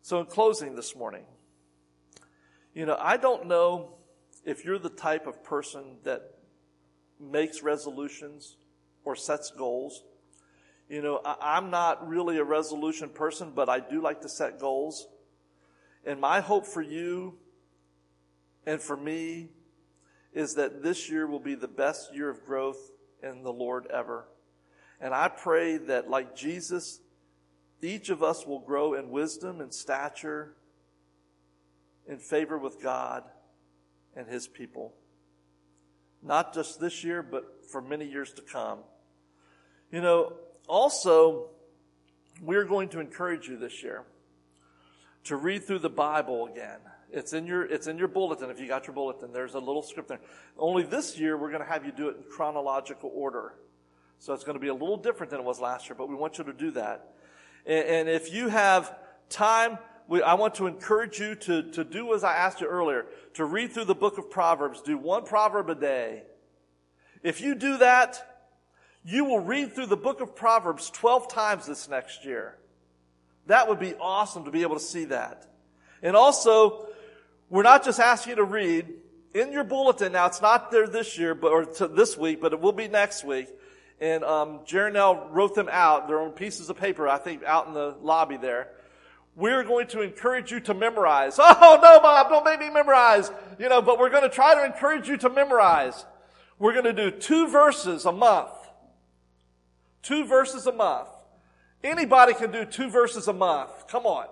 So, 0.02 0.20
in 0.20 0.26
closing 0.26 0.76
this 0.76 0.96
morning, 0.96 1.24
you 2.74 2.86
know, 2.86 2.98
I 3.00 3.18
don't 3.18 3.48
know 3.48 3.96
if 4.46 4.66
you're 4.66 4.80
the 4.80 4.90
type 4.90 5.28
of 5.28 5.44
person 5.44 5.98
that 6.04 6.34
makes 7.20 7.64
resolutions 7.64 8.58
or 9.06 9.16
sets 9.16 9.52
goals. 9.52 10.04
You 10.90 11.02
know, 11.02 11.22
I, 11.24 11.58
am 11.58 11.70
not 11.70 12.08
really 12.08 12.38
a 12.38 12.44
resolution 12.44 13.10
person, 13.10 13.54
but 13.56 13.70
I 13.70 13.80
do 13.80 14.02
like 14.02 14.22
to 14.22 14.30
set 14.30 14.60
goals. 14.60 15.08
And 16.06 16.20
my 16.20 16.42
hope 16.42 16.66
for 16.66 16.82
you 16.82 17.36
and 18.66 18.82
for 18.82 18.98
me 18.98 19.50
is 20.34 20.56
that 20.56 20.84
this 20.84 21.10
year 21.10 21.28
will 21.28 21.40
be 21.40 21.56
the 21.56 21.68
best 21.68 22.14
year 22.14 22.30
of 22.30 22.46
growth 22.46 22.92
in 23.22 23.44
the 23.44 23.54
Lord 23.54 23.88
ever. 23.88 24.26
And 25.04 25.14
I 25.14 25.28
pray 25.28 25.76
that, 25.76 26.10
like 26.10 26.34
Jesus, 26.34 27.02
each 27.82 28.10
of 28.10 28.24
us 28.24 28.48
will 28.48 28.62
grow 28.62 28.94
in 28.94 29.10
wisdom 29.10 29.60
and 29.60 29.74
stature, 29.74 30.54
in 32.08 32.20
favor 32.20 32.58
with 32.58 32.82
God 32.82 33.26
and 34.16 34.26
His 34.30 34.48
people. 34.48 34.94
Not 36.22 36.54
just 36.54 36.80
this 36.80 37.04
year, 37.04 37.22
but 37.22 37.66
for 37.70 37.82
many 37.82 38.06
years 38.06 38.32
to 38.36 38.42
come. 38.42 38.80
You 39.92 40.00
know, 40.00 40.34
also, 40.70 41.50
we're 42.42 42.64
going 42.64 42.88
to 42.90 43.02
encourage 43.02 43.50
you 43.50 43.58
this 43.58 43.84
year 43.84 44.06
to 45.26 45.36
read 45.36 45.66
through 45.66 45.80
the 45.80 45.90
Bible 45.90 46.48
again. 46.48 46.80
It's 47.12 47.34
in 47.34 47.46
your, 47.46 47.66
it's 47.66 47.88
in 47.88 47.98
your 47.98 48.08
bulletin. 48.08 48.50
If 48.50 48.58
you 48.58 48.70
got 48.70 48.88
your 48.88 48.94
bulletin, 48.94 49.34
there's 49.34 49.56
a 49.56 49.60
little 49.60 49.82
script 49.82 50.08
there. 50.08 50.22
Only 50.58 50.84
this 50.84 51.20
year, 51.20 51.38
we're 51.38 51.52
going 51.52 51.62
to 51.62 51.70
have 51.70 51.86
you 51.86 51.92
do 51.92 52.08
it 52.08 52.16
in 52.16 52.24
chronological 52.32 53.12
order. 53.14 53.56
So 54.24 54.32
it's 54.32 54.46
going 54.46 54.56
to 54.56 54.62
be 54.62 54.70
a 54.70 54.74
little 54.74 54.96
different 54.96 55.32
than 55.32 55.42
it 55.42 55.44
was 55.44 55.60
last 55.60 55.90
year, 55.90 55.96
but 55.98 56.08
we 56.08 56.16
want 56.16 56.38
you 56.38 56.46
to 56.46 56.54
do 56.54 56.72
that. 56.72 57.10
And, 57.66 57.86
and 57.86 58.10
if 58.10 58.34
you 58.34 58.48
have 58.48 58.96
time, 59.28 59.78
we, 60.08 60.22
I 60.22 60.36
want 60.36 60.56
to 60.56 60.68
encourage 60.68 61.20
you 61.20 61.36
to, 61.36 61.64
to 61.72 61.84
do 61.84 62.14
as 62.14 62.24
I 62.24 62.38
asked 62.38 62.62
you 62.62 62.68
earlier, 62.68 63.06
to 63.34 63.44
read 63.44 63.74
through 63.74 63.84
the 63.84 63.96
book 63.96 64.18
of 64.18 64.32
Proverbs. 64.32 64.82
Do 64.82 64.98
one 64.98 65.26
proverb 65.26 65.70
a 65.70 65.76
day. 65.76 66.24
If 67.22 67.42
you 67.42 67.54
do 67.54 67.80
that, 67.80 68.48
you 69.04 69.26
will 69.26 69.42
read 69.42 69.76
through 69.76 69.88
the 69.88 69.98
book 69.98 70.22
of 70.22 70.38
Proverbs 70.38 70.90
12 70.92 71.28
times 71.28 71.66
this 71.66 71.90
next 71.90 72.24
year. 72.24 72.58
That 73.48 73.68
would 73.68 73.80
be 73.80 73.94
awesome 73.96 74.46
to 74.46 74.52
be 74.52 74.62
able 74.62 74.76
to 74.76 74.82
see 74.82 75.04
that. 75.04 75.52
And 76.02 76.16
also, 76.16 76.88
we're 77.50 77.64
not 77.64 77.84
just 77.84 78.00
asking 78.00 78.30
you 78.30 78.36
to 78.38 78.46
read. 78.46 78.88
In 79.34 79.52
your 79.52 79.66
bulletin, 79.66 80.14
now 80.14 80.28
it's 80.28 80.42
not 80.42 80.72
there 80.72 80.88
this 80.88 81.18
year, 81.18 81.36
but, 81.36 81.52
or 81.52 81.66
this 81.66 82.18
week, 82.18 82.40
but 82.40 82.54
it 82.54 82.62
will 82.62 82.72
be 82.72 82.88
next 82.88 83.26
week. 83.26 83.50
And 84.04 84.26
um, 84.26 84.60
Jaronell 84.66 85.30
wrote 85.32 85.56
them 85.56 85.70
out. 85.72 86.10
They're 86.10 86.20
on 86.20 86.32
pieces 86.32 86.70
of 86.70 86.76
paper, 86.76 87.08
I 87.08 87.18
think, 87.18 87.42
out 87.46 87.68
in 87.68 87.74
the 87.74 87.96
lobby 88.02 88.36
there. 88.36 88.68
We're 89.34 89.64
going 89.64 89.88
to 89.88 90.02
encourage 90.02 90.52
you 90.52 90.60
to 90.60 90.74
memorize. 90.74 91.38
Oh, 91.40 91.80
no, 91.82 92.02
Bob, 92.02 92.28
don't 92.28 92.44
make 92.44 92.60
me 92.60 92.70
memorize. 92.70 93.32
You 93.58 93.70
know, 93.70 93.82
but 93.82 94.00
we're 94.00 94.10
going 94.10 94.24
to 94.24 94.30
try 94.30 94.56
to 94.56 94.66
encourage 94.66 95.08
you 95.08 95.16
to 95.20 95.30
memorize. 95.30 96.06
We're 96.60 96.74
going 96.74 96.94
to 96.94 97.12
do 97.12 97.12
two 97.12 97.48
verses 97.48 98.04
a 98.04 98.12
month. 98.12 98.52
Two 100.02 100.26
verses 100.26 100.68
a 100.68 100.74
month. 100.74 101.08
Anybody 101.82 102.34
can 102.34 102.52
do 102.52 102.66
two 102.66 102.90
verses 102.90 103.30
a 103.30 103.34
month. 103.34 103.88
Come 103.88 104.06
on. 104.06 104.26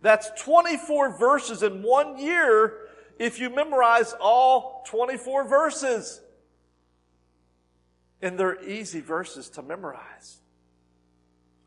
That's 0.00 0.30
24 0.40 1.18
verses 1.18 1.64
in 1.64 1.82
one 1.82 2.18
year 2.18 2.74
if 3.18 3.40
you 3.40 3.50
memorize 3.50 4.14
all 4.20 4.84
24 4.86 5.48
verses. 5.48 6.20
And 8.24 8.38
they're 8.38 8.64
easy 8.64 9.02
verses 9.02 9.50
to 9.50 9.62
memorize. 9.62 10.38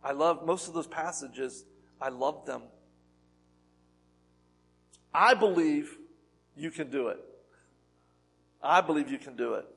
I 0.03 0.12
love 0.12 0.43
most 0.43 0.68
of 0.68 0.74
those 0.74 0.88
passages. 0.88 1.64
I 2.01 2.10
love 2.10 2.47
them. 2.47 2.64
I 5.14 5.36
believe 5.36 5.95
you 6.55 6.72
can 6.72 6.89
do 6.89 7.10
it. 7.10 7.20
I 8.64 8.82
believe 8.82 9.12
you 9.12 9.20
can 9.20 9.36
do 9.36 9.53
it. 9.53 9.68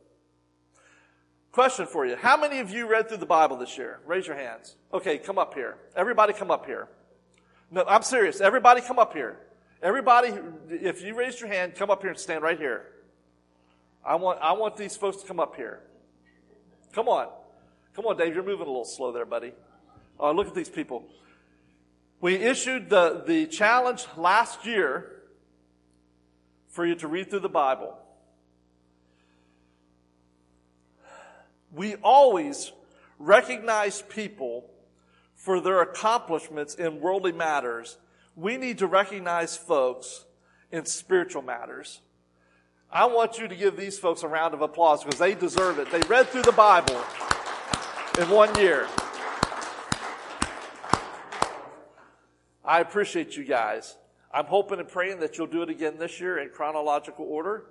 Question 1.52 1.84
for 1.84 2.06
you. 2.06 2.16
How 2.16 2.38
many 2.38 2.60
of 2.60 2.70
you 2.70 2.88
read 2.88 3.08
through 3.08 3.18
the 3.18 3.26
Bible 3.26 3.58
this 3.58 3.76
year? 3.76 4.00
Raise 4.06 4.26
your 4.26 4.36
hands. 4.36 4.76
Okay, 4.94 5.18
come 5.18 5.36
up 5.36 5.52
here. 5.52 5.76
Everybody 5.94 6.32
come 6.32 6.50
up 6.50 6.64
here. 6.64 6.88
No, 7.70 7.84
I'm 7.86 8.02
serious. 8.02 8.40
Everybody 8.40 8.80
come 8.80 8.98
up 8.98 9.12
here. 9.12 9.38
Everybody, 9.82 10.32
if 10.70 11.02
you 11.02 11.14
raised 11.14 11.40
your 11.40 11.50
hand, 11.50 11.74
come 11.74 11.90
up 11.90 12.00
here 12.00 12.10
and 12.10 12.18
stand 12.18 12.42
right 12.42 12.58
here. 12.58 12.86
I 14.02 14.14
want, 14.14 14.38
I 14.40 14.52
want 14.52 14.78
these 14.78 14.96
folks 14.96 15.18
to 15.18 15.28
come 15.28 15.40
up 15.40 15.56
here. 15.56 15.80
Come 16.92 17.08
on. 17.08 17.28
Come 17.94 18.06
on, 18.06 18.16
Dave. 18.16 18.34
You're 18.34 18.44
moving 18.44 18.66
a 18.66 18.70
little 18.70 18.84
slow 18.84 19.12
there, 19.12 19.26
buddy. 19.26 19.52
Uh, 20.18 20.32
look 20.32 20.46
at 20.46 20.54
these 20.54 20.68
people. 20.68 21.04
We 22.20 22.34
issued 22.34 22.90
the, 22.90 23.24
the 23.26 23.46
challenge 23.46 24.06
last 24.16 24.66
year 24.66 25.22
for 26.68 26.86
you 26.86 26.94
to 26.96 27.08
read 27.08 27.30
through 27.30 27.40
the 27.40 27.48
Bible. 27.48 27.96
we 31.72 31.94
always 31.96 32.72
recognize 33.18 34.02
people 34.02 34.68
for 35.34 35.60
their 35.60 35.80
accomplishments 35.80 36.74
in 36.74 37.00
worldly 37.00 37.32
matters. 37.32 37.98
We 38.36 38.56
need 38.56 38.78
to 38.78 38.86
recognize 38.86 39.56
folks 39.56 40.24
in 40.70 40.84
spiritual 40.84 41.42
matters. 41.42 42.00
I 42.92 43.06
want 43.06 43.38
you 43.38 43.46
to 43.46 43.54
give 43.54 43.76
these 43.76 43.98
folks 43.98 44.22
a 44.22 44.28
round 44.28 44.52
of 44.52 44.62
applause 44.62 45.04
because 45.04 45.18
they 45.18 45.34
deserve 45.34 45.78
it. 45.78 45.90
They 45.92 46.00
read 46.08 46.28
through 46.28 46.42
the 46.42 46.52
Bible 46.52 47.00
in 48.18 48.28
one 48.28 48.54
year. 48.58 48.88
I 52.64 52.80
appreciate 52.80 53.36
you 53.36 53.44
guys. 53.44 53.96
I'm 54.32 54.46
hoping 54.46 54.80
and 54.80 54.88
praying 54.88 55.20
that 55.20 55.38
you'll 55.38 55.46
do 55.46 55.62
it 55.62 55.70
again 55.70 55.98
this 55.98 56.20
year 56.20 56.38
in 56.38 56.50
chronological 56.50 57.26
order 57.26 57.66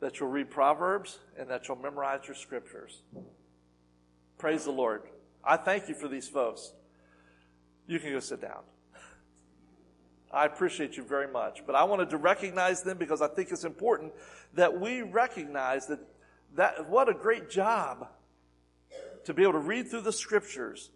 that 0.00 0.20
you'll 0.20 0.28
read 0.28 0.50
Proverbs, 0.50 1.18
and 1.38 1.48
that 1.48 1.66
you'll 1.66 1.78
memorize 1.78 2.20
your 2.26 2.34
scriptures. 2.34 3.00
Praise 4.36 4.64
the 4.64 4.70
Lord. 4.70 5.02
I 5.42 5.56
thank 5.56 5.88
you 5.88 5.94
for 5.94 6.08
these 6.08 6.28
folks. 6.28 6.72
You 7.86 7.98
can 7.98 8.12
go 8.12 8.20
sit 8.20 8.40
down. 8.42 8.60
I 10.34 10.46
appreciate 10.46 10.96
you 10.96 11.04
very 11.04 11.30
much. 11.30 11.62
But 11.66 11.76
I 11.76 11.84
wanted 11.84 12.10
to 12.10 12.16
recognize 12.16 12.82
them 12.82 12.98
because 12.98 13.22
I 13.22 13.28
think 13.28 13.50
it's 13.50 13.64
important 13.64 14.12
that 14.54 14.80
we 14.80 15.02
recognize 15.02 15.86
that, 15.86 16.00
that 16.56 16.88
what 16.88 17.08
a 17.08 17.14
great 17.14 17.48
job 17.48 18.08
to 19.24 19.32
be 19.32 19.42
able 19.42 19.52
to 19.52 19.58
read 19.58 19.88
through 19.88 20.02
the 20.02 20.12
scriptures. 20.12 20.90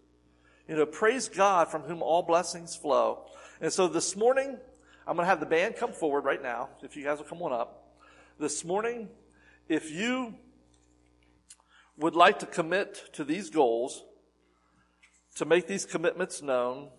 You 0.66 0.76
know, 0.76 0.86
praise 0.86 1.28
God 1.28 1.68
from 1.68 1.82
whom 1.82 2.03
all 2.03 2.22
blessings 2.22 2.76
flow. 2.76 3.24
And 3.61 3.72
so 3.72 3.89
this 3.89 4.16
morning, 4.16 4.59
I'm 5.07 5.16
going 5.16 5.24
to 5.24 5.30
have 5.30 5.41
the 5.41 5.47
band 5.47 5.76
come 5.76 5.93
forward 5.93 6.24
right 6.24 6.43
now, 6.43 6.68
if 6.82 6.97
you 6.97 7.05
guys 7.05 7.18
will 7.18 7.24
come 7.24 7.41
on 7.43 7.53
up 7.53 7.97
this 8.39 8.64
morning, 8.64 9.09
if 9.68 9.91
you 9.91 10.34
would 11.97 12.14
like 12.14 12.39
to 12.41 12.47
commit 12.47 13.11
to 13.14 13.24
these 13.24 13.51
goals, 13.51 14.05
to 15.36 15.45
make 15.45 15.66
these 15.66 15.84
commitments 15.84 16.43
known, 16.43 16.91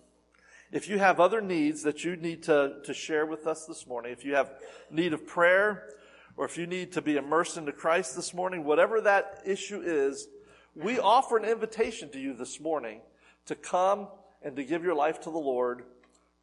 If 0.72 0.88
you 0.88 0.99
have 0.99 1.20
other 1.20 1.41
needs 1.41 1.82
that 1.84 2.03
you 2.03 2.15
need 2.15 2.43
to, 2.43 2.76
to 2.84 2.93
share 2.93 3.26
with 3.26 3.47
us 3.47 3.65
this 3.65 3.88
morning, 3.88 4.11
if 4.11 4.24
you 4.24 4.36
have 4.36 4.51
need 4.91 5.13
of 5.13 5.26
prayer, 5.26 5.89
or 6.38 6.45
if 6.45 6.57
you 6.57 6.67
need 6.67 6.91
to 6.93 7.01
be 7.01 7.17
immersed 7.17 7.57
into 7.57 7.72
Christ 7.72 8.15
this 8.15 8.36
morning, 8.36 8.63
whatever 8.63 9.01
that 9.01 9.41
issue 9.45 9.82
is, 9.84 10.28
we 10.76 10.99
offer 10.99 11.38
an 11.38 11.43
invitation 11.45 12.11
to 12.11 12.20
you 12.20 12.34
this 12.34 12.59
morning 12.59 13.01
to 13.47 13.55
come 13.55 14.07
and 14.43 14.55
to 14.55 14.63
give 14.63 14.84
your 14.84 14.93
life 14.93 15.20
to 15.22 15.32
the 15.32 15.39
Lord, 15.39 15.84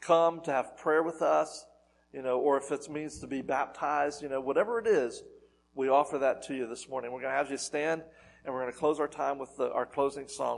come 0.01 0.41
to 0.43 0.53
have 0.53 0.77
prayer 0.77 1.05
with 1.05 1.22
us, 1.22 1.64
you 2.12 2.20
know, 2.20 2.41
or 2.41 2.57
if 2.57 2.72
it 2.72 2.91
means 2.91 3.20
to 3.20 3.29
be 3.29 3.43
baptized, 3.43 4.22
you 4.22 4.29
know, 4.29 4.41
whatever 4.41 4.81
it 4.81 4.89
is, 4.89 5.22
we 5.74 5.89
offer 5.89 6.18
that 6.18 6.43
to 6.45 6.55
you 6.55 6.66
this 6.66 6.89
morning. 6.89 7.12
We're 7.12 7.20
going 7.20 7.33
to 7.33 7.39
have 7.39 7.51
you 7.51 7.59
stand 7.59 8.03
and 8.45 8.53
we're 8.53 8.62
going 8.62 8.72
to 8.72 8.79
close 8.79 8.99
our 8.99 9.09
time 9.09 9.39
with 9.39 9.57
the, 9.57 9.72
our 9.72 9.87
closing 9.87 10.27
song. 10.27 10.55